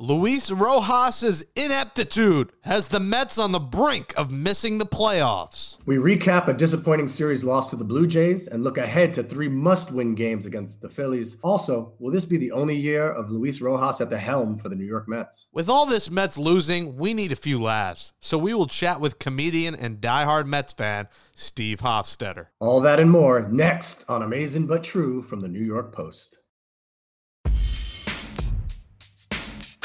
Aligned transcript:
Luis 0.00 0.48
Rojas's 0.52 1.44
ineptitude 1.56 2.52
has 2.60 2.86
the 2.86 3.00
Mets 3.00 3.36
on 3.36 3.50
the 3.50 3.58
brink 3.58 4.14
of 4.16 4.30
missing 4.30 4.78
the 4.78 4.86
playoffs. 4.86 5.76
We 5.86 5.96
recap 5.96 6.46
a 6.46 6.52
disappointing 6.52 7.08
series 7.08 7.42
loss 7.42 7.70
to 7.70 7.76
the 7.76 7.82
Blue 7.82 8.06
Jays 8.06 8.46
and 8.46 8.62
look 8.62 8.78
ahead 8.78 9.12
to 9.14 9.24
three 9.24 9.48
must-win 9.48 10.14
games 10.14 10.46
against 10.46 10.82
the 10.82 10.88
Phillies. 10.88 11.40
Also, 11.42 11.94
will 11.98 12.12
this 12.12 12.24
be 12.24 12.36
the 12.36 12.52
only 12.52 12.76
year 12.76 13.10
of 13.10 13.32
Luis 13.32 13.60
Rojas 13.60 14.00
at 14.00 14.08
the 14.08 14.18
helm 14.18 14.56
for 14.56 14.68
the 14.68 14.76
New 14.76 14.84
York 14.84 15.08
Mets? 15.08 15.48
With 15.52 15.68
all 15.68 15.84
this 15.84 16.12
Mets 16.12 16.38
losing, 16.38 16.96
we 16.96 17.12
need 17.12 17.32
a 17.32 17.36
few 17.36 17.60
laughs. 17.60 18.12
So 18.20 18.38
we 18.38 18.54
will 18.54 18.68
chat 18.68 19.00
with 19.00 19.18
comedian 19.18 19.74
and 19.74 20.00
diehard 20.00 20.46
Mets 20.46 20.74
fan 20.74 21.08
Steve 21.34 21.80
Hofstetter. 21.80 22.46
All 22.60 22.80
that 22.82 23.00
and 23.00 23.10
more 23.10 23.48
next 23.48 24.04
on 24.08 24.22
Amazing 24.22 24.68
But 24.68 24.84
True 24.84 25.22
from 25.22 25.40
the 25.40 25.48
New 25.48 25.64
York 25.64 25.92
Post. 25.92 26.36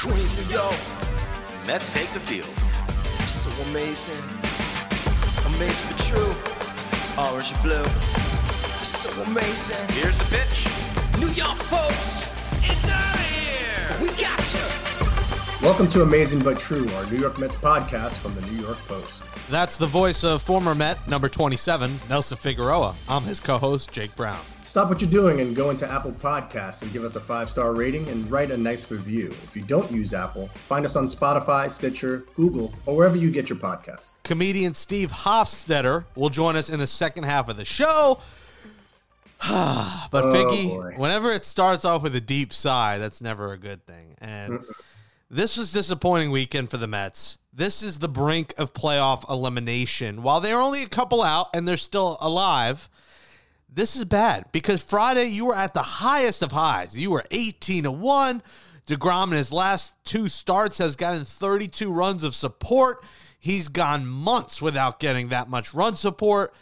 Queens, 0.03 0.35
New 0.35 0.55
York. 0.55 0.75
Mets 1.65 1.89
take 1.89 2.09
the 2.09 2.19
field. 2.19 2.53
So 3.25 3.49
amazing. 3.69 4.21
Amazing 5.55 5.87
but 5.87 5.97
true. 6.03 6.33
Orange 7.23 7.53
and 7.53 7.63
blue. 7.63 7.85
So 8.83 9.23
amazing. 9.23 9.77
Here's 9.95 10.17
the 10.17 10.25
pitch. 10.25 10.67
New 11.21 11.31
York 11.31 11.57
folks. 11.57 12.35
It's 12.63 12.89
out 12.89 13.15
of 13.15 13.21
here. 13.21 13.95
We 14.01 14.09
got 14.21 14.53
you. 14.53 15.65
Welcome 15.65 15.89
to 15.91 16.01
Amazing 16.01 16.39
But 16.39 16.57
True, 16.57 16.85
our 16.95 17.05
New 17.09 17.19
York 17.19 17.39
Mets 17.39 17.55
podcast 17.55 18.17
from 18.17 18.35
the 18.35 18.41
New 18.51 18.61
York 18.61 18.79
Post. 18.79 19.23
That's 19.49 19.77
the 19.77 19.87
voice 19.87 20.25
of 20.25 20.41
former 20.41 20.75
Met 20.75 21.07
number 21.07 21.29
27, 21.29 22.01
Nelson 22.09 22.37
Figueroa. 22.37 22.93
I'm 23.07 23.23
his 23.23 23.39
co 23.39 23.57
host, 23.57 23.93
Jake 23.93 24.13
Brown. 24.17 24.41
Stop 24.73 24.89
what 24.89 25.01
you're 25.01 25.11
doing 25.11 25.39
and 25.39 25.55
go 25.55 25.69
into 25.69 25.87
Apple 25.87 26.13
Podcasts 26.13 26.81
and 26.81 26.91
give 26.91 27.03
us 27.03 27.15
a 27.15 27.19
five 27.19 27.47
star 27.47 27.75
rating 27.75 28.07
and 28.07 28.31
write 28.31 28.49
a 28.49 28.57
nice 28.57 28.89
review. 28.89 29.27
If 29.27 29.55
you 29.55 29.61
don't 29.61 29.91
use 29.91 30.15
Apple, 30.15 30.47
find 30.47 30.83
us 30.83 30.95
on 30.95 31.05
Spotify, 31.05 31.71
Stitcher, 31.71 32.25
Google, 32.35 32.73
or 32.87 32.95
wherever 32.95 33.15
you 33.15 33.29
get 33.29 33.49
your 33.49 33.59
podcasts. 33.59 34.07
Comedian 34.23 34.73
Steve 34.73 35.11
Hofstetter 35.11 36.05
will 36.15 36.31
join 36.31 36.55
us 36.55 36.71
in 36.71 36.79
the 36.79 36.87
second 36.87 37.25
half 37.25 37.49
of 37.49 37.57
the 37.57 37.65
show. 37.65 38.17
but 39.47 40.23
Oh, 40.23 40.33
Figgy, 40.33 40.69
boy. 40.69 40.93
whenever 40.97 41.31
it 41.31 41.45
starts 41.45 41.85
off 41.85 42.01
with 42.01 42.15
a 42.15 42.21
deep 42.21 42.51
sigh, 42.51 42.97
that's 42.97 43.21
never 43.21 43.53
a 43.53 43.59
good 43.59 43.85
thing. 43.85 44.15
And 44.21 44.59
this 45.29 45.55
was 45.55 45.71
disappointing 45.71 46.31
weekend 46.31 46.71
for 46.71 46.77
the 46.77 46.87
Mets. 46.87 47.37
This 47.53 47.83
is 47.83 47.99
the 47.99 48.09
brink 48.09 48.55
of 48.57 48.73
playoff 48.73 49.29
elimination. 49.29 50.23
While 50.23 50.41
they're 50.41 50.59
only 50.59 50.81
a 50.81 50.89
couple 50.89 51.21
out 51.21 51.49
and 51.53 51.67
they're 51.67 51.77
still 51.77 52.17
alive, 52.19 52.89
this 53.75 53.95
is 53.95 54.05
bad 54.05 54.45
because 54.51 54.83
Friday 54.83 55.25
you 55.25 55.47
were 55.47 55.55
at 55.55 55.73
the 55.73 55.81
highest 55.81 56.41
of 56.41 56.51
highs. 56.51 56.97
You 56.97 57.11
were 57.11 57.25
18 57.31 57.83
to 57.83 57.91
1. 57.91 58.43
DeGrom 58.87 59.27
in 59.27 59.37
his 59.37 59.53
last 59.53 59.93
two 60.03 60.27
starts 60.27 60.77
has 60.77 60.95
gotten 60.95 61.23
32 61.23 61.91
runs 61.91 62.23
of 62.23 62.35
support. 62.35 63.03
He's 63.39 63.67
gone 63.69 64.05
months 64.05 64.61
without 64.61 64.99
getting 64.99 65.29
that 65.29 65.49
much 65.49 65.73
run 65.73 65.95
support. 65.95 66.53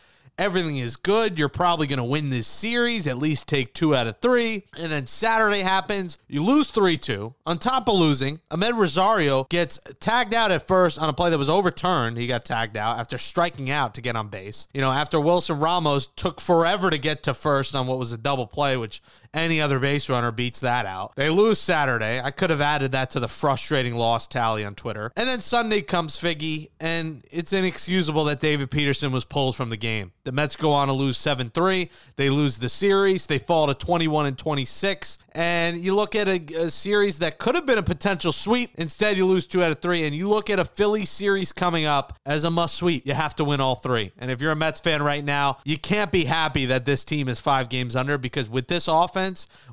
Everything 0.41 0.79
is 0.79 0.95
good. 0.95 1.37
You're 1.37 1.49
probably 1.49 1.85
going 1.85 1.97
to 1.97 2.03
win 2.03 2.31
this 2.31 2.47
series, 2.47 3.05
at 3.05 3.19
least 3.19 3.47
take 3.47 3.75
two 3.75 3.95
out 3.95 4.07
of 4.07 4.17
three. 4.21 4.63
And 4.75 4.91
then 4.91 5.05
Saturday 5.05 5.59
happens. 5.59 6.17
You 6.27 6.43
lose 6.43 6.71
3 6.71 6.97
2. 6.97 7.31
On 7.45 7.59
top 7.59 7.87
of 7.87 7.93
losing, 7.93 8.39
Amed 8.49 8.75
Rosario 8.75 9.43
gets 9.51 9.79
tagged 9.99 10.33
out 10.33 10.49
at 10.49 10.67
first 10.67 10.97
on 10.97 11.07
a 11.07 11.13
play 11.13 11.29
that 11.29 11.37
was 11.37 11.47
overturned. 11.47 12.17
He 12.17 12.25
got 12.25 12.43
tagged 12.43 12.75
out 12.75 12.97
after 12.97 13.19
striking 13.19 13.69
out 13.69 13.93
to 13.93 14.01
get 14.01 14.15
on 14.15 14.29
base. 14.29 14.67
You 14.73 14.81
know, 14.81 14.91
after 14.91 15.21
Wilson 15.21 15.59
Ramos 15.59 16.07
took 16.15 16.41
forever 16.41 16.89
to 16.89 16.97
get 16.97 17.21
to 17.23 17.35
first 17.35 17.75
on 17.75 17.85
what 17.85 17.99
was 17.99 18.11
a 18.11 18.17
double 18.17 18.47
play, 18.47 18.77
which 18.77 18.99
any 19.33 19.61
other 19.61 19.79
base 19.79 20.09
runner 20.09 20.31
beats 20.31 20.59
that 20.61 20.85
out. 20.85 21.15
They 21.15 21.29
lose 21.29 21.59
Saturday. 21.59 22.21
I 22.21 22.31
could 22.31 22.49
have 22.49 22.61
added 22.61 22.91
that 22.91 23.11
to 23.11 23.19
the 23.19 23.27
frustrating 23.27 23.95
loss 23.95 24.27
tally 24.27 24.65
on 24.65 24.75
Twitter. 24.75 25.11
And 25.15 25.27
then 25.27 25.41
Sunday 25.41 25.81
comes 25.81 26.17
Figgy, 26.17 26.69
and 26.79 27.23
it's 27.31 27.53
inexcusable 27.53 28.25
that 28.25 28.39
David 28.39 28.71
Peterson 28.71 29.11
was 29.11 29.25
pulled 29.25 29.55
from 29.55 29.69
the 29.69 29.77
game. 29.77 30.11
The 30.23 30.31
Mets 30.31 30.55
go 30.55 30.71
on 30.71 30.87
to 30.87 30.93
lose 30.93 31.17
7 31.17 31.49
3. 31.49 31.89
They 32.15 32.29
lose 32.29 32.59
the 32.59 32.69
series. 32.69 33.25
They 33.25 33.39
fall 33.39 33.67
to 33.67 33.73
21 33.73 34.27
and 34.27 34.37
26. 34.37 35.17
And 35.33 35.77
you 35.77 35.95
look 35.95 36.15
at 36.15 36.27
a, 36.27 36.39
a 36.55 36.69
series 36.69 37.19
that 37.19 37.39
could 37.39 37.55
have 37.55 37.65
been 37.65 37.77
a 37.77 37.83
potential 37.83 38.31
sweep. 38.31 38.71
Instead, 38.75 39.17
you 39.17 39.25
lose 39.25 39.47
two 39.47 39.63
out 39.63 39.71
of 39.71 39.79
three. 39.79 40.05
And 40.05 40.15
you 40.15 40.27
look 40.27 40.49
at 40.49 40.59
a 40.59 40.65
Philly 40.65 41.05
series 41.05 41.51
coming 41.51 41.85
up 41.85 42.13
as 42.25 42.43
a 42.43 42.51
must 42.51 42.75
sweep. 42.75 43.07
You 43.07 43.13
have 43.13 43.35
to 43.37 43.43
win 43.43 43.61
all 43.61 43.75
three. 43.75 44.11
And 44.19 44.29
if 44.29 44.41
you're 44.41 44.51
a 44.51 44.55
Mets 44.55 44.79
fan 44.79 45.01
right 45.01 45.23
now, 45.23 45.57
you 45.65 45.77
can't 45.77 46.11
be 46.11 46.25
happy 46.25 46.65
that 46.67 46.85
this 46.85 47.03
team 47.03 47.27
is 47.27 47.39
five 47.39 47.69
games 47.69 47.95
under 47.95 48.17
because 48.17 48.49
with 48.49 48.67
this 48.67 48.87
offense, 48.87 49.20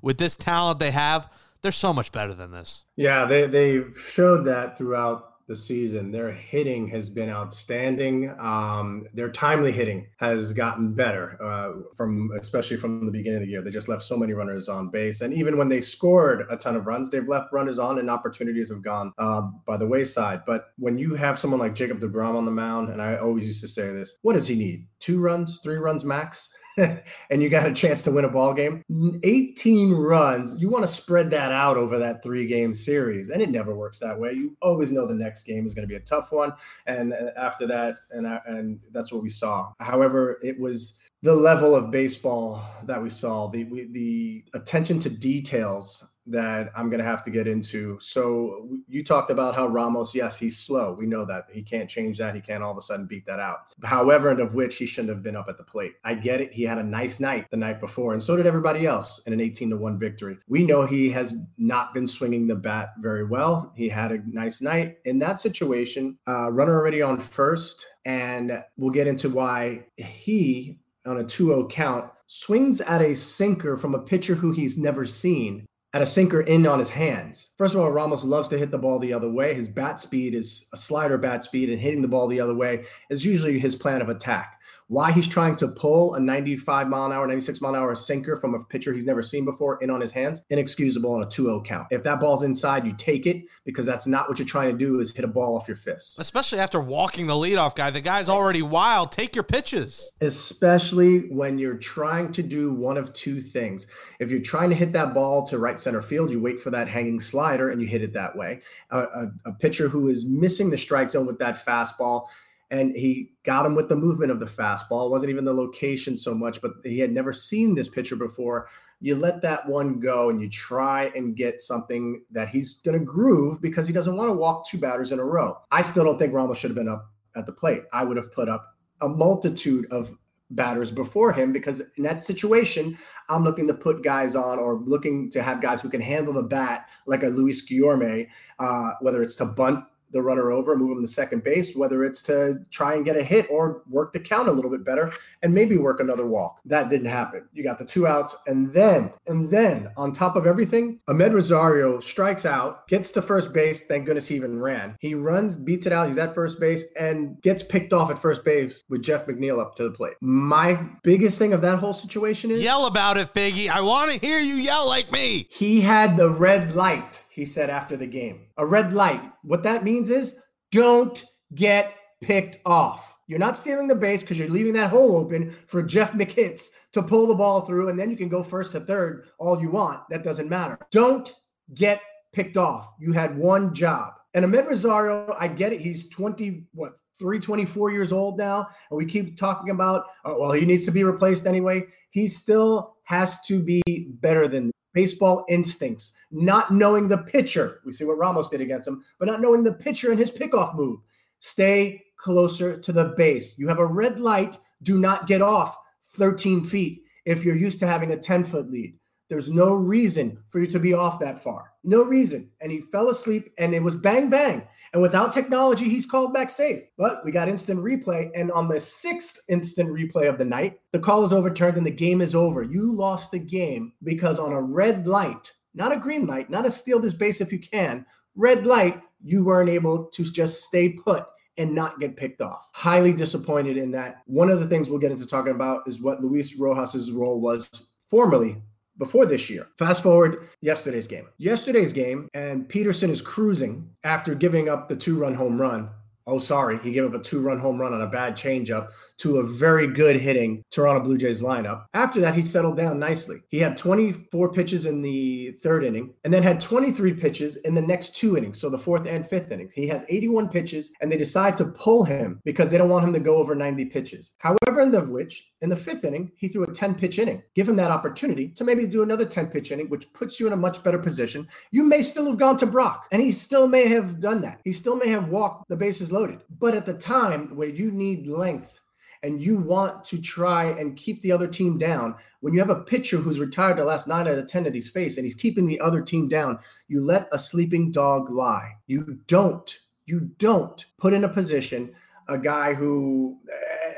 with 0.03 0.19
this 0.19 0.37
talent 0.37 0.79
they 0.79 0.91
have, 0.91 1.33
they're 1.63 1.73
so 1.73 1.93
much 1.93 2.13
better 2.13 2.35
than 2.35 2.53
this. 2.53 2.85
Yeah, 2.97 3.25
they 3.25 3.47
they 3.47 3.83
showed 3.97 4.45
that 4.47 4.79
throughout 4.79 5.29
the 5.49 5.57
season. 5.57 6.11
Their 6.11 6.31
hitting 6.31 6.87
has 6.89 7.09
been 7.09 7.31
outstanding. 7.31 8.31
Um, 8.39 9.07
their 9.15 9.31
timely 9.31 9.73
hitting 9.73 10.07
has 10.19 10.53
gotten 10.53 10.93
better 10.93 11.43
uh, 11.43 11.81
from 11.97 12.31
especially 12.39 12.77
from 12.77 13.07
the 13.07 13.11
beginning 13.11 13.39
of 13.39 13.43
the 13.43 13.49
year. 13.49 13.63
They 13.63 13.71
just 13.71 13.89
left 13.89 14.03
so 14.03 14.17
many 14.17 14.35
runners 14.35 14.69
on 14.69 14.91
base, 14.91 15.23
and 15.23 15.33
even 15.33 15.57
when 15.57 15.69
they 15.69 15.81
scored 15.81 16.47
a 16.51 16.57
ton 16.57 16.77
of 16.77 16.87
runs, 16.87 17.11
they've 17.11 17.27
left 17.27 17.53
runners 17.53 17.79
on, 17.79 17.99
and 17.99 18.11
opportunities 18.11 18.69
have 18.69 18.83
gone 18.83 19.13
uh, 19.19 19.41
by 19.67 19.79
the 19.79 19.87
wayside. 19.87 20.43
But 20.47 20.67
when 20.79 20.99
you 20.99 21.15
have 21.15 21.39
someone 21.39 21.61
like 21.61 21.75
Jacob 21.75 22.01
Degrom 22.01 22.37
on 22.37 22.45
the 22.45 22.51
mound, 22.51 22.91
and 22.91 23.01
I 23.01 23.17
always 23.17 23.47
used 23.47 23.63
to 23.63 23.69
say 23.69 23.91
this, 23.91 24.19
what 24.23 24.35
does 24.35 24.47
he 24.47 24.55
need? 24.55 24.87
Two 25.01 25.19
runs, 25.19 25.61
three 25.61 25.79
runs 25.79 26.05
max. 26.05 26.51
and 27.31 27.43
you 27.43 27.49
got 27.49 27.69
a 27.69 27.75
chance 27.75 28.03
to 28.05 28.11
win 28.11 28.25
a 28.25 28.28
ball 28.28 28.55
game. 28.55 28.83
18 29.22 29.93
runs 29.93 30.61
you 30.61 30.69
want 30.69 30.87
to 30.87 30.93
spread 30.93 31.31
that 31.31 31.53
out 31.53 31.77
over 31.77 31.99
that 31.99 32.22
three 32.22 32.47
game 32.47 32.72
series 32.72 33.31
and 33.31 33.43
it 33.43 33.50
never 33.50 33.75
works 33.75 33.99
that 33.99 34.19
way. 34.19 34.33
You 34.33 34.56
always 34.62 34.93
know 34.93 35.06
the 35.06 35.15
next 35.15 35.44
game 35.44 35.67
is 35.67 35.75
going 35.75 35.83
to 35.83 35.88
be 35.88 35.97
a 35.97 36.00
tough 36.00 36.31
one 36.33 36.53
and 36.87 37.12
uh, 37.12 37.31
after 37.37 37.67
that 37.67 37.97
and 38.11 38.27
uh, 38.27 38.41
and 38.47 38.81
that's 38.93 39.12
what 39.12 39.22
we 39.22 39.28
saw. 39.28 39.72
However 39.81 40.38
it 40.43 40.59
was 40.59 40.99
the 41.22 41.34
level 41.34 41.75
of 41.75 41.91
baseball 41.91 42.65
that 42.84 43.03
we 43.03 43.11
saw 43.11 43.49
the 43.49 43.65
we, 43.65 43.88
the 43.91 44.44
attention 44.55 44.99
to 45.00 45.11
details 45.11 46.06
that 46.31 46.71
I'm 46.77 46.91
going 46.91 47.00
to 47.00 47.06
have 47.06 47.22
to 47.25 47.31
get 47.31 47.49
into. 47.49 47.99
So 48.00 48.69
you 48.89 49.03
talked 49.03 49.31
about 49.31 49.55
how 49.55 49.66
Ramos, 49.66 50.15
yes, 50.15 50.39
he's 50.39 50.59
slow. 50.59 50.93
We 50.93 51.06
know 51.06 51.25
that 51.25 51.47
he 51.50 51.62
can't 51.62 51.89
change 51.89 52.19
that. 52.19 52.34
He 52.34 52.41
can't 52.41 52.62
all 52.62 52.71
of 52.71 52.77
a 52.77 52.83
sudden 52.83 53.06
beat 53.06 53.27
that 53.27 53.41
out. 53.41 53.75
However, 53.83 54.31
and 54.31 54.41
of 54.41 54.55
which 54.55 54.77
he 54.77 54.87
shouldn't 54.87 55.11
have 55.11 55.22
been 55.22 55.37
up 55.37 55.49
at 55.49 55.56
the 55.56 55.65
plate. 55.65 55.94
I 56.05 56.15
get 56.15 56.41
it. 56.41 56.53
He 56.53 56.62
had 56.62 56.78
a 56.78 56.83
nice 56.83 57.21
night 57.21 57.50
the 57.50 57.56
night 57.56 57.81
before, 57.81 58.12
and 58.12 58.22
so 58.22 58.37
did 58.37 58.47
everybody 58.47 58.87
else 58.87 59.21
in 59.27 59.33
an 59.33 59.41
18 59.41 59.71
to 59.71 59.77
1 59.77 59.99
victory. 59.99 60.38
We 60.49 60.65
know 60.65 60.87
he 60.87 61.11
has 61.11 61.34
not 61.56 61.94
been 61.94 62.06
swinging 62.06 62.47
the 62.47 62.55
bat 62.55 62.91
very 63.00 63.25
well. 63.25 63.72
He 63.77 63.88
had 63.88 64.12
a 64.12 64.19
nice 64.27 64.61
night. 64.61 64.99
In 65.05 65.19
that 65.21 65.41
situation, 65.41 66.19
uh, 66.27 66.50
runner 66.53 66.75
already 66.75 67.03
on 67.03 67.19
first, 67.21 67.87
and 68.05 68.62
we'll 68.77 68.91
get 68.91 69.06
into 69.06 69.28
why 69.28 69.87
he, 69.97 70.78
on 71.06 71.19
a 71.19 71.25
2 71.25 71.47
0 71.47 71.69
count, 71.69 72.11
swings 72.27 72.81
at 72.83 73.00
a 73.00 73.15
sinker 73.15 73.77
from 73.78 73.94
a 73.94 73.99
pitcher 73.99 74.34
who 74.34 74.53
he's 74.53 74.78
never 74.78 75.06
seen 75.06 75.67
at 75.94 76.03
a 76.03 76.06
sinker 76.06 76.41
in 76.41 76.66
on 76.66 76.78
his 76.78 76.91
hands. 76.91 77.54
First 77.56 77.75
of 77.75 77.81
all, 77.81 77.91
Ramos 77.91 78.25
loves 78.25 78.50
to 78.50 78.59
hit 78.59 78.71
the 78.71 78.78
ball 78.78 78.99
the 78.99 79.12
other 79.12 79.31
way. 79.31 79.54
His 79.54 79.69
bat 79.69 80.00
speed 80.00 80.34
is 80.34 80.69
a 80.72 80.76
slider 80.76 81.16
bat 81.16 81.44
speed, 81.44 81.71
and 81.71 81.81
hitting 81.81 82.03
the 82.03 82.09
ball 82.09 82.28
the 82.28 82.41
other 82.41 82.54
way 82.54 82.84
is 83.09 83.25
usually 83.25 83.59
his 83.59 83.75
plan 83.75 84.03
of 84.03 84.09
attack. 84.09 84.58
Why 84.88 85.12
he's 85.12 85.28
trying 85.28 85.54
to 85.56 85.69
pull 85.69 86.15
a 86.15 86.21
95 86.21 86.88
mile 86.88 87.06
an 87.06 87.12
hour, 87.12 87.26
96 87.26 87.60
mile 87.60 87.75
an 87.75 87.81
hour 87.81 87.94
sinker 87.94 88.37
from 88.38 88.54
a 88.54 88.65
pitcher 88.65 88.94
he's 88.94 89.04
never 89.04 89.21
seen 89.21 89.44
before 89.44 89.78
in 89.82 89.91
on 89.91 90.00
his 90.00 90.10
hands, 90.12 90.41
inexcusable 90.49 91.12
on 91.12 91.22
a 91.22 91.26
2-0 91.26 91.65
count. 91.65 91.88
If 91.91 92.03
that 92.04 92.21
ball's 92.21 92.43
inside, 92.43 92.87
you 92.87 92.94
take 92.94 93.26
it 93.26 93.44
because 93.65 93.84
that's 93.84 94.06
not 94.06 94.28
what 94.31 94.38
you're 94.38 94.49
trying 94.49 94.72
to 94.72 94.78
do 94.78 94.99
is 95.00 95.12
hit 95.12 95.25
a 95.26 95.28
ball 95.28 95.56
off 95.56 95.69
your 95.69 95.76
fist. 95.76 96.19
Especially 96.19 96.59
after 96.59 96.81
walking 96.81 97.26
the 97.26 97.34
leadoff 97.34 97.76
guy. 97.76 97.91
The 97.91 98.00
guy's 98.00 98.28
already 98.31 98.62
wild. 98.62 99.12
Take 99.12 99.34
your 99.37 99.44
pitches. 99.44 100.10
especially 100.21 101.28
when 101.31 101.59
you're 101.59 101.76
trying 101.76 102.32
to 102.32 102.43
do 102.43 102.72
one 102.72 102.97
of 102.97 103.12
two 103.12 103.41
things. 103.41 103.87
If 104.19 104.31
you're 104.31 104.41
trying 104.41 104.70
to 104.70 104.76
hit 104.76 104.93
that 104.93 105.12
ball 105.12 105.47
to 105.49 105.59
right 105.59 105.78
center 105.78 106.00
field, 106.00 106.32
you 106.32 106.41
wait 106.41 106.60
for 106.60 106.70
that 106.70 106.88
hanging 106.88 107.20
slider 107.20 107.70
and 107.70 107.81
you 107.81 107.87
hit 107.87 108.03
it 108.03 108.15
that 108.15 108.34
way. 108.37 108.60
A, 108.91 109.00
a, 109.00 109.32
a 109.47 109.53
pitcher 109.53 109.88
who 109.88 110.08
is 110.08 110.26
missing 110.26 110.70
the 110.70 110.79
strike 110.79 111.11
zone 111.11 111.26
with 111.26 111.38
that 111.41 111.64
fastball, 111.64 112.26
and 112.70 112.94
he 112.94 113.32
got 113.44 113.65
him 113.65 113.75
with 113.75 113.88
the 113.88 113.97
movement 113.97 114.31
of 114.31 114.41
the 114.41 114.47
fastball. 114.47 115.06
It 115.06 115.11
wasn't 115.11 115.31
even 115.31 115.44
the 115.44 115.55
location 115.55 116.19
so 116.19 116.35
much, 116.35 116.61
but 116.61 116.73
he 116.85 116.99
had 116.99 117.12
never 117.12 117.32
seen 117.32 117.75
this 117.75 117.88
pitcher 117.88 118.17
before. 118.17 118.69
You 119.00 119.17
let 119.17 119.43
that 119.43 119.67
one 119.69 120.00
go 120.00 120.29
and 120.29 120.41
you 120.41 120.50
try 120.50 121.12
and 121.15 121.37
get 121.37 121.61
something 121.61 122.25
that 122.32 122.49
he's 122.49 122.81
going 122.81 122.99
to 122.99 123.05
groove 123.05 123.62
because 123.62 123.87
he 123.87 123.93
doesn't 123.93 124.17
want 124.17 124.29
to 124.29 124.35
walk 124.35 124.69
two 124.69 124.79
batters 124.79 125.12
in 125.12 125.19
a 125.19 125.25
row. 125.25 125.56
I 125.70 125.82
still 125.82 126.05
don't 126.05 126.19
think 126.19 126.35
Ramos 126.35 126.59
should 126.59 126.70
have 126.70 126.76
been 126.76 126.88
up 126.88 127.09
at 127.37 127.47
the 127.47 127.53
plate. 127.53 127.82
I 127.93 128.05
would 128.05 128.17
have 128.17 128.32
put 128.32 128.49
up 128.49 128.75
a 129.00 129.09
multitude 129.09 129.87
of 129.91 130.12
batters 130.50 130.91
before 130.91 131.32
him 131.32 131.53
because 131.53 131.82
in 131.97 132.03
that 132.03 132.25
situation, 132.25 132.99
I'm 133.29 133.44
looking 133.44 133.67
to 133.69 133.75
put 133.75 134.03
guys 134.03 134.35
on 134.35 134.59
or 134.59 134.81
looking 134.85 135.31
to 135.31 135.43
have 135.43 135.61
guys 135.61 135.81
who 135.81 135.91
can 135.91 136.00
handle 136.00 136.32
the 136.32 136.43
bat 136.43 136.88
like 137.06 137.23
a 137.23 137.29
Luis 137.29 137.69
Guillorme, 137.69 138.26
uh, 138.59 138.91
whether 139.00 139.23
it's 139.23 139.37
to 139.37 139.44
bunt 139.44 139.85
the 140.12 140.22
runner 140.22 140.50
over, 140.50 140.76
move 140.76 140.96
him 140.96 141.02
to 141.05 141.08
second 141.10 141.44
base, 141.44 141.76
whether 141.76 142.05
it's 142.05 142.22
to 142.25 142.60
try 142.70 142.94
and 142.94 143.05
get 143.05 143.16
a 143.16 143.22
hit 143.22 143.46
or 143.50 143.82
work 143.88 144.12
the 144.12 144.20
count 144.20 144.49
a 144.49 144.52
little 144.52 144.70
bit 144.70 144.84
better 144.84 145.12
and 145.43 145.55
maybe 145.55 145.76
work 145.76 146.00
another 146.00 146.26
walk. 146.26 146.60
That 146.64 146.88
didn't 146.90 147.08
happen. 147.08 147.44
You 147.52 147.62
got 147.64 147.78
the 147.78 147.84
two 147.84 148.06
outs, 148.06 148.37
and 148.46 148.72
then, 148.72 149.12
and 149.26 149.50
then 149.50 149.90
on 149.96 150.12
top 150.12 150.37
of 150.37 150.46
everything, 150.46 151.00
Amed 151.08 151.32
Rosario 151.32 152.00
strikes 152.00 152.44
out, 152.46 152.87
gets 152.88 153.10
to 153.12 153.22
first 153.22 153.52
base. 153.52 153.87
Thank 153.87 154.06
goodness 154.06 154.26
he 154.28 154.37
even 154.37 154.60
ran. 154.60 154.96
He 155.00 155.14
runs, 155.14 155.56
beats 155.56 155.87
it 155.87 155.93
out. 155.93 156.06
He's 156.06 156.19
at 156.19 156.34
first 156.34 156.60
base 156.60 156.84
and 156.99 157.40
gets 157.43 157.62
picked 157.62 157.93
off 157.93 158.10
at 158.10 158.19
first 158.19 158.44
base 158.44 158.82
with 158.88 159.02
Jeff 159.02 159.26
McNeil 159.26 159.60
up 159.60 159.75
to 159.76 159.84
the 159.84 159.90
plate. 159.90 160.14
My 160.20 160.81
biggest 161.02 161.38
thing 161.38 161.52
of 161.52 161.60
that 161.62 161.78
whole 161.78 161.93
situation 161.93 162.50
is 162.50 162.62
Yell 162.62 162.87
about 162.87 163.16
it, 163.16 163.32
Figgy. 163.34 163.69
I 163.69 163.81
want 163.81 164.10
to 164.12 164.19
hear 164.19 164.38
you 164.38 164.55
yell 164.55 164.87
like 164.88 165.10
me. 165.12 165.46
he 165.50 165.81
had 165.81 166.16
the 166.16 166.31
red 166.31 166.75
light, 166.76 167.25
he 167.31 167.44
said 167.44 167.70
after 167.70 167.96
the 167.96 168.06
game. 168.06 168.43
A 168.56 168.66
red 168.66 168.93
light. 168.93 169.22
What 169.43 169.62
that 169.62 169.84
means 169.84 169.98
is 170.03 170.41
don't 170.71 171.25
get 171.55 171.95
picked 172.21 172.59
off. 172.65 173.17
You're 173.27 173.39
not 173.39 173.59
stealing 173.59 173.89
the 173.89 173.95
base 173.95 174.23
because 174.23 174.39
you're 174.39 174.49
leaving 174.49 174.73
that 174.75 174.91
hole 174.91 175.17
open 175.17 175.55
for 175.67 175.83
Jeff 175.83 176.12
McHitz 176.12 176.69
to 176.93 177.03
pull 177.03 177.27
the 177.27 177.35
ball 177.35 177.61
through, 177.61 177.91
and 177.91 177.99
then 177.99 178.11
you 178.11 178.17
can 178.17 178.29
go 178.29 178.43
first 178.43 178.73
to 178.73 178.81
third 178.81 179.27
all 179.39 179.61
you 179.61 179.71
want. 179.71 180.00
That 180.09 180.25
doesn't 180.25 180.49
matter. 180.49 180.79
Don't 180.91 181.33
get 181.75 182.00
picked 182.33 182.56
off. 182.56 182.95
You 182.99 183.12
had 183.12 183.37
one 183.37 183.75
job. 183.75 184.15
And 184.35 184.45
Amed 184.45 184.67
Rosario, 184.67 185.35
I 185.39 185.49
get 185.49 185.73
it. 185.73 185.81
He's 185.81 186.09
20, 186.09 186.65
what, 186.73 186.93
three, 187.19 187.39
24 187.39 187.91
years 187.91 188.12
old 188.12 188.39
now. 188.39 188.69
And 188.91 188.97
we 188.97 189.05
keep 189.05 189.37
talking 189.37 189.71
about, 189.71 190.06
oh, 190.25 190.41
well, 190.41 190.53
he 190.53 190.65
needs 190.65 190.85
to 190.87 190.91
be 190.91 191.05
replaced 191.05 191.47
anyway. 191.47 191.85
He 192.11 192.29
still 192.29 192.97
has 193.05 193.43
to 193.43 193.61
be 193.62 193.83
better 194.21 194.49
than 194.49 194.71
baseball 194.93 195.44
instincts, 195.49 196.17
not 196.31 196.73
knowing 196.73 197.08
the 197.08 197.19
pitcher. 197.19 197.81
We 197.85 197.93
see 197.93 198.05
what 198.05 198.19
Ramos 198.19 198.49
did 198.49 198.61
against 198.61 198.88
him, 198.88 199.02
but 199.19 199.26
not 199.26 199.40
knowing 199.40 199.62
the 199.62 199.75
pitcher 199.75 200.11
and 200.11 200.19
his 200.19 200.31
pickoff 200.31 200.75
move. 200.75 201.00
Stay 201.38 202.02
closer 202.17 202.76
to 202.79 202.93
the 202.93 203.14
base. 203.17 203.58
You 203.58 203.69
have 203.69 203.79
a 203.79 203.87
red 203.87 204.20
light. 204.20 204.58
Do 204.82 204.99
not 204.99 205.26
get 205.26 205.43
off 205.43 205.76
13 206.14 206.64
feet 206.64 207.02
if 207.25 207.44
you're 207.44 207.56
used 207.56 207.79
to 207.81 207.87
having 207.87 208.12
a 208.12 208.17
10 208.17 208.44
foot 208.44 208.70
lead. 208.70 208.94
There's 209.29 209.51
no 209.51 209.75
reason 209.75 210.43
for 210.49 210.59
you 210.59 210.67
to 210.69 210.79
be 210.79 210.95
off 210.95 211.21
that 211.21 211.39
far. 211.39 211.73
No 211.85 212.03
reason. 212.03 212.51
And 212.61 212.73
he 212.73 212.81
fell 212.81 213.11
asleep 213.11 213.53
and 213.59 213.75
it 213.75 213.83
was 213.83 213.95
bang, 213.95 214.31
bang. 214.31 214.67
And 214.93 215.03
without 215.03 215.33
technology, 215.33 215.85
he's 215.85 216.07
called 216.07 216.33
back 216.33 216.49
safe. 216.49 216.81
But 216.97 217.25
we 217.25 217.31
got 217.31 217.49
instant 217.49 217.81
replay. 217.81 218.31
And 218.35 218.51
on 218.53 218.69
the 218.69 218.81
sixth 218.81 219.41
instant 219.49 219.91
replay 219.91 220.29
of 220.29 220.39
the 220.39 220.47
night, 220.47 220.81
the 220.93 220.99
call 220.99 221.25
is 221.25 221.33
overturned 221.33 221.77
and 221.77 221.87
the 221.87 221.91
game 221.91 222.23
is 222.23 222.35
over. 222.35 222.63
You 222.63 222.93
lost 222.93 223.31
the 223.31 223.39
game 223.39 223.93
because 224.03 224.39
on 224.39 224.53
a 224.53 224.63
red 224.63 225.07
light, 225.07 225.53
not 225.75 225.93
a 225.93 225.99
green 225.99 226.27
light, 226.27 226.49
not 226.49 226.67
a 226.67 226.71
steal 226.71 226.99
this 226.99 227.13
base 227.13 227.43
if 227.43 227.53
you 227.53 227.59
can, 227.59 228.07
red 228.35 228.67
light, 228.67 229.03
you 229.23 229.45
weren't 229.45 229.69
able 229.69 230.05
to 230.07 230.25
just 230.25 230.63
stay 230.63 230.91
put 230.91 231.27
and 231.59 231.75
not 231.75 232.01
get 232.01 232.17
picked 232.17 232.41
off. 232.41 232.71
Highly 232.73 233.13
disappointed 233.13 233.77
in 233.77 233.91
that. 233.91 234.23
One 234.27 234.49
of 234.49 234.61
the 234.61 234.67
things 234.69 234.89
we'll 234.89 235.01
get 235.01 235.11
into 235.11 235.27
talking 235.27 235.53
about 235.53 235.83
is 235.87 236.01
what 236.01 236.23
Luis 236.23 236.59
Rojas's 236.59 237.13
role 237.13 237.41
was 237.41 237.69
formerly 238.09 238.63
before 238.99 239.27
this 239.27 239.49
year. 239.49 239.69
Fast 239.79 240.03
forward 240.03 240.49
yesterday's 240.61 241.06
game. 241.06 241.29
Yesterday's 241.39 241.93
game, 241.93 242.29
and 242.35 242.69
Peterson 242.69 243.11
is 243.11 243.23
cruising 243.23 243.91
after 244.05 244.35
giving 244.35 244.69
up 244.69 244.89
the 244.89 244.97
two 244.97 245.19
run 245.19 245.35
home 245.35 245.61
run. 245.61 245.91
Oh, 246.29 246.39
sorry. 246.39 246.79
He 246.81 246.93
gave 246.93 247.07
up 247.07 247.15
a 247.15 247.19
two 247.19 247.41
run 247.41 247.59
home 247.59 247.81
run 247.81 247.95
on 247.95 248.03
a 248.03 248.07
bad 248.07 248.37
changeup 248.37 248.91
to 249.19 249.39
a 249.39 249.43
very 249.43 249.87
good 249.87 250.15
hitting 250.17 250.63
Toronto 250.71 251.03
Blue 251.03 251.17
Jays 251.17 251.43
lineup. 251.43 251.87
After 251.95 252.21
that, 252.21 252.35
he 252.35 252.43
settled 252.43 252.77
down 252.77 252.99
nicely. 252.99 253.39
He 253.49 253.59
had 253.59 253.79
24 253.79 254.53
pitches 254.53 254.85
in 254.85 255.01
the 255.01 255.53
third 255.63 255.85
inning 255.85 256.13
and 256.25 256.33
then 256.33 256.43
had 256.43 256.61
23 256.61 257.15
pitches 257.15 257.57
in 257.57 257.75
the 257.75 257.81
next 257.81 258.15
two 258.15 258.37
innings. 258.37 258.61
So 258.61 258.69
the 258.69 258.77
fourth 258.77 259.07
and 259.07 259.27
fifth 259.27 259.51
innings. 259.51 259.73
He 259.73 259.89
has 259.89 260.05
81 260.11 260.51
pitches 260.51 260.93
and 261.01 261.11
they 261.11 261.17
decide 261.17 261.57
to 261.57 261.65
pull 261.65 262.05
him 262.05 262.41
because 262.45 262.71
they 262.71 262.79
don't 262.79 262.91
want 262.91 263.07
him 263.07 263.15
to 263.15 263.21
go 263.21 263.39
over 263.39 263.55
90 263.55 263.87
pitches. 263.87 264.35
However, 264.37 264.81
end 264.81 264.95
of 264.95 265.11
which, 265.11 265.53
in 265.61 265.69
the 265.69 265.77
fifth 265.77 266.05
inning, 266.05 266.31
he 266.37 266.49
threw 266.49 266.65
a 266.65 266.73
10 266.73 266.95
pitch 266.95 267.19
inning. 267.19 267.43
Give 267.55 267.69
him 267.69 267.77
that 267.77 267.91
opportunity 267.91 268.49
to 268.51 268.65
maybe 268.65 268.87
do 268.87 269.03
another 269.03 269.25
10 269.25 269.49
pitch 269.49 269.73
inning, 269.73 269.89
which 269.89 270.13
puts 270.13 270.39
you 270.39 270.47
in 270.47 270.53
a 270.53 270.57
much 270.57 270.83
better 270.83 270.99
position. 270.99 271.49
You 271.71 271.83
may 271.83 272.03
still 272.03 272.27
have 272.27 272.39
gone 272.39 272.57
to 272.59 272.67
Brach, 272.67 273.05
and 273.11 273.21
he 273.21 273.33
still 273.33 273.67
may 273.67 273.89
have 273.89 274.21
done 274.21 274.41
that. 274.43 274.61
He 274.65 274.73
still 274.73 274.97
may 274.97 275.09
have 275.09 275.29
walked 275.29 275.69
the 275.69 275.77
bases 275.77 276.13
loaded. 276.19 276.43
But 276.59 276.75
at 276.75 276.87
the 276.87 276.94
time 276.94 277.55
where 277.55 277.69
you 277.69 277.91
need 277.91 278.26
length 278.26 278.81
and 279.23 279.43
you 279.43 279.56
want 279.56 280.05
to 280.05 280.20
try 280.20 280.65
and 280.65 280.97
keep 280.97 281.23
the 281.23 281.32
other 281.32 281.47
team 281.47 281.79
down, 281.79 282.15
when 282.41 282.53
you 282.53 282.61
have 282.61 282.70
a 282.70 282.82
pitcher 282.82 283.19
who's 283.19 283.41
retired 283.41 283.76
the 283.76 283.85
last 283.85 284.09
nine 284.09 284.26
out 284.26 284.38
of 284.38 284.47
10 284.47 284.65
that 284.65 284.75
he's 284.75 284.91
faced 284.91 285.19
and 285.19 285.25
he's 285.25 285.35
keeping 285.35 285.67
the 285.67 285.81
other 285.81 286.03
team 286.03 286.29
down, 286.29 286.59
you 286.88 287.05
let 287.05 287.29
a 287.32 287.38
sleeping 287.38 287.93
dog 287.93 288.31
lie. 288.31 288.73
You 288.87 289.19
don't, 289.26 289.79
you 290.06 290.31
don't 290.38 290.85
put 290.97 291.12
in 291.12 291.25
a 291.25 291.29
position 291.29 291.94
a 292.29 292.38
guy 292.38 292.75
who, 292.75 293.38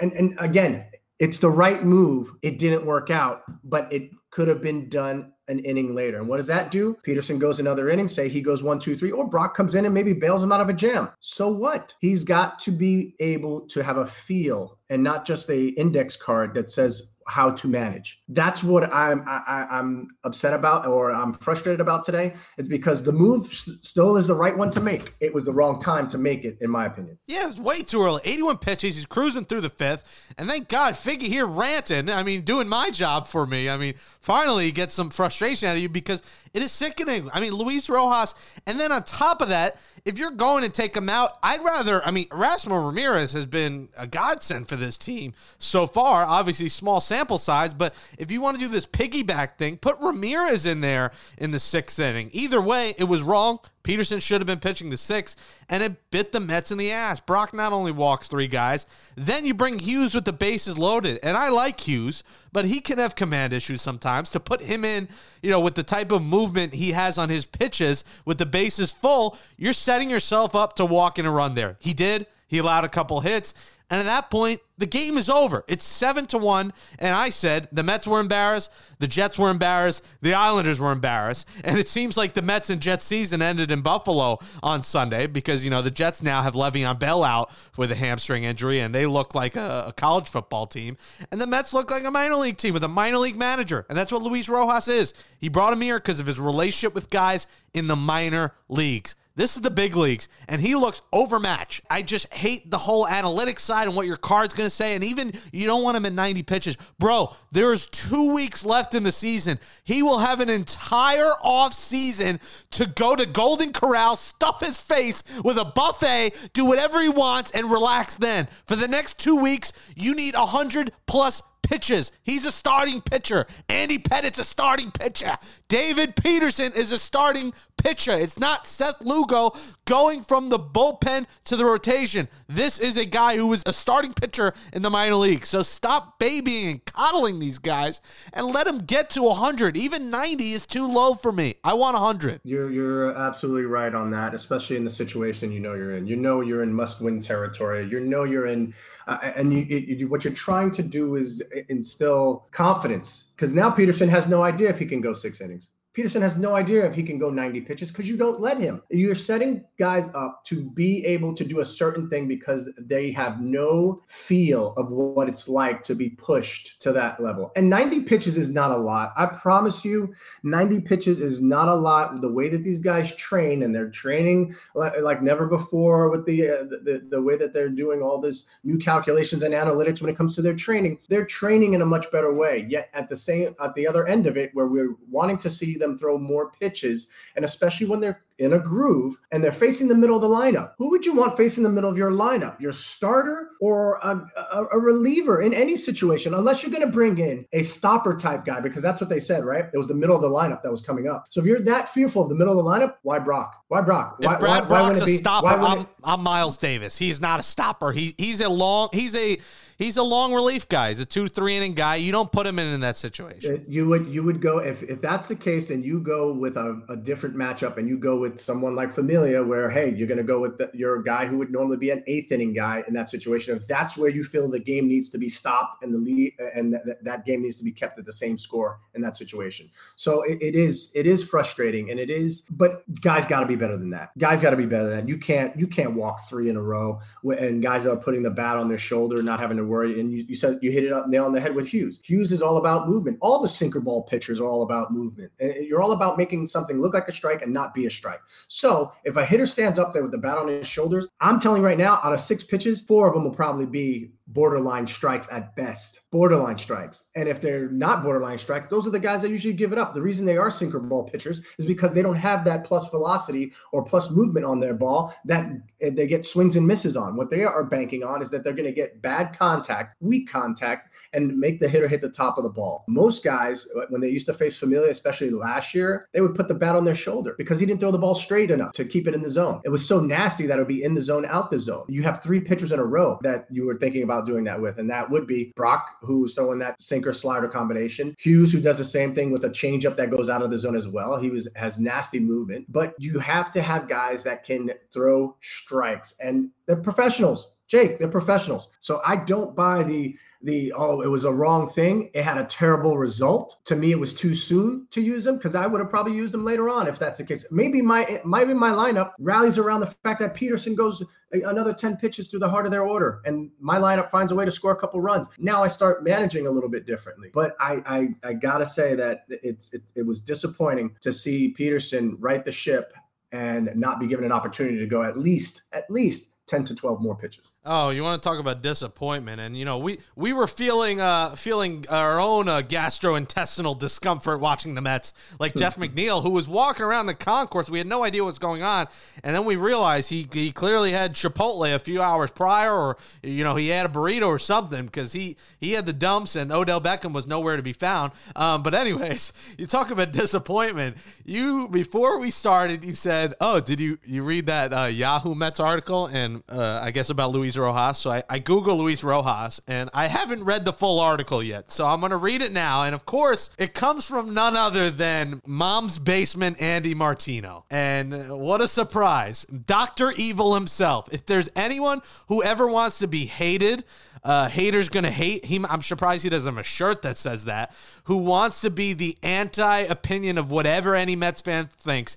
and, 0.01 0.13
and 0.13 0.39
again, 0.39 0.85
it's 1.19 1.39
the 1.39 1.51
right 1.51 1.85
move. 1.85 2.33
It 2.43 2.59
didn't 2.59 2.87
work 2.87 3.11
out, 3.11 3.43
but 3.65 3.93
it 3.93 4.11
could 4.31 4.49
have 4.49 4.63
been 4.63 4.89
done 4.89 5.33
an 5.51 5.59
inning 5.61 5.95
later. 5.95 6.19
And 6.19 6.29
what 6.29 6.39
does 6.39 6.47
that 6.47 6.71
do? 6.71 6.97
Peterson 7.03 7.39
goes 7.39 7.61
another 7.61 7.91
inning, 7.91 8.09
say 8.09 8.29
he 8.29 8.41
goes 8.41 8.63
one, 8.63 8.79
two, 8.79 8.97
three, 8.97 9.11
or 9.11 9.29
Brach 9.29 9.55
comes 9.55 9.75
in 9.75 9.85
and 9.85 9.93
maybe 9.93 10.13
bails 10.13 10.43
him 10.43 10.53
out 10.53 10.61
of 10.61 10.69
a 10.69 10.73
jam. 10.73 11.11
So 11.21 11.49
what? 11.49 11.95
He's 12.01 12.25
got 12.25 12.59
to 12.61 12.71
be 12.71 13.15
able 13.21 13.63
to 13.69 13.83
have 13.83 13.99
a 13.99 14.07
feel 14.07 14.79
and 14.89 15.03
not 15.03 15.27
just 15.27 15.51
a 15.51 15.69
index 15.71 16.17
card 16.17 16.55
that 16.55 16.71
says 16.71 17.15
how 17.31 17.51
to 17.53 17.69
manage. 17.69 18.23
That's 18.29 18.65
what 18.65 18.93
I'm 18.93 19.23
I, 19.27 19.67
I'm 19.71 20.09
upset 20.25 20.53
about 20.53 20.87
or 20.87 21.13
I'm 21.13 21.33
frustrated 21.33 21.81
about 21.81 22.03
today. 22.03 22.35
Is 22.59 22.67
because 22.67 23.05
the 23.05 23.13
move 23.13 23.53
still 23.53 24.17
is 24.17 24.27
the 24.27 24.35
right 24.35 24.57
one 24.57 24.69
to 24.71 24.81
make. 24.81 25.15
It 25.21 25.33
was 25.33 25.45
the 25.45 25.53
wrong 25.53 25.79
time 25.79 26.09
to 26.09 26.19
make 26.19 26.45
it, 26.45 26.59
in 26.61 26.71
my 26.71 26.87
opinion. 26.87 27.19
Yeah, 27.27 27.49
it's 27.49 27.61
way 27.61 27.83
too 27.83 28.03
early. 28.03 28.21
81 28.25 28.59
pitches. 28.59 28.97
He's 28.97 29.07
cruising 29.07 29.45
through 29.45 29.61
the 29.61 29.71
fifth. 29.71 30.35
And 30.37 30.49
thank 30.49 30.69
God, 30.69 30.95
Figgy 30.95 31.23
here 31.23 31.47
ranting. 31.47 32.11
I 32.11 32.25
mean, 32.25 32.43
doing 32.43 32.69
my 32.69 32.91
job 32.91 33.27
for 33.27 33.47
me. 33.47 33.71
I 33.71 33.77
mean, 33.77 33.95
finally 33.97 34.73
get 34.73 34.91
some 34.91 35.11
frustration 35.11 35.69
out 35.69 35.77
of 35.77 35.83
you 35.83 35.89
because 35.89 36.23
it 36.53 36.63
is 36.63 36.73
sickening. 36.73 37.31
I 37.33 37.41
mean, 37.41 37.53
Luis 37.53 37.89
Rojas. 37.89 38.35
And 38.67 38.81
then 38.81 38.91
on 38.91 39.05
top 39.05 39.41
of 39.41 39.51
that, 39.51 39.77
if 40.05 40.19
you're 40.19 40.33
going 40.33 40.65
to 40.65 40.69
take 40.69 40.97
him 40.97 41.09
out, 41.09 41.39
I'd 41.43 41.63
rather, 41.63 42.05
I 42.05 42.11
mean, 42.11 42.27
Erasmo 42.29 42.85
Ramirez 42.85 43.33
has 43.35 43.47
been 43.47 43.89
a 43.97 44.07
godsend 44.07 44.69
for 44.69 44.77
this 44.77 44.99
team 44.99 45.33
so 45.59 45.87
far. 45.87 46.25
Obviously, 46.25 46.69
small 46.69 47.01
sample 47.01 47.20
size, 47.39 47.75
but 47.75 47.95
if 48.19 48.31
you 48.31 48.41
want 48.41 48.59
to 48.59 48.65
do 48.65 48.71
this 48.71 48.87
piggyback 48.87 49.57
thing, 49.57 49.77
put 49.77 49.99
Ramirez 50.01 50.67
in 50.67 50.81
there 50.81 51.13
in 51.39 51.51
the 51.51 51.61
sixth 51.61 51.99
inning. 51.99 52.31
Either 52.33 52.61
way, 52.61 52.95
it 52.99 53.05
was 53.05 53.23
wrong. 53.23 53.61
Peterson 53.83 54.21
should 54.21 54.41
have 54.41 54.47
been 54.47 54.61
pitching 54.61 54.91
the 54.91 54.97
sixth, 54.97 55.59
and 55.69 55.83
it 55.83 56.11
bit 56.11 56.33
the 56.33 56.41
Mets 56.41 56.71
in 56.71 56.79
the 56.79 56.93
ass. 56.93 57.19
Brach 57.21 57.55
not 57.55 57.73
only 57.73 57.93
walks 57.93 58.29
three 58.29 58.47
guys, 58.47 58.85
then 59.17 59.47
you 59.47 59.55
bring 59.55 59.79
Hughes 59.79 60.15
with 60.15 60.27
the 60.27 60.33
bases 60.33 60.79
loaded. 60.79 61.19
And 61.23 61.37
I 61.37 61.49
like 61.49 61.81
Hughes, 61.81 62.23
but 62.53 62.67
he 62.67 62.81
can 62.81 62.99
have 62.99 63.15
command 63.15 63.53
issues 63.53 63.81
sometimes. 63.81 64.29
To 64.31 64.41
put 64.41 64.61
him 64.61 64.85
in, 64.85 65.09
you 65.43 65.51
know, 65.51 65.61
with 65.61 65.77
the 65.77 65.83
type 65.83 66.13
of 66.13 66.23
movement 66.23 66.75
he 66.75 66.93
has 66.93 67.17
on 67.17 67.31
his 67.31 67.47
pitches 67.47 68.05
with 68.27 68.39
the 68.39 68.47
bases 68.47 68.93
full, 68.93 69.39
you're 69.57 69.73
setting 69.73 70.11
yourself 70.11 70.55
up 70.55 70.77
to 70.77 70.85
walk 70.85 71.19
in 71.19 71.25
a 71.25 71.31
run 71.31 71.55
there. 71.55 71.77
He 71.79 71.95
did. 71.95 72.27
He 72.51 72.59
allowed 72.59 72.85
a 72.85 72.89
couple 72.89 73.21
hits. 73.21 73.55
And 73.91 73.99
at 73.99 74.07
that 74.07 74.31
point, 74.31 74.61
the 74.79 74.87
game 74.87 75.17
is 75.17 75.29
over. 75.29 75.65
It's 75.67 75.85
seven 75.85 76.27
to 76.27 76.39
one. 76.39 76.73
And 77.01 77.13
I 77.15 77.31
said 77.31 77.69
the 77.73 77.83
Mets 77.83 78.07
were 78.07 78.21
embarrassed, 78.21 78.71
the 79.01 79.09
Jets 79.09 79.37
were 79.37 79.51
embarrassed, 79.51 80.05
the 80.21 80.35
Islanders 80.35 80.79
were 80.79 80.93
embarrassed. 80.93 81.49
And 81.65 81.77
it 81.77 81.89
seems 81.89 82.17
like 82.17 82.35
the 82.35 82.43
Mets 82.43 82.71
and 82.71 82.81
Jets 82.81 83.05
season 83.05 83.43
ended 83.43 83.73
in 83.73 83.83
Buffalo 83.83 84.39
on 84.63 84.85
Sunday 84.85 85.27
because, 85.27 85.65
you 85.65 85.71
know, 85.71 85.83
the 85.83 85.91
Jets 85.91 86.23
now 86.23 86.43
have 86.43 86.55
Le'Veon 86.55 86.99
Bell 87.01 87.25
out 87.25 87.51
with 87.77 87.91
a 87.91 87.97
hamstring 87.97 88.45
injury 88.45 88.81
and 88.81 88.95
they 88.95 89.07
look 89.07 89.35
like 89.35 89.57
a, 89.57 89.87
a 89.89 89.93
college 89.93 90.29
football 90.29 90.67
team. 90.67 90.97
And 91.33 91.41
the 91.41 91.47
Mets 91.49 91.73
look 91.73 91.91
like 91.91 92.05
a 92.05 92.11
minor 92.13 92.37
league 92.37 92.59
team 92.59 92.75
with 92.75 92.85
a 92.85 92.89
minor 92.89 93.19
league 93.19 93.39
manager. 93.39 93.87
And 93.89 93.99
that's 93.99 94.13
what 94.13 94.23
Luis 94.23 94.49
Rojas 94.49 94.87
is. 94.87 95.15
He 95.39 95.49
brought 95.49 95.73
him 95.73 95.81
here 95.81 95.99
because 95.99 96.21
of 96.21 96.27
his 96.27 96.39
relationship 96.39 96.95
with 96.95 97.11
guys 97.11 97.49
in 97.75 97.87
the 97.89 97.97
minor 97.97 98.55
leagues. 98.69 99.15
This 99.37 99.57
is 99.57 99.63
the 99.63 99.71
big 99.71 99.95
leagues, 99.95 100.29
and 100.49 100.61
he 100.61 100.75
looks 100.75 101.03
overmatched. 101.13 101.83
I 101.89 102.03
just 102.03 102.33
hate 102.33 102.71
the 102.71 102.79
whole 102.79 103.07
analytics 103.07 103.61
side 103.61 103.87
and 103.87 103.97
what 103.97 104.07
your 104.07 104.17
card's 104.17 104.55
going 104.55 104.67
to 104.67 104.75
say. 104.75 104.95
And 104.95 105.05
even 105.05 105.33
you 105.53 105.67
don't 105.67 105.83
want 105.83 105.97
him 105.97 106.05
at 106.05 106.13
90 106.13 106.43
pitches. 106.43 106.77
Bro, 106.99 107.35
there's 107.53 107.87
two 107.87 108.35
weeks 108.35 108.65
left 108.65 108.95
in 108.95 109.03
the 109.03 109.13
season. 109.13 109.59
He 109.85 110.03
will 110.03 110.19
have 110.19 110.41
an 110.41 110.51
entire 110.51 111.33
off 111.43 111.73
season 111.75 112.41
to 112.73 112.87
go 112.87 113.15
to 113.15 113.25
Golden 113.25 113.73
Corral, 113.73 114.17
stuff 114.17 114.61
his 114.61 114.81
face 114.81 115.23
with 115.45 115.59
a 115.59 115.65
buffet, 115.65 116.51
do 116.53 116.67
whatever 116.67 117.01
he 117.01 117.09
wants, 117.09 117.53
and 117.53 117.71
relax 117.71 118.17
then. 118.17 118.49
For 118.67 118.77
the 118.77 118.89
next 118.89 119.19
two 119.19 119.37
weeks, 119.37 119.73
you 119.97 120.15
need 120.15 120.35
100 120.35 120.91
plus 121.07 121.43
pitches. 121.71 122.11
He's 122.23 122.45
a 122.45 122.53
starting 122.53 123.01
pitcher. 123.01 123.47
Andy 123.69 123.99
Pettitte's 123.99 124.39
a 124.39 124.45
starting 124.45 124.91
pitcher. 124.91 125.37
David 125.69 126.17
Peterson 126.17 126.73
is 126.75 126.93
a 126.93 126.99
starting 126.99 127.53
pitcher. 127.83 128.13
It's 128.13 128.39
not 128.39 128.67
Seth 128.67 129.01
Lugo 129.01 129.53
going 129.87 130.23
from 130.23 130.51
the 130.51 130.59
bullpen 130.59 131.27
to 131.45 131.57
the 131.57 131.65
rotation. 131.65 132.29
This 132.49 132.79
is 132.79 132.97
a 132.97 133.05
guy 133.05 133.37
who 133.37 133.47
was 133.47 133.63
a 133.67 133.73
starting 133.73 134.13
pitcher 134.13 134.53
in 134.73 134.83
the 134.83 134.91
minor 134.91 135.17
league. 135.17 135.45
So 135.47 135.63
stop 135.63 136.19
babying 136.19 136.69
and 136.69 136.85
coddling 136.85 137.39
these 137.39 137.59
guys 137.59 138.01
and 138.33 138.47
let 138.47 138.67
them 138.67 138.79
get 138.79 139.11
to 139.11 139.23
100. 139.23 139.77
Even 139.77 140.11
90 140.11 140.53
is 140.53 140.67
too 140.67 140.87
low 140.87 141.15
for 141.15 141.33
me. 141.33 141.55
I 141.65 141.75
want 141.75 141.95
100. 141.95 142.41
You're 142.45 142.71
you're 142.71 143.17
absolutely 143.17 143.65
right 143.65 143.95
on 143.95 144.11
that, 144.11 144.35
especially 144.35 144.77
in 144.77 144.85
the 144.85 144.91
situation 144.91 145.51
you 145.53 145.61
know 145.61 145.75
you're 145.75 145.97
in. 145.97 146.07
You 146.07 146.17
know 146.17 146.41
you're 146.41 146.63
in 146.63 146.73
must-win 146.73 147.21
territory. 147.21 147.89
You 147.89 148.01
know 148.01 148.25
you're 148.25 148.47
in, 148.47 148.75
uh, 149.07 149.19
and 149.23 149.53
you, 149.53 149.63
you, 149.63 150.09
what 150.09 150.25
you're 150.25 150.33
trying 150.33 150.71
to 150.73 150.83
do 150.83 151.17
is 151.17 151.43
instill 151.69 152.47
confidence 152.51 153.31
because 153.35 153.55
now 153.55 153.71
Peterson 153.71 154.09
has 154.09 154.29
no 154.29 154.43
idea 154.43 154.69
if 154.69 154.79
he 154.79 154.87
can 154.87 155.01
go 155.01 155.15
six 155.15 155.41
innings. 155.41 155.71
Peterson 155.93 156.23
has 156.23 156.39
no 156.39 156.55
idea 156.55 156.87
if 156.87 156.95
he 156.95 157.03
can 157.03 157.19
go 157.19 157.31
90 157.31 157.63
pitches 157.63 157.91
because 157.91 158.09
you 158.09 158.17
don't 158.17 158.41
let 158.41 158.59
him. 158.59 158.81
You're 158.91 159.17
setting 159.17 159.65
guys 159.77 160.15
up 160.15 160.45
to 160.45 160.71
be 160.71 161.05
able 161.05 161.35
to 161.35 161.45
do 161.45 161.61
a 161.61 161.65
certain 161.65 162.09
thing 162.09 162.29
because 162.29 162.71
they 162.79 163.11
have 163.11 163.41
no 163.41 163.99
feel 164.07 164.73
of 164.77 164.91
what 164.91 165.29
it's 165.29 165.49
like 165.49 165.83
to 165.85 165.97
be 165.97 166.11
pushed 166.11 166.81
to 166.83 166.93
that 166.93 167.19
level. 167.21 167.51
And 167.57 167.69
90 167.69 168.03
pitches 168.03 168.39
is 168.39 168.53
not 168.53 168.71
a 168.71 168.77
lot. 168.77 169.13
I 169.17 169.27
promise 169.27 169.85
you, 169.85 170.15
90 170.45 170.81
pitches 170.83 171.19
is 171.19 171.43
not 171.43 171.69
a 171.69 171.75
lot. 171.75 172.21
The 172.21 172.33
way 172.33 172.49
that 172.51 172.63
these 172.63 172.81
guys 172.81 173.15
train 173.17 173.65
and 173.65 173.75
they're 173.75 173.91
training 173.91 174.55
like, 174.77 175.01
like 175.03 175.23
never 175.23 175.47
before 175.47 176.09
with 176.09 176.25
the, 176.25 176.49
uh, 176.49 176.65
the 176.65 177.07
the 177.11 177.21
way 177.21 177.37
that 177.37 177.53
they're 177.53 177.69
doing 177.69 178.01
all 178.01 178.21
this 178.21 178.49
new 178.63 178.79
calculations 178.79 179.43
and 179.43 179.55
analytics 179.55 180.01
when 180.01 180.11
it 180.11 180.17
comes 180.17 180.37
to 180.37 180.43
their 180.43 180.55
training, 180.55 180.99
they're 181.09 181.27
training 181.27 181.75
in 181.75 181.83
a 181.83 181.87
much 181.87 182.11
better 182.13 182.33
way. 182.33 182.67
Yet 182.69 182.91
at 182.95 183.09
the 183.09 183.17
same 183.17 183.57
at 183.61 183.75
the 183.75 183.89
other 183.89 184.07
end 184.07 184.29
of 184.29 184.37
it, 184.37 184.51
where 184.55 184.67
we're 184.67 184.95
wanting 185.09 185.39
to 185.39 185.51
see 185.51 185.80
them 185.81 185.99
throw 185.99 186.19
more 186.19 186.53
pitches, 186.53 187.09
and 187.35 187.45
especially 187.45 187.87
when 187.87 188.01
they're 188.01 188.23
in 188.39 188.55
a 188.55 188.59
groove 188.59 189.21
and 189.31 189.45
they're 189.45 189.53
facing 189.53 189.87
the 189.87 189.95
middle 189.95 190.17
of 190.17 190.23
the 190.23 190.29
lineup. 190.29 190.73
Who 190.79 190.89
would 190.91 191.05
you 191.05 191.15
want 191.15 191.37
facing 191.37 191.63
the 191.63 191.69
middle 191.69 191.91
of 191.91 191.99
your 191.99 192.11
lineup? 192.11 192.59
Your 192.59 192.73
starter 192.73 193.51
or 193.61 193.97
a, 193.97 194.17
a, 194.53 194.65
a 194.73 194.79
reliever 194.79 195.43
in 195.43 195.53
any 195.53 195.77
situation, 195.77 196.33
unless 196.33 196.63
you're 196.63 196.73
going 196.73 196.87
to 196.87 196.91
bring 196.91 197.19
in 197.19 197.45
a 197.53 197.63
stopper 197.63 198.17
type 198.17 198.47
guy, 198.47 198.61
because 198.61 198.83
that's 198.83 199.01
what 199.01 199.11
they 199.11 199.21
said, 199.21 199.45
right? 199.45 199.67
It 199.75 199.77
was 199.77 199.89
the 199.89 199.95
middle 199.95 200.17
of 200.17 200.23
the 200.23 200.29
lineup 200.29 200.63
that 200.63 200.71
was 200.71 200.81
coming 200.81 201.07
up. 201.07 201.27
So 201.29 201.41
if 201.41 201.47
you're 201.47 201.61
that 201.61 201.91
fearful 201.91 202.23
of 202.23 202.31
the 202.31 202.35
middle 202.35 202.59
of 202.59 202.65
the 202.65 202.71
lineup, 202.71 202.95
why 203.03 203.19
Brach? 203.19 203.55
Why 203.69 203.83
Brach? 203.83 204.15
Why, 204.19 204.33
if 204.33 204.41
Brad 204.41 204.63
why, 204.63 204.69
Brach's 204.69 205.01
why 205.01 205.05
a 205.05 205.07
be, 205.07 205.17
stopper, 205.17 205.49
I'm, 205.49 205.79
I'm, 205.81 205.87
I'm 206.03 206.21
Miles 206.23 206.57
Davis. 206.57 206.97
He's 206.97 207.21
not 207.21 207.41
a 207.41 207.43
stopper. 207.43 207.93
He, 207.93 208.15
he's 208.17 208.41
a 208.41 208.49
long, 208.49 208.89
he's 208.93 209.15
a, 209.15 209.39
He's 209.81 209.97
a 209.97 210.03
long 210.03 210.35
relief 210.35 210.69
guy. 210.69 210.91
He's 210.91 211.01
a 211.01 211.07
two, 211.07 211.27
three 211.27 211.57
inning 211.57 211.73
guy. 211.73 211.97
You 211.97 212.13
don't 212.13 212.31
put 212.31 212.47
him 212.47 212.59
in, 212.59 212.67
in 212.67 212.81
that 212.81 212.99
situation. 212.99 213.55
Uh, 213.55 213.59
you 213.67 213.89
would 213.89 214.09
you 214.09 214.23
would 214.23 214.43
go 214.43 214.59
if 214.59 214.83
if 214.83 215.01
that's 215.01 215.27
the 215.27 215.35
case, 215.35 215.69
then 215.69 215.83
you 215.83 216.01
go 216.01 216.35
with 216.35 216.59
a, 216.59 216.83
a 216.91 216.99
different 216.99 217.35
matchup 217.35 217.79
and 217.79 217.89
you 217.89 217.97
go 217.97 218.19
with 218.19 218.39
someone 218.39 218.77
like 218.77 218.93
Familia, 218.93 219.43
where 219.43 219.71
hey, 219.71 219.95
you're 219.97 220.07
going 220.07 220.19
to 220.19 220.23
go 220.23 220.39
with 220.39 220.59
the, 220.59 220.71
your 220.75 221.03
guy 221.03 221.25
who 221.25 221.39
would 221.39 221.51
normally 221.51 221.79
be 221.79 221.89
an 221.89 222.05
eighth 222.07 222.31
inning 222.31 222.53
guy 222.53 222.85
in 222.89 222.93
that 222.93 223.09
situation. 223.09 223.57
If 223.57 223.67
that's 223.67 223.97
where 223.97 224.11
you 224.11 224.23
feel 224.23 224.51
the 224.51 224.59
game 224.59 224.87
needs 224.87 225.09
to 225.11 225.19
be 225.19 225.31
stopped 225.31 225.83
and 225.83 225.95
the 225.95 225.99
lead 225.99 226.35
and 226.55 226.77
th- 226.85 226.99
that 227.01 227.25
game 227.25 227.41
needs 227.41 227.57
to 227.57 227.65
be 227.65 227.73
kept 227.73 227.99
at 227.99 228.05
the 228.05 228.13
same 228.13 228.37
score 228.37 228.81
in 228.95 229.01
that 229.01 229.17
situation. 229.17 229.71
So 229.97 230.25
it, 230.25 230.43
it 230.43 230.55
is 230.55 230.93
it 230.95 231.07
is 231.07 231.25
frustrating 231.25 231.91
and 231.91 231.99
it 231.99 232.11
is, 232.11 232.43
but 232.51 232.83
guys 233.01 233.25
got 233.25 233.41
to 233.41 233.47
be 233.47 233.57
better 233.57 233.79
than 233.79 233.89
that. 233.91 234.11
Guys 234.19 234.43
got 234.43 234.51
to 234.51 234.59
be 234.59 234.67
better 234.67 234.91
than 234.91 234.99
that. 234.99 235.09
You 235.09 235.17
can't 235.17 235.59
you 235.59 235.67
can't 235.67 235.95
walk 235.95 236.29
three 236.29 236.51
in 236.51 236.57
a 236.57 236.63
row 236.63 237.01
and 237.25 237.63
guys 237.63 237.87
are 237.87 237.97
putting 237.97 238.23
the 238.23 238.31
bat 238.31 238.59
on 238.59 238.69
their 238.69 238.77
shoulder, 238.77 239.23
not 239.23 239.41
having 239.41 239.57
to 239.57 239.70
worry. 239.71 240.01
And 240.01 240.13
you, 240.13 240.25
you 240.29 240.35
said 240.35 240.59
you 240.61 240.71
hit 240.71 240.85
it 240.85 240.93
up 240.93 241.09
nail 241.09 241.25
on 241.25 241.33
the 241.33 241.41
head 241.41 241.55
with 241.55 241.69
Hughes. 241.69 242.01
Hughes 242.05 242.33
is 242.33 242.43
all 242.43 242.59
about 242.59 242.89
movement. 242.89 243.19
All 243.21 243.41
the 243.41 243.49
sinker 243.49 243.81
ball 243.81 244.03
pitchers 244.03 244.41
are 244.41 244.47
all 244.47 244.63
about 244.63 244.93
movement. 244.93 245.33
You're 245.41 245.81
all 245.81 245.93
about 245.93 246.19
making 246.19 246.47
something 246.47 246.81
look 246.81 246.95
like 246.95 247.09
a 247.09 247.13
strike 247.13 247.43
and 247.43 247.53
not 247.53 247.73
be 247.73 247.87
a 247.87 247.91
strike. 247.91 248.21
So 248.49 248.93
if 249.05 249.17
a 249.17 249.25
hitter 249.25 249.47
stands 249.47 249.79
up 249.79 249.93
there 249.93 250.03
with 250.03 250.13
the 250.13 250.19
bat 250.19 250.37
on 250.37 250.49
his 250.49 250.67
shoulders, 250.67 251.09
I'm 251.21 251.41
telling 251.41 251.63
you 251.63 251.67
right 251.67 251.79
now, 251.79 252.01
out 252.03 252.13
of 252.13 252.21
six 252.21 252.43
pitches, 252.43 252.81
four 252.83 253.09
of 253.09 253.15
them 253.15 253.25
will 253.25 253.31
probably 253.31 253.67
be 253.67 254.13
borderline 254.33 254.87
strikes 254.87 255.31
at 255.33 255.55
best. 255.57 256.01
Borderline 256.11 256.59
strikes. 256.59 257.11
And 257.17 257.29
if 257.29 257.41
they're 257.41 257.69
not 257.71 258.03
borderline 258.03 258.39
strikes, 258.39 258.69
those 258.69 258.87
are 258.87 258.91
the 258.91 258.99
guys 258.99 259.23
that 259.23 259.31
usually 259.31 259.55
give 259.55 259.73
it 259.73 259.79
up. 259.79 259.95
The 259.95 260.03
reason 260.03 260.27
they 260.27 260.37
are 260.37 260.51
sinker 260.51 260.79
ball 260.79 261.05
pitchers 261.05 261.43
is 261.59 261.67
because 261.67 261.95
they 261.95 262.03
don't 262.03 262.15
have 262.15 262.45
that 262.45 262.65
plus 262.65 262.91
velocity 262.91 263.53
or 263.73 263.85
plus 263.85 264.11
movement 264.11 264.47
on 264.47 264.61
their 264.61 264.75
ball 264.75 265.15
that 265.25 265.51
they 265.81 266.07
get 266.07 266.25
swings 266.25 266.57
and 266.57 266.67
misses 266.67 266.97
on. 266.97 267.17
What 267.17 267.31
they 267.31 267.45
are 267.45 267.65
banking 267.65 268.05
on 268.05 268.23
is 268.23 268.31
that 268.31 268.45
they're 268.45 268.53
going 268.53 268.69
to 268.69 268.73
get 268.73 269.03
bad 269.03 269.37
contact, 269.39 269.97
weak 270.01 270.29
contact, 270.29 270.95
and 271.13 271.37
make 271.39 271.59
the 271.61 271.69
hitter 271.69 271.89
hit 271.89 272.01
the 272.01 272.09
top 272.09 272.39
of 272.39 272.45
the 272.45 272.51
ball. 272.51 272.85
Most 272.87 273.25
guys, 273.25 273.67
when 273.89 274.01
they 274.01 274.09
used 274.09 274.27
to 274.27 274.35
face 274.35 274.59
Familia, 274.59 274.91
especially 274.91 275.31
last 275.31 275.75
year, 275.75 276.09
they 276.13 276.21
would 276.21 276.35
put 276.35 276.49
the 276.49 276.55
bat 276.55 276.77
on 276.77 276.85
their 276.85 276.95
shoulder 276.95 277.35
because 277.37 277.59
he 277.59 277.67
didn't 277.67 277.81
throw 277.81 277.91
the 277.91 277.99
ball 277.99 278.15
straight 278.15 278.51
enough 278.51 278.73
to 278.73 278.85
keep 278.85 279.09
it 279.09 279.15
in 279.15 279.23
the 279.23 279.31
zone. 279.31 279.61
It 279.65 279.71
was 279.71 279.87
so 279.87 280.01
nasty 280.01 280.47
that 280.47 280.59
it 280.59 280.61
would 280.61 280.69
be 280.69 280.83
in 280.83 280.95
the 280.95 281.03
zone, 281.03 281.27
out 281.27 281.51
the 281.51 281.59
zone. 281.59 281.85
You 281.89 282.03
have 282.05 282.23
three 282.23 282.41
pitchers 282.41 282.73
in 282.73 282.79
a 282.79 282.85
row 282.85 283.19
that 283.23 283.47
you 283.51 283.67
were 283.67 283.77
thinking 283.79 284.03
about 284.03 284.20
doing 284.21 284.45
that 284.45 284.61
with, 284.61 284.79
and 284.79 284.91
that 284.91 285.11
would 285.11 285.27
be 285.27 285.53
Brach, 285.57 285.87
who's 286.03 286.35
throwing 286.35 286.59
that 286.61 286.81
sinker 286.81 287.13
slider 287.13 287.49
combination, 287.49 288.15
Hughes, 288.19 288.53
who 288.53 288.61
does 288.61 288.79
the 288.79 288.85
same 288.85 289.15
thing 289.15 289.31
with 289.31 289.45
a 289.45 289.51
changeup 289.51 289.97
that 289.97 290.11
goes 290.11 290.29
out 290.29 290.43
of 290.43 290.51
the 290.51 290.59
zone 290.59 290.77
as 290.77 290.89
well. 290.89 291.19
He 291.19 291.31
was 291.31 291.49
has 291.57 291.79
nasty 291.81 292.21
movement, 292.21 292.67
but 292.71 292.95
you 292.99 293.19
have 293.19 293.53
to 293.53 293.63
have 293.63 293.89
guys 293.89 294.25
that 294.25 294.45
can 294.45 294.71
throw 294.93 295.37
strikes, 295.41 296.17
and 296.21 296.51
they're 296.67 296.77
professionals. 296.77 297.57
Jake, 297.71 298.01
they're 298.01 298.09
professionals. 298.09 298.69
So 298.81 299.01
I 299.07 299.17
don't 299.17 299.55
buy 299.55 299.85
the 299.85 300.17
the 300.43 300.73
oh 300.75 301.03
it 301.03 301.07
was 301.07 301.25
a 301.25 301.33
wrong 301.33 301.69
thing. 301.69 302.11
It 302.15 302.25
had 302.25 302.37
a 302.37 302.45
terrible 302.45 302.99
result. 302.99 303.61
To 303.67 303.77
me 303.77 303.93
it 303.93 303.99
was 303.99 304.13
too 304.13 304.35
soon 304.35 304.89
to 304.91 305.01
use 305.01 305.23
them 305.23 305.37
because 305.37 305.55
i 305.55 305.67
would 305.67 305.81
have 305.81 305.91
probably 305.91 306.15
used 306.15 306.35
them 306.35 306.45
later 306.45 306.69
on 306.69 306.89
if 306.89 306.99
that's 306.99 307.19
the 307.19 307.25
case. 307.25 307.47
Maybe 307.53 307.81
my 307.81 308.21
maybe 308.25 308.55
my 308.55 308.71
lineup 308.71 309.13
rallies 309.21 309.57
around 309.57 309.81
the 309.81 309.87
fact 309.87 310.19
that 310.19 310.35
peterson 310.35 310.75
goes 310.75 311.05
another 311.33 311.73
10 311.73 311.97
pitches 311.99 312.27
through 312.27 312.41
the 312.41 312.49
heart 312.49 312.65
of 312.67 312.73
their 312.73 312.83
order 312.83 313.21
and 313.25 313.51
my 313.61 313.79
lineup 313.79 314.11
finds 314.11 314.33
a 314.33 314.35
way 314.35 314.45
to 314.45 314.51
score 314.51 314.73
a 314.73 314.77
couple 314.77 315.01
runs. 315.01 315.29
Now 315.39 315.63
i 315.63 315.69
start 315.69 316.03
managing 316.03 316.49
a 316.49 316.51
little 316.51 316.71
bit 316.71 316.87
differently. 316.87 317.31
But 317.33 317.55
i 317.61 317.83
i, 317.87 318.29
I 318.29 318.33
gotta 318.33 318.67
say 318.67 318.97
that 318.97 319.27
it's 319.29 319.75
it, 319.75 319.83
it 319.95 320.07
was 320.07 320.25
disappointing 320.25 320.97
to 321.03 321.13
see 321.13 321.51
peterson 321.51 322.17
right 322.19 322.45
the 322.45 322.51
ship 322.51 322.95
and 323.33 323.71
not 323.77 324.01
be 324.01 324.07
given 324.09 324.25
an 324.25 324.33
opportunity 324.33 324.79
to 324.79 324.87
go 324.87 325.05
at 325.05 325.17
least 325.17 325.63
at 325.73 325.89
least 325.89 326.35
10 326.51 326.65
to 326.65 326.75
12 326.75 327.01
more 327.01 327.15
pitches. 327.15 327.53
Oh, 327.65 327.91
you 327.91 328.03
want 328.03 328.21
to 328.21 328.29
talk 328.29 328.41
about 328.41 328.61
disappointment 328.61 329.41
and 329.41 329.57
you 329.57 329.65
know, 329.65 329.79
we 329.79 329.99
we 330.17 330.33
were 330.33 330.49
feeling 330.49 331.01
uh 331.01 331.37
feeling 331.37 331.85
our 331.89 332.21
own 332.21 332.49
uh, 332.49 332.61
gastrointestinal 332.61 333.79
discomfort 333.79 334.41
watching 334.41 334.75
the 334.75 334.81
Mets 334.81 335.15
like 335.39 335.55
Jeff 335.55 335.77
McNeil 335.77 336.25
who 336.25 336.31
was 336.31 336.49
walking 336.49 336.85
around 336.85 337.07
the 337.07 337.15
concourse. 337.15 337.71
We 337.71 337.79
had 337.79 337.87
no 337.87 338.03
idea 338.03 338.25
what's 338.25 338.39
going 338.39 338.65
on 338.65 338.89
and 339.23 339.37
then 339.37 339.45
we 339.45 339.55
realized 339.55 340.11
he 340.11 340.27
he 340.33 340.51
clearly 340.51 340.91
had 340.91 341.13
Chipotle 341.13 341.73
a 341.73 341.79
few 341.79 342.03
hours 342.03 342.33
prior 342.33 342.75
or 342.75 342.97
you 343.23 343.45
know, 343.45 343.55
he 343.55 343.69
had 343.69 343.87
a 343.87 343.89
burrito 343.89 344.27
or 344.27 344.41
something 344.41 344.87
because 344.87 345.13
he 345.13 345.37
he 345.61 345.73
had 345.73 345.87
the 345.87 345.93
dumps 345.93 346.35
and 346.35 346.51
Odell 346.51 346.81
Beckham 346.81 347.13
was 347.13 347.29
nowhere 347.29 347.57
to 347.57 347.63
be 347.63 347.73
found. 347.73 348.11
Um 348.35 348.65
but 348.65 348.75
anyways, 348.75 349.55
you 349.59 349.69
talk 349.69 349.93
about 349.93 350.11
disappointment. 350.11 350.97
You 351.25 351.69
before 351.69 352.19
we 352.19 352.33
started 352.33 352.85
you 352.85 352.97
said, 352.97 353.35
"Oh, 353.41 353.61
did 353.61 353.79
you 353.79 353.99
you 354.05 354.25
read 354.25 354.47
that 354.47 354.73
uh, 354.73 354.87
Yahoo 354.87 355.37
Mets 355.37 355.61
article 355.61 356.07
and 356.07 356.40
uh, 356.49 356.81
I 356.83 356.91
guess 356.91 357.11
about 357.11 357.31
Luis 357.31 357.57
Rojas. 357.57 357.99
So 357.99 358.11
I, 358.11 358.23
I 358.29 358.39
Google 358.39 358.77
Luis 358.77 359.05
Rojas, 359.05 359.61
and 359.67 359.91
I 359.93 360.07
haven't 360.07 360.45
read 360.45 360.65
the 360.65 360.73
full 360.73 361.01
article 361.01 361.43
yet. 361.43 361.71
So 361.71 361.87
I'm 361.87 362.01
going 362.01 362.11
to 362.11 362.17
read 362.17 362.43
it 362.43 362.53
now. 362.53 362.85
And 362.85 362.95
of 362.95 363.07
course, 363.07 363.51
it 363.59 363.75
comes 363.75 364.07
from 364.07 364.35
none 364.35 364.57
other 364.57 364.91
than 364.91 365.41
Mom's 365.47 365.99
Basement 365.99 366.61
Andy 366.61 366.95
Martino. 366.95 367.65
And 367.71 368.31
what 368.31 368.61
a 368.61 368.69
surprise. 368.69 369.45
Dr. 369.45 370.13
Evil 370.17 370.55
himself. 370.55 371.09
If 371.13 371.27
there's 371.27 371.51
anyone 371.55 372.03
who 372.29 372.43
ever 372.43 372.67
wants 372.67 372.99
to 373.01 373.09
be 373.09 373.27
hated, 373.27 373.85
uh, 374.23 374.49
haters 374.49 374.89
gonna 374.89 375.11
hate 375.11 375.47
him. 375.47 375.65
I'm 375.69 375.83
surprised 375.83 376.25
he 376.25 376.31
doesn't 376.31 376.53
have 376.53 376.61
a 376.61 376.65
shirt 376.65 377.03
that 377.03 377.17
says 377.17 377.47
that. 377.47 377.75
Who 378.05 378.19
wants 378.19 378.61
to 378.63 378.71
be 378.71 378.93
the 378.93 379.17
anti 379.23 379.81
opinion 379.81 380.39
of 380.39 380.51
whatever 380.51 380.95
any 380.95 381.17
Mets 381.17 381.41
fan 381.41 381.69
thinks 381.79 382.17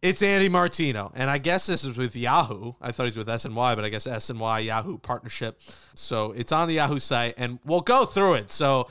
it's 0.00 0.22
Andy 0.22 0.48
Martino, 0.48 1.10
and 1.14 1.28
I 1.28 1.38
guess 1.38 1.66
this 1.66 1.84
is 1.84 1.96
with 1.96 2.14
Yahoo. 2.14 2.74
I 2.80 2.92
thought 2.92 3.06
he's 3.06 3.16
with 3.16 3.26
SNY, 3.26 3.74
but 3.74 3.84
I 3.84 3.88
guess 3.88 4.06
SNY 4.06 4.64
Yahoo 4.64 4.98
partnership. 4.98 5.60
So 5.94 6.32
it's 6.32 6.52
on 6.52 6.68
the 6.68 6.74
Yahoo 6.74 7.00
site, 7.00 7.34
and 7.36 7.58
we'll 7.64 7.80
go 7.80 8.04
through 8.04 8.34
it. 8.34 8.52
So 8.52 8.88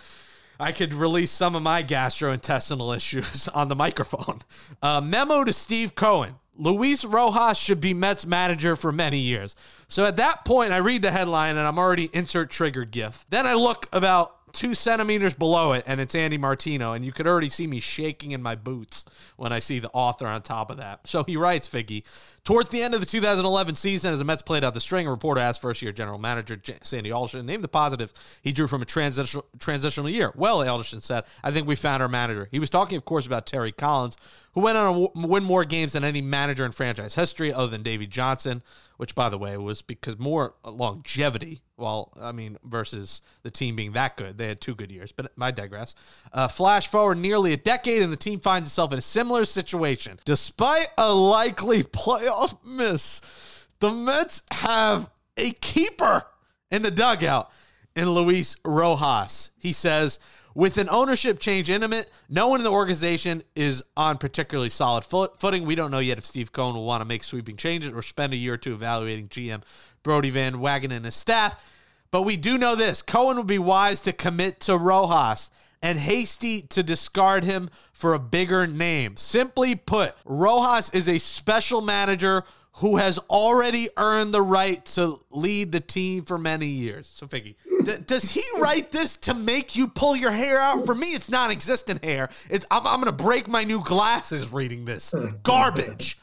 I 0.59 0.71
could 0.71 0.93
release 0.93 1.31
some 1.31 1.55
of 1.55 1.63
my 1.63 1.81
gastrointestinal 1.83 2.95
issues 2.95 3.47
on 3.49 3.69
the 3.69 3.75
microphone. 3.75 4.41
Uh, 4.81 5.01
memo 5.01 5.43
to 5.43 5.53
Steve 5.53 5.95
Cohen. 5.95 6.35
Luis 6.59 7.05
Rojas 7.05 7.57
should 7.57 7.79
be 7.79 7.93
Mets 7.93 8.25
manager 8.25 8.75
for 8.75 8.91
many 8.91 9.19
years. 9.19 9.55
So 9.87 10.05
at 10.05 10.17
that 10.17 10.43
point, 10.43 10.73
I 10.73 10.77
read 10.77 11.03
the 11.03 11.11
headline 11.11 11.55
and 11.55 11.67
I'm 11.67 11.77
already 11.77 12.09
insert 12.13 12.49
trigger 12.49 12.83
GIF. 12.83 13.25
Then 13.29 13.45
I 13.45 13.53
look 13.53 13.87
about 13.93 14.36
two 14.57 14.73
centimeters 14.73 15.35
below 15.35 15.73
it, 15.73 15.83
and 15.85 16.01
it's 16.01 16.15
Andy 16.15 16.37
Martino. 16.37 16.93
And 16.93 17.05
you 17.05 17.11
could 17.11 17.27
already 17.27 17.49
see 17.49 17.67
me 17.67 17.79
shaking 17.79 18.31
in 18.31 18.41
my 18.41 18.55
boots 18.55 19.05
when 19.37 19.53
I 19.53 19.59
see 19.59 19.77
the 19.77 19.91
author 19.93 20.25
on 20.25 20.41
top 20.41 20.71
of 20.71 20.77
that. 20.77 21.07
So 21.07 21.23
he 21.23 21.37
writes, 21.37 21.69
Figgy, 21.69 22.03
towards 22.47 22.69
the 22.69 22.81
end 22.81 22.93
of 22.93 23.01
the 23.01 23.05
2011 23.05 23.75
season, 23.75 24.13
as 24.13 24.19
the 24.19 24.25
Mets 24.25 24.41
played 24.41 24.63
out 24.63 24.73
the 24.73 24.79
string, 24.79 25.05
a 25.05 25.11
reporter 25.11 25.41
asked 25.41 25.61
first 25.61 25.81
year 25.81 25.91
general 25.91 26.17
manager 26.17 26.57
Sandy 26.81 27.11
Alderson, 27.11 27.45
name 27.45 27.61
the 27.61 27.67
positive 27.67 28.13
he 28.41 28.53
drew 28.53 28.67
from 28.67 28.81
a 28.81 28.85
transitional, 28.85 29.45
transitional 29.59 30.09
year. 30.09 30.31
Well, 30.33 30.65
Alderson 30.65 31.01
said, 31.01 31.25
I 31.43 31.51
think 31.51 31.67
we 31.67 31.75
found 31.75 32.01
our 32.01 32.07
manager. 32.07 32.47
He 32.49 32.59
was 32.59 32.69
talking, 32.69 32.95
of 32.95 33.03
course, 33.03 33.27
about 33.27 33.47
Terry 33.47 33.73
Collins, 33.73 34.15
who 34.53 34.61
went 34.61 34.77
on 34.77 34.95
to 34.95 35.27
win 35.27 35.43
more 35.43 35.65
games 35.65 35.91
than 35.91 36.05
any 36.05 36.21
manager 36.21 36.65
in 36.65 36.71
franchise 36.71 37.15
history 37.15 37.51
other 37.51 37.67
than 37.67 37.83
Davey 37.83 38.07
Johnson, 38.07 38.63
which, 38.95 39.13
by 39.13 39.29
the 39.29 39.37
way, 39.37 39.57
was 39.57 39.81
because 39.81 40.17
more 40.17 40.55
longevity. 40.63 41.61
Well, 41.77 42.11
I 42.19 42.31
mean, 42.31 42.57
versus 42.63 43.21
the 43.43 43.51
team 43.51 43.75
being 43.75 43.91
that 43.91 44.17
good. 44.17 44.39
They 44.39 44.47
had 44.47 44.59
two 44.59 44.73
good 44.73 44.91
years, 44.91 45.11
but 45.11 45.31
I 45.39 45.51
digress. 45.51 45.93
Uh, 46.33 46.47
flash 46.47 46.87
forward 46.87 47.19
nearly 47.19 47.53
a 47.53 47.57
decade, 47.57 48.01
and 48.01 48.11
the 48.11 48.17
team 48.17 48.39
finds 48.39 48.67
itself 48.67 48.91
in 48.91 48.97
a 48.97 49.01
similar 49.03 49.45
situation. 49.45 50.19
Despite 50.25 50.87
a 50.97 51.13
likely 51.13 51.83
playoff 51.83 52.36
miss, 52.65 53.67
the 53.79 53.91
Mets 53.91 54.43
have 54.51 55.09
a 55.35 55.51
keeper 55.51 56.25
in 56.71 56.81
the 56.81 56.91
dugout 56.91 57.51
in 57.95 58.09
Luis 58.09 58.55
Rojas. 58.63 59.51
He 59.59 59.73
says, 59.73 60.19
with 60.57 60.79
an 60.79 60.89
ownership 60.89 61.39
change 61.39 61.69
imminent, 61.69 62.09
no 62.29 62.47
one 62.47 62.59
in 62.59 62.63
the 62.63 62.71
organization 62.71 63.43
is 63.55 63.83
on 63.95 64.17
particularly 64.17 64.69
solid 64.69 65.03
foot, 65.03 65.39
footing. 65.39 65.65
We 65.65 65.75
don't 65.75 65.91
know 65.91 65.99
yet 65.99 66.17
if 66.17 66.25
Steve 66.25 66.51
Cohen 66.51 66.75
will 66.75 66.85
want 66.85 67.01
to 67.01 67.07
make 67.07 67.23
sweeping 67.23 67.57
changes 67.57 67.91
or 67.91 68.01
spend 68.01 68.33
a 68.33 68.37
year 68.37 68.55
or 68.55 68.57
two 68.57 68.73
evaluating 68.73 69.27
GM 69.27 69.61
Brodie 70.01 70.31
Van 70.31 70.55
Wagenen 70.55 70.97
and 70.97 71.05
his 71.05 71.13
staff. 71.13 71.63
But 72.09 72.23
we 72.23 72.37
do 72.37 72.57
know 72.57 72.75
this 72.75 73.03
Cohen 73.03 73.37
would 73.37 73.45
be 73.45 73.59
wise 73.59 73.99
to 74.01 74.13
commit 74.13 74.59
to 74.61 74.77
Rojas 74.77 75.51
and 75.81 75.99
hasty 75.99 76.61
to 76.61 76.83
discard 76.83 77.43
him 77.43 77.69
for 77.93 78.13
a 78.13 78.19
bigger 78.19 78.67
name. 78.67 79.15
Simply 79.17 79.75
put, 79.75 80.15
Rojas 80.25 80.89
is 80.91 81.07
a 81.07 81.17
special 81.17 81.81
manager 81.81 82.43
who 82.73 82.97
has 82.97 83.17
already 83.29 83.89
earned 83.97 84.33
the 84.33 84.41
right 84.41 84.85
to 84.85 85.19
lead 85.31 85.71
the 85.71 85.79
team 85.79 86.23
for 86.23 86.37
many 86.37 86.67
years. 86.67 87.07
So, 87.11 87.25
Figgy, 87.25 87.55
d- 87.83 87.95
does 88.05 88.31
he 88.31 88.43
write 88.59 88.91
this 88.91 89.17
to 89.17 89.33
make 89.33 89.75
you 89.75 89.87
pull 89.87 90.15
your 90.15 90.31
hair 90.31 90.59
out? 90.59 90.85
For 90.85 90.93
me, 90.93 91.07
it's 91.07 91.27
non-existent 91.27 92.03
hair. 92.05 92.29
It's 92.51 92.67
I'm, 92.69 92.85
I'm 92.85 93.01
going 93.01 93.05
to 93.17 93.23
break 93.23 93.47
my 93.47 93.63
new 93.63 93.83
glasses 93.83 94.53
reading 94.53 94.85
this 94.85 95.13
garbage 95.41 96.19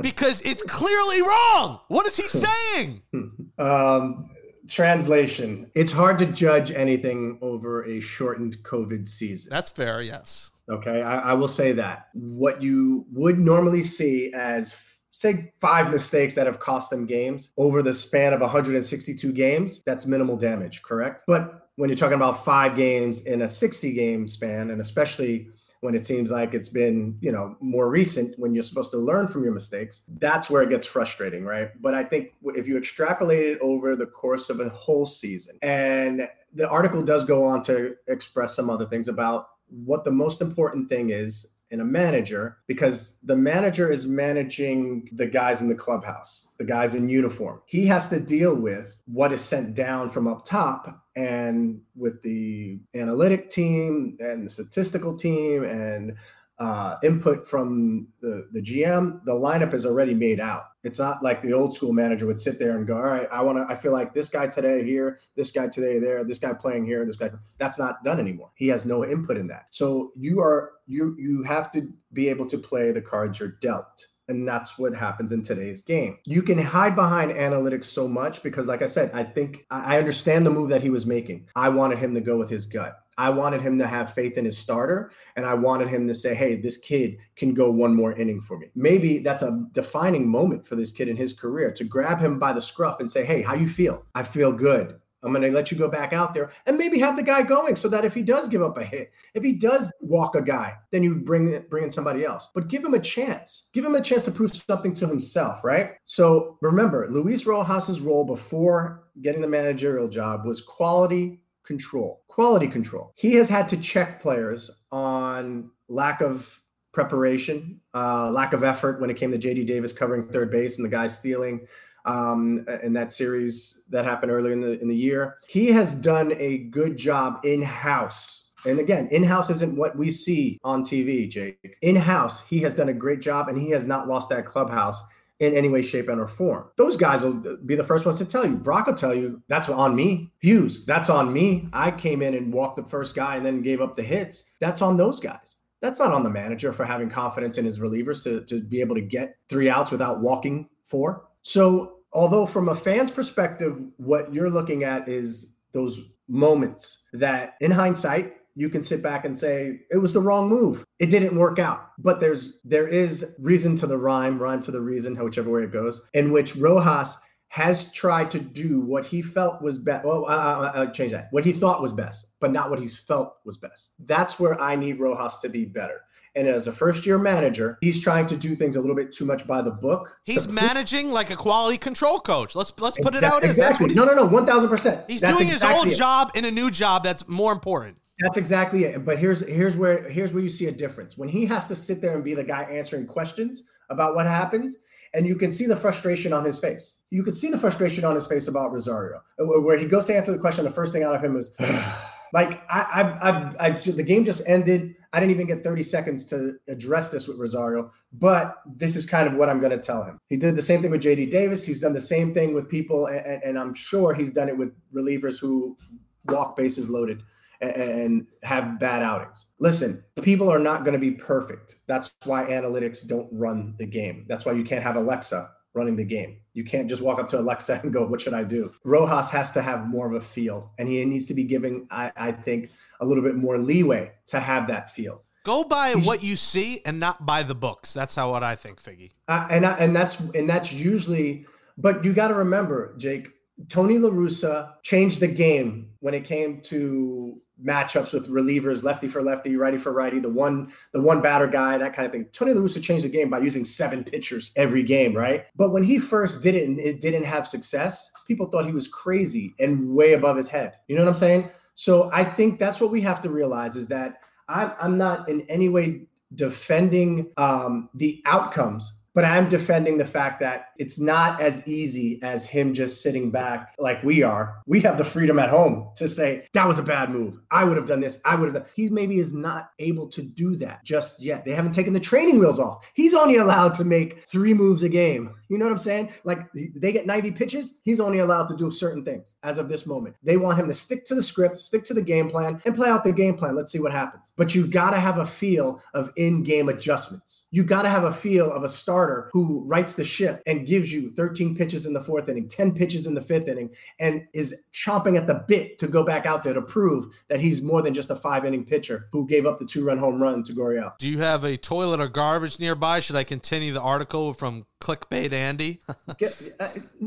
because 0.00 0.42
it's 0.42 0.62
clearly 0.62 1.22
wrong. 1.22 1.80
What 1.88 2.06
is 2.06 2.16
he 2.16 2.22
saying? 2.22 3.02
Um, 3.58 4.28
translation: 4.68 5.70
It's 5.74 5.92
hard 5.92 6.18
to 6.18 6.26
judge 6.26 6.70
anything 6.70 7.38
over 7.42 7.84
a 7.84 8.00
shortened 8.00 8.58
COVID 8.62 9.08
season. 9.08 9.50
That's 9.50 9.70
fair. 9.70 10.00
Yes. 10.02 10.50
Okay, 10.68 11.02
I, 11.02 11.30
I 11.30 11.32
will 11.34 11.48
say 11.48 11.72
that 11.72 12.08
what 12.12 12.60
you 12.60 13.06
would 13.12 13.38
normally 13.38 13.82
see 13.82 14.32
as 14.34 14.74
say 15.16 15.52
five 15.60 15.90
mistakes 15.90 16.34
that 16.34 16.46
have 16.46 16.58
cost 16.58 16.90
them 16.90 17.06
games 17.06 17.52
over 17.56 17.82
the 17.82 17.92
span 17.92 18.34
of 18.34 18.40
162 18.40 19.32
games, 19.32 19.82
that's 19.84 20.04
minimal 20.04 20.36
damage, 20.36 20.82
correct? 20.82 21.22
But 21.26 21.70
when 21.76 21.88
you're 21.88 21.96
talking 21.96 22.16
about 22.16 22.44
five 22.44 22.76
games 22.76 23.24
in 23.24 23.42
a 23.42 23.48
60 23.48 23.94
game 23.94 24.28
span, 24.28 24.70
and 24.70 24.80
especially 24.80 25.48
when 25.86 25.94
it 25.94 26.04
seems 26.04 26.32
like 26.32 26.52
it's 26.52 26.68
been, 26.68 27.16
you 27.20 27.30
know, 27.30 27.56
more 27.60 27.88
recent 27.88 28.36
when 28.40 28.52
you're 28.54 28.64
supposed 28.64 28.90
to 28.90 28.98
learn 28.98 29.28
from 29.28 29.44
your 29.44 29.52
mistakes, 29.52 30.02
that's 30.18 30.50
where 30.50 30.62
it 30.62 30.68
gets 30.68 30.84
frustrating, 30.84 31.44
right? 31.44 31.70
But 31.80 31.94
I 31.94 32.02
think 32.02 32.34
if 32.56 32.66
you 32.66 32.76
extrapolate 32.76 33.46
it 33.46 33.58
over 33.60 33.94
the 33.94 34.06
course 34.06 34.50
of 34.50 34.58
a 34.58 34.68
whole 34.68 35.06
season, 35.06 35.56
and 35.62 36.28
the 36.52 36.68
article 36.68 37.02
does 37.02 37.24
go 37.24 37.44
on 37.44 37.62
to 37.62 37.94
express 38.08 38.56
some 38.56 38.68
other 38.68 38.86
things 38.86 39.06
about 39.06 39.50
what 39.68 40.02
the 40.02 40.10
most 40.10 40.40
important 40.40 40.88
thing 40.88 41.10
is 41.10 41.55
in 41.70 41.80
a 41.80 41.84
manager 41.84 42.58
because 42.66 43.20
the 43.20 43.36
manager 43.36 43.90
is 43.90 44.06
managing 44.06 45.08
the 45.12 45.26
guys 45.26 45.62
in 45.62 45.68
the 45.68 45.74
clubhouse, 45.74 46.52
the 46.58 46.64
guys 46.64 46.94
in 46.94 47.08
uniform. 47.08 47.60
He 47.66 47.86
has 47.86 48.08
to 48.10 48.20
deal 48.20 48.54
with 48.54 49.00
what 49.06 49.32
is 49.32 49.40
sent 49.40 49.74
down 49.74 50.10
from 50.10 50.28
up 50.28 50.44
top 50.44 51.02
and 51.16 51.80
with 51.96 52.22
the 52.22 52.78
analytic 52.94 53.50
team 53.50 54.16
and 54.20 54.46
the 54.46 54.50
statistical 54.50 55.16
team 55.16 55.64
and 55.64 56.16
uh, 56.58 56.96
input 57.02 57.46
from 57.46 58.06
the, 58.20 58.48
the 58.52 58.62
GM, 58.62 59.24
the 59.24 59.32
lineup 59.32 59.74
is 59.74 59.84
already 59.84 60.14
made 60.14 60.40
out. 60.40 60.64
It's 60.86 61.00
not 61.00 61.20
like 61.20 61.42
the 61.42 61.52
old 61.52 61.74
school 61.74 61.92
manager 61.92 62.26
would 62.26 62.38
sit 62.38 62.60
there 62.60 62.76
and 62.76 62.86
go, 62.86 62.96
all 62.96 63.02
right, 63.02 63.28
I 63.32 63.42
want 63.42 63.58
to, 63.58 63.66
I 63.68 63.76
feel 63.76 63.90
like 63.90 64.14
this 64.14 64.28
guy 64.28 64.46
today 64.46 64.84
here, 64.84 65.18
this 65.34 65.50
guy 65.50 65.66
today 65.66 65.98
there, 65.98 66.22
this 66.22 66.38
guy 66.38 66.52
playing 66.54 66.86
here, 66.86 67.04
this 67.04 67.16
guy. 67.16 67.30
That's 67.58 67.76
not 67.76 68.04
done 68.04 68.20
anymore. 68.20 68.52
He 68.54 68.68
has 68.68 68.86
no 68.86 69.04
input 69.04 69.36
in 69.36 69.48
that. 69.48 69.66
So 69.70 70.12
you 70.16 70.38
are, 70.40 70.70
you, 70.86 71.16
you 71.18 71.42
have 71.42 71.72
to 71.72 71.88
be 72.12 72.28
able 72.28 72.46
to 72.46 72.56
play 72.56 72.92
the 72.92 73.02
cards 73.02 73.40
you're 73.40 73.56
dealt. 73.60 74.06
And 74.28 74.46
that's 74.46 74.78
what 74.78 74.94
happens 74.94 75.32
in 75.32 75.42
today's 75.42 75.82
game. 75.82 76.18
You 76.24 76.42
can 76.42 76.58
hide 76.58 76.94
behind 76.94 77.32
analytics 77.32 77.84
so 77.84 78.06
much 78.06 78.42
because, 78.44 78.68
like 78.68 78.82
I 78.82 78.86
said, 78.86 79.10
I 79.12 79.24
think 79.24 79.66
I 79.70 79.98
understand 79.98 80.46
the 80.46 80.50
move 80.50 80.70
that 80.70 80.82
he 80.82 80.90
was 80.90 81.04
making. 81.04 81.48
I 81.54 81.68
wanted 81.68 81.98
him 81.98 82.14
to 82.14 82.20
go 82.20 82.36
with 82.36 82.50
his 82.50 82.66
gut. 82.66 82.96
I 83.18 83.30
wanted 83.30 83.62
him 83.62 83.78
to 83.78 83.86
have 83.86 84.12
faith 84.12 84.36
in 84.36 84.44
his 84.44 84.58
starter, 84.58 85.10
and 85.36 85.46
I 85.46 85.54
wanted 85.54 85.88
him 85.88 86.06
to 86.08 86.14
say, 86.14 86.34
hey, 86.34 86.56
this 86.60 86.76
kid 86.76 87.18
can 87.34 87.54
go 87.54 87.70
one 87.70 87.94
more 87.94 88.12
inning 88.12 88.40
for 88.40 88.58
me. 88.58 88.68
Maybe 88.74 89.18
that's 89.18 89.42
a 89.42 89.66
defining 89.72 90.28
moment 90.28 90.66
for 90.66 90.76
this 90.76 90.92
kid 90.92 91.08
in 91.08 91.16
his 91.16 91.32
career 91.32 91.72
to 91.72 91.84
grab 91.84 92.20
him 92.20 92.38
by 92.38 92.52
the 92.52 92.60
scruff 92.60 93.00
and 93.00 93.10
say, 93.10 93.24
hey, 93.24 93.42
how 93.42 93.54
you 93.54 93.68
feel? 93.68 94.04
I 94.14 94.22
feel 94.22 94.52
good. 94.52 95.00
I'm 95.22 95.32
going 95.32 95.42
to 95.42 95.50
let 95.50 95.72
you 95.72 95.78
go 95.78 95.88
back 95.88 96.12
out 96.12 96.34
there 96.34 96.52
and 96.66 96.78
maybe 96.78 97.00
have 97.00 97.16
the 97.16 97.22
guy 97.22 97.42
going 97.42 97.74
so 97.74 97.88
that 97.88 98.04
if 98.04 98.14
he 98.14 98.22
does 98.22 98.48
give 98.48 98.62
up 98.62 98.78
a 98.78 98.84
hit, 98.84 99.10
if 99.34 99.42
he 99.42 99.54
does 99.54 99.92
walk 100.00 100.36
a 100.36 100.42
guy, 100.42 100.76
then 100.92 101.02
you 101.02 101.16
bring 101.16 101.64
bring 101.68 101.84
in 101.84 101.90
somebody 101.90 102.24
else. 102.24 102.50
But 102.54 102.68
give 102.68 102.84
him 102.84 102.94
a 102.94 103.00
chance. 103.00 103.70
Give 103.72 103.84
him 103.84 103.96
a 103.96 104.00
chance 104.00 104.24
to 104.24 104.30
prove 104.30 104.54
something 104.54 104.92
to 104.92 105.06
himself, 105.08 105.64
right? 105.64 105.92
So 106.04 106.58
remember, 106.60 107.08
Luis 107.10 107.44
Rojas's 107.44 108.00
role 108.00 108.24
before 108.24 109.04
getting 109.20 109.40
the 109.40 109.48
managerial 109.48 110.06
job 110.06 110.46
was 110.46 110.60
quality 110.60 111.40
control. 111.64 112.22
Quality 112.36 112.66
control. 112.66 113.14
He 113.16 113.32
has 113.36 113.48
had 113.48 113.66
to 113.68 113.78
check 113.78 114.20
players 114.20 114.70
on 114.92 115.70
lack 115.88 116.20
of 116.20 116.60
preparation, 116.92 117.80
uh, 117.94 118.30
lack 118.30 118.52
of 118.52 118.62
effort 118.62 119.00
when 119.00 119.08
it 119.08 119.16
came 119.16 119.32
to 119.32 119.38
JD 119.38 119.66
Davis 119.66 119.90
covering 119.90 120.28
third 120.28 120.50
base 120.50 120.76
and 120.76 120.84
the 120.84 120.90
guy 120.90 121.06
stealing 121.06 121.66
um, 122.04 122.66
in 122.82 122.92
that 122.92 123.10
series 123.10 123.86
that 123.88 124.04
happened 124.04 124.30
earlier 124.32 124.52
in 124.52 124.60
the 124.60 124.78
in 124.82 124.86
the 124.86 124.94
year. 124.94 125.38
He 125.48 125.68
has 125.68 125.94
done 125.94 126.34
a 126.36 126.58
good 126.58 126.98
job 126.98 127.40
in 127.42 127.62
house. 127.62 128.52
And 128.66 128.80
again, 128.80 129.08
in 129.08 129.24
house 129.24 129.48
isn't 129.48 129.74
what 129.74 129.96
we 129.96 130.10
see 130.10 130.60
on 130.62 130.82
TV, 130.82 131.30
Jake. 131.30 131.78
In 131.80 131.96
house, 131.96 132.46
he 132.46 132.60
has 132.60 132.76
done 132.76 132.90
a 132.90 132.92
great 132.92 133.22
job 133.22 133.48
and 133.48 133.56
he 133.56 133.70
has 133.70 133.86
not 133.86 134.08
lost 134.08 134.28
that 134.28 134.44
clubhouse 134.44 135.02
in 135.40 135.54
any 135.54 135.68
way, 135.68 135.82
shape, 135.82 136.08
and 136.08 136.20
or 136.20 136.26
form. 136.26 136.68
Those 136.76 136.96
guys 136.96 137.22
will 137.22 137.58
be 137.64 137.74
the 137.74 137.84
first 137.84 138.04
ones 138.04 138.18
to 138.18 138.24
tell 138.24 138.46
you. 138.46 138.56
Brach 138.56 138.86
will 138.86 138.94
tell 138.94 139.14
you 139.14 139.42
that's 139.48 139.68
on 139.68 139.94
me. 139.94 140.32
Hughes, 140.40 140.86
that's 140.86 141.10
on 141.10 141.32
me. 141.32 141.68
I 141.72 141.90
came 141.90 142.22
in 142.22 142.34
and 142.34 142.52
walked 142.52 142.76
the 142.76 142.84
first 142.84 143.14
guy 143.14 143.36
and 143.36 143.44
then 143.44 143.62
gave 143.62 143.80
up 143.80 143.96
the 143.96 144.02
hits. 144.02 144.52
That's 144.60 144.82
on 144.82 144.96
those 144.96 145.20
guys. 145.20 145.62
That's 145.82 145.98
not 145.98 146.12
on 146.12 146.22
the 146.22 146.30
manager 146.30 146.72
for 146.72 146.84
having 146.84 147.10
confidence 147.10 147.58
in 147.58 147.64
his 147.64 147.80
relievers 147.80 148.24
to, 148.24 148.40
to 148.46 148.62
be 148.62 148.80
able 148.80 148.94
to 148.94 149.02
get 149.02 149.36
three 149.48 149.68
outs 149.68 149.90
without 149.90 150.20
walking 150.20 150.68
four. 150.86 151.28
So, 151.42 151.98
although 152.12 152.46
from 152.46 152.70
a 152.70 152.74
fan's 152.74 153.10
perspective, 153.10 153.80
what 153.98 154.32
you're 154.32 154.50
looking 154.50 154.84
at 154.84 155.08
is 155.08 155.56
those 155.72 156.12
moments 156.28 157.04
that 157.12 157.54
in 157.60 157.70
hindsight, 157.70 158.36
you 158.56 158.68
can 158.70 158.82
sit 158.82 159.02
back 159.02 159.24
and 159.24 159.36
say 159.36 159.80
it 159.90 159.98
was 159.98 160.12
the 160.12 160.20
wrong 160.20 160.48
move. 160.48 160.84
It 160.98 161.10
didn't 161.10 161.38
work 161.38 161.58
out. 161.58 161.90
But 161.98 162.18
there's 162.20 162.60
there 162.64 162.88
is 162.88 163.36
reason 163.38 163.76
to 163.76 163.86
the 163.86 163.98
rhyme, 163.98 164.38
rhyme 164.38 164.62
to 164.62 164.70
the 164.70 164.80
reason, 164.80 165.14
whichever 165.16 165.50
way 165.50 165.62
it 165.64 165.72
goes, 165.72 166.02
in 166.14 166.32
which 166.32 166.56
Rojas 166.56 167.18
has 167.48 167.92
tried 167.92 168.30
to 168.32 168.40
do 168.40 168.80
what 168.80 169.06
he 169.06 169.22
felt 169.22 169.62
was 169.62 169.78
best. 169.78 170.04
Well, 170.04 170.24
uh, 170.26 170.28
uh, 170.28 170.86
change 170.90 171.12
that. 171.12 171.28
What 171.30 171.44
he 171.44 171.52
thought 171.52 171.80
was 171.80 171.92
best, 171.92 172.26
but 172.40 172.50
not 172.50 172.70
what 172.70 172.80
he 172.80 172.88
felt 172.88 173.36
was 173.44 173.56
best. 173.56 173.94
That's 174.06 174.40
where 174.40 174.60
I 174.60 174.74
need 174.74 174.98
Rojas 174.98 175.40
to 175.40 175.48
be 175.48 175.64
better. 175.64 176.00
And 176.34 176.46
as 176.48 176.66
a 176.66 176.72
first 176.72 177.06
year 177.06 177.16
manager, 177.16 177.78
he's 177.80 178.02
trying 178.02 178.26
to 178.26 178.36
do 178.36 178.54
things 178.54 178.76
a 178.76 178.80
little 178.80 178.96
bit 178.96 179.10
too 179.10 179.24
much 179.24 179.46
by 179.46 179.62
the 179.62 179.70
book. 179.70 180.18
He's 180.24 180.44
So- 180.44 180.50
managing 180.50 181.10
like 181.10 181.30
a 181.30 181.36
quality 181.36 181.78
control 181.78 182.20
coach. 182.20 182.54
Let's 182.54 182.74
let's 182.78 182.98
put 182.98 183.14
it 183.14 183.22
out 183.24 183.42
as 183.42 183.56
that's 183.56 183.78
exactly. 183.78 183.84
what 183.84 183.90
he's, 183.90 183.96
no, 183.96 184.04
no, 184.04 184.14
no, 184.14 184.26
one 184.26 184.44
thousand 184.44 184.68
percent. 184.68 185.04
he's 185.08 185.22
doing 185.22 185.46
his 185.46 185.62
old 185.62 185.88
job 185.90 186.32
in 186.34 186.44
a 186.44 186.50
new 186.50 186.70
job 186.70 187.04
that's 187.04 187.26
more 187.26 187.52
important. 187.52 187.96
That's 188.20 188.38
exactly 188.38 188.84
it. 188.84 189.04
But 189.04 189.18
here's 189.18 189.40
here's 189.46 189.76
where 189.76 190.08
here's 190.08 190.32
where 190.32 190.42
you 190.42 190.48
see 190.48 190.66
a 190.66 190.72
difference. 190.72 191.18
When 191.18 191.28
he 191.28 191.44
has 191.46 191.68
to 191.68 191.76
sit 191.76 192.00
there 192.00 192.14
and 192.14 192.24
be 192.24 192.34
the 192.34 192.44
guy 192.44 192.62
answering 192.64 193.06
questions 193.06 193.64
about 193.90 194.14
what 194.14 194.26
happens, 194.26 194.78
and 195.14 195.26
you 195.26 195.36
can 195.36 195.52
see 195.52 195.66
the 195.66 195.76
frustration 195.76 196.32
on 196.32 196.44
his 196.44 196.58
face. 196.58 197.04
You 197.10 197.22
can 197.22 197.34
see 197.34 197.50
the 197.50 197.58
frustration 197.58 198.04
on 198.04 198.14
his 198.14 198.26
face 198.26 198.48
about 198.48 198.72
Rosario, 198.72 199.22
where 199.38 199.78
he 199.78 199.86
goes 199.86 200.06
to 200.06 200.16
answer 200.16 200.32
the 200.32 200.38
question. 200.38 200.64
The 200.64 200.70
first 200.70 200.92
thing 200.92 201.02
out 201.02 201.14
of 201.14 201.22
him 201.22 201.36
is 201.36 201.54
like, 202.32 202.62
I, 202.70 202.80
I, 202.80 203.30
I, 203.30 203.66
I, 203.66 203.70
the 203.70 204.02
game 204.02 204.24
just 204.24 204.42
ended. 204.46 204.94
I 205.12 205.20
didn't 205.20 205.32
even 205.32 205.46
get 205.46 205.62
30 205.62 205.82
seconds 205.82 206.26
to 206.26 206.56
address 206.68 207.10
this 207.10 207.26
with 207.26 207.38
Rosario, 207.38 207.90
but 208.12 208.56
this 208.66 208.96
is 208.96 209.06
kind 209.06 209.26
of 209.26 209.34
what 209.34 209.48
I'm 209.48 209.60
going 209.60 209.72
to 209.72 209.78
tell 209.78 210.04
him. 210.04 210.18
He 210.28 210.36
did 210.36 210.56
the 210.56 210.62
same 210.62 210.82
thing 210.82 210.90
with 210.90 211.02
JD 211.02 211.30
Davis. 211.30 211.64
He's 211.64 211.80
done 211.80 211.94
the 211.94 212.00
same 212.00 212.34
thing 212.34 212.52
with 212.52 212.68
people, 212.68 213.06
and, 213.06 213.42
and 213.42 213.58
I'm 213.58 213.72
sure 213.72 214.12
he's 214.12 214.32
done 214.32 214.48
it 214.48 214.56
with 214.56 214.72
relievers 214.92 215.38
who 215.38 215.78
walk 216.26 216.56
bases 216.56 216.90
loaded 216.90 217.22
and 217.60 218.26
have 218.42 218.78
bad 218.78 219.02
outings. 219.02 219.52
Listen, 219.58 220.02
people 220.22 220.50
are 220.52 220.58
not 220.58 220.84
going 220.84 220.92
to 220.92 220.98
be 220.98 221.12
perfect. 221.12 221.76
That's 221.86 222.14
why 222.24 222.44
analytics 222.44 223.06
don't 223.06 223.28
run 223.32 223.74
the 223.78 223.86
game. 223.86 224.26
That's 224.28 224.44
why 224.44 224.52
you 224.52 224.64
can't 224.64 224.82
have 224.82 224.96
Alexa 224.96 225.50
running 225.76 225.94
the 225.94 226.04
game. 226.04 226.38
You 226.54 226.64
can't 226.64 226.88
just 226.88 227.02
walk 227.02 227.20
up 227.20 227.28
to 227.28 227.38
Alexa 227.38 227.80
and 227.82 227.92
go, 227.92 228.06
What 228.06 228.20
should 228.20 228.34
I 228.34 228.42
do? 228.42 228.70
Rojas 228.84 229.30
has 229.30 229.52
to 229.52 229.62
have 229.62 229.86
more 229.86 230.06
of 230.08 230.14
a 230.14 230.24
feel, 230.24 230.72
and 230.78 230.88
he 230.88 231.04
needs 231.04 231.26
to 231.26 231.34
be 231.34 231.44
giving, 231.44 231.86
I, 231.90 232.10
I 232.16 232.32
think, 232.32 232.70
a 233.00 233.04
little 233.04 233.22
bit 233.22 233.36
more 233.36 233.58
leeway 233.58 234.12
to 234.28 234.40
have 234.40 234.66
that 234.68 234.90
feel. 234.90 235.22
Go 235.44 235.62
by 235.62 235.92
what 235.92 236.24
you 236.24 236.34
see 236.34 236.80
and 236.84 236.98
not 236.98 237.24
by 237.24 237.44
the 237.44 237.54
books. 237.54 237.94
That's 237.94 238.16
how 238.16 238.32
what 238.32 238.42
I 238.42 238.56
think, 238.56 238.82
Figgy. 238.82 239.12
Uh, 239.28 239.46
and 239.48 239.64
I, 239.64 239.74
and 239.74 239.94
that's 239.94 240.18
and 240.18 240.50
that's 240.50 240.72
usually. 240.72 241.46
But 241.78 242.04
you 242.04 242.12
got 242.12 242.28
to 242.28 242.34
remember, 242.34 242.96
Jake. 242.98 243.28
Tony 243.68 243.96
La 243.96 244.10
Russa 244.10 244.74
changed 244.82 245.20
the 245.20 245.28
game 245.28 245.92
when 246.00 246.12
it 246.12 246.24
came 246.24 246.60
to 246.62 247.40
matchups 247.64 248.12
with 248.12 248.28
relievers, 248.28 248.82
lefty 248.82 249.08
for 249.08 249.22
lefty, 249.22 249.56
righty 249.56 249.76
for 249.76 249.92
righty, 249.92 250.18
the 250.18 250.28
one 250.28 250.72
the 250.92 251.00
one 251.00 251.22
batter 251.22 251.46
guy, 251.46 251.78
that 251.78 251.94
kind 251.94 252.06
of 252.06 252.12
thing. 252.12 252.26
Tony 252.32 252.52
La 252.52 252.60
Russa 252.60 252.82
changed 252.82 253.04
the 253.04 253.08
game 253.08 253.30
by 253.30 253.38
using 253.38 253.64
seven 253.64 254.04
pitchers 254.04 254.52
every 254.56 254.82
game, 254.82 255.14
right? 255.14 255.46
But 255.56 255.70
when 255.70 255.82
he 255.82 255.98
first 255.98 256.42
did 256.42 256.54
it 256.54 256.68
and 256.68 256.78
it 256.78 257.00
didn't 257.00 257.24
have 257.24 257.46
success, 257.46 258.12
people 258.26 258.46
thought 258.46 258.66
he 258.66 258.72
was 258.72 258.88
crazy 258.88 259.54
and 259.58 259.88
way 259.94 260.12
above 260.12 260.36
his 260.36 260.48
head. 260.48 260.74
You 260.88 260.96
know 260.96 261.02
what 261.02 261.08
I'm 261.08 261.14
saying? 261.14 261.50
So 261.74 262.10
I 262.12 262.24
think 262.24 262.58
that's 262.58 262.80
what 262.80 262.90
we 262.90 263.00
have 263.02 263.20
to 263.22 263.30
realize 263.30 263.76
is 263.76 263.88
that 263.88 264.20
I'm, 264.48 264.72
I'm 264.80 264.98
not 264.98 265.28
in 265.28 265.42
any 265.42 265.68
way 265.68 266.06
defending 266.34 267.30
um, 267.36 267.88
the 267.94 268.22
outcomes 268.26 269.00
but 269.16 269.24
I'm 269.24 269.48
defending 269.48 269.96
the 269.96 270.04
fact 270.04 270.40
that 270.40 270.72
it's 270.76 271.00
not 271.00 271.40
as 271.40 271.66
easy 271.66 272.20
as 272.22 272.46
him 272.46 272.74
just 272.74 273.00
sitting 273.00 273.30
back 273.30 273.74
like 273.78 274.02
we 274.02 274.22
are. 274.22 274.58
We 274.66 274.82
have 274.82 274.98
the 274.98 275.06
freedom 275.06 275.38
at 275.38 275.48
home 275.48 275.88
to 275.96 276.06
say, 276.06 276.46
that 276.52 276.68
was 276.68 276.78
a 276.78 276.82
bad 276.82 277.08
move. 277.08 277.40
I 277.50 277.64
would 277.64 277.78
have 277.78 277.86
done 277.86 278.00
this. 278.00 278.20
I 278.26 278.34
would 278.34 278.52
have 278.52 278.62
done. 278.62 278.70
He 278.74 278.90
maybe 278.90 279.18
is 279.18 279.32
not 279.32 279.70
able 279.78 280.06
to 280.08 280.20
do 280.20 280.54
that 280.56 280.84
just 280.84 281.22
yet. 281.22 281.46
They 281.46 281.54
haven't 281.54 281.72
taken 281.72 281.94
the 281.94 281.98
training 281.98 282.38
wheels 282.38 282.60
off. 282.60 282.90
He's 282.92 283.14
only 283.14 283.36
allowed 283.36 283.74
to 283.76 283.84
make 283.84 284.28
three 284.28 284.52
moves 284.52 284.82
a 284.82 284.88
game. 284.90 285.34
You 285.48 285.56
know 285.56 285.64
what 285.64 285.72
I'm 285.72 285.78
saying? 285.78 286.12
Like 286.24 286.40
they 286.52 286.92
get 286.92 287.06
90 287.06 287.30
pitches, 287.30 287.78
he's 287.84 288.00
only 288.00 288.18
allowed 288.18 288.48
to 288.48 288.56
do 288.56 288.70
certain 288.70 289.02
things 289.02 289.36
as 289.42 289.56
of 289.56 289.70
this 289.70 289.86
moment. 289.86 290.16
They 290.22 290.36
want 290.36 290.58
him 290.58 290.68
to 290.68 290.74
stick 290.74 291.06
to 291.06 291.14
the 291.14 291.22
script, 291.22 291.60
stick 291.60 291.84
to 291.84 291.94
the 291.94 292.02
game 292.02 292.28
plan, 292.28 292.60
and 292.66 292.74
play 292.74 292.90
out 292.90 293.02
the 293.02 293.12
game 293.12 293.36
plan. 293.36 293.54
Let's 293.54 293.72
see 293.72 293.78
what 293.78 293.92
happens. 293.92 294.32
But 294.36 294.54
you've 294.54 294.70
got 294.70 294.90
to 294.90 295.00
have 295.00 295.18
a 295.18 295.26
feel 295.26 295.80
of 295.94 296.12
in 296.16 296.42
game 296.42 296.68
adjustments. 296.68 297.48
You've 297.50 297.66
got 297.66 297.82
to 297.82 297.88
have 297.88 298.04
a 298.04 298.12
feel 298.12 298.52
of 298.52 298.62
a 298.62 298.68
starter 299.06 299.30
who 299.32 299.62
writes 299.66 299.94
the 299.94 300.04
ship 300.04 300.42
and 300.46 300.66
gives 300.66 300.92
you 300.92 301.12
13 301.12 301.56
pitches 301.56 301.86
in 301.86 301.92
the 301.92 302.00
fourth 302.00 302.28
inning, 302.28 302.48
10 302.48 302.74
pitches 302.74 303.06
in 303.06 303.14
the 303.14 303.20
fifth 303.20 303.48
inning, 303.48 303.70
and 303.98 304.26
is 304.32 304.64
chomping 304.72 305.16
at 305.16 305.26
the 305.26 305.44
bit 305.46 305.78
to 305.78 305.86
go 305.86 306.04
back 306.04 306.26
out 306.26 306.42
there 306.42 306.54
to 306.54 306.62
prove 306.62 307.06
that 307.28 307.40
he's 307.40 307.62
more 307.62 307.82
than 307.82 307.94
just 307.94 308.10
a 308.10 308.16
five 308.16 308.44
inning 308.44 308.64
pitcher 308.64 309.08
who 309.12 309.26
gave 309.26 309.46
up 309.46 309.58
the 309.58 309.66
two 309.66 309.84
run 309.84 309.98
home 309.98 310.20
run 310.20 310.42
to 310.42 310.52
Gurriel. 310.52 310.96
Do 310.98 311.08
you 311.08 311.18
have 311.18 311.44
a 311.44 311.56
toilet 311.56 312.00
or 312.00 312.08
garbage 312.08 312.58
nearby? 312.60 313.00
Should 313.00 313.16
I 313.16 313.24
continue 313.24 313.72
the 313.72 313.80
article 313.80 314.34
from 314.34 314.66
Clickbait 314.80 315.32
Andy? 315.32 315.80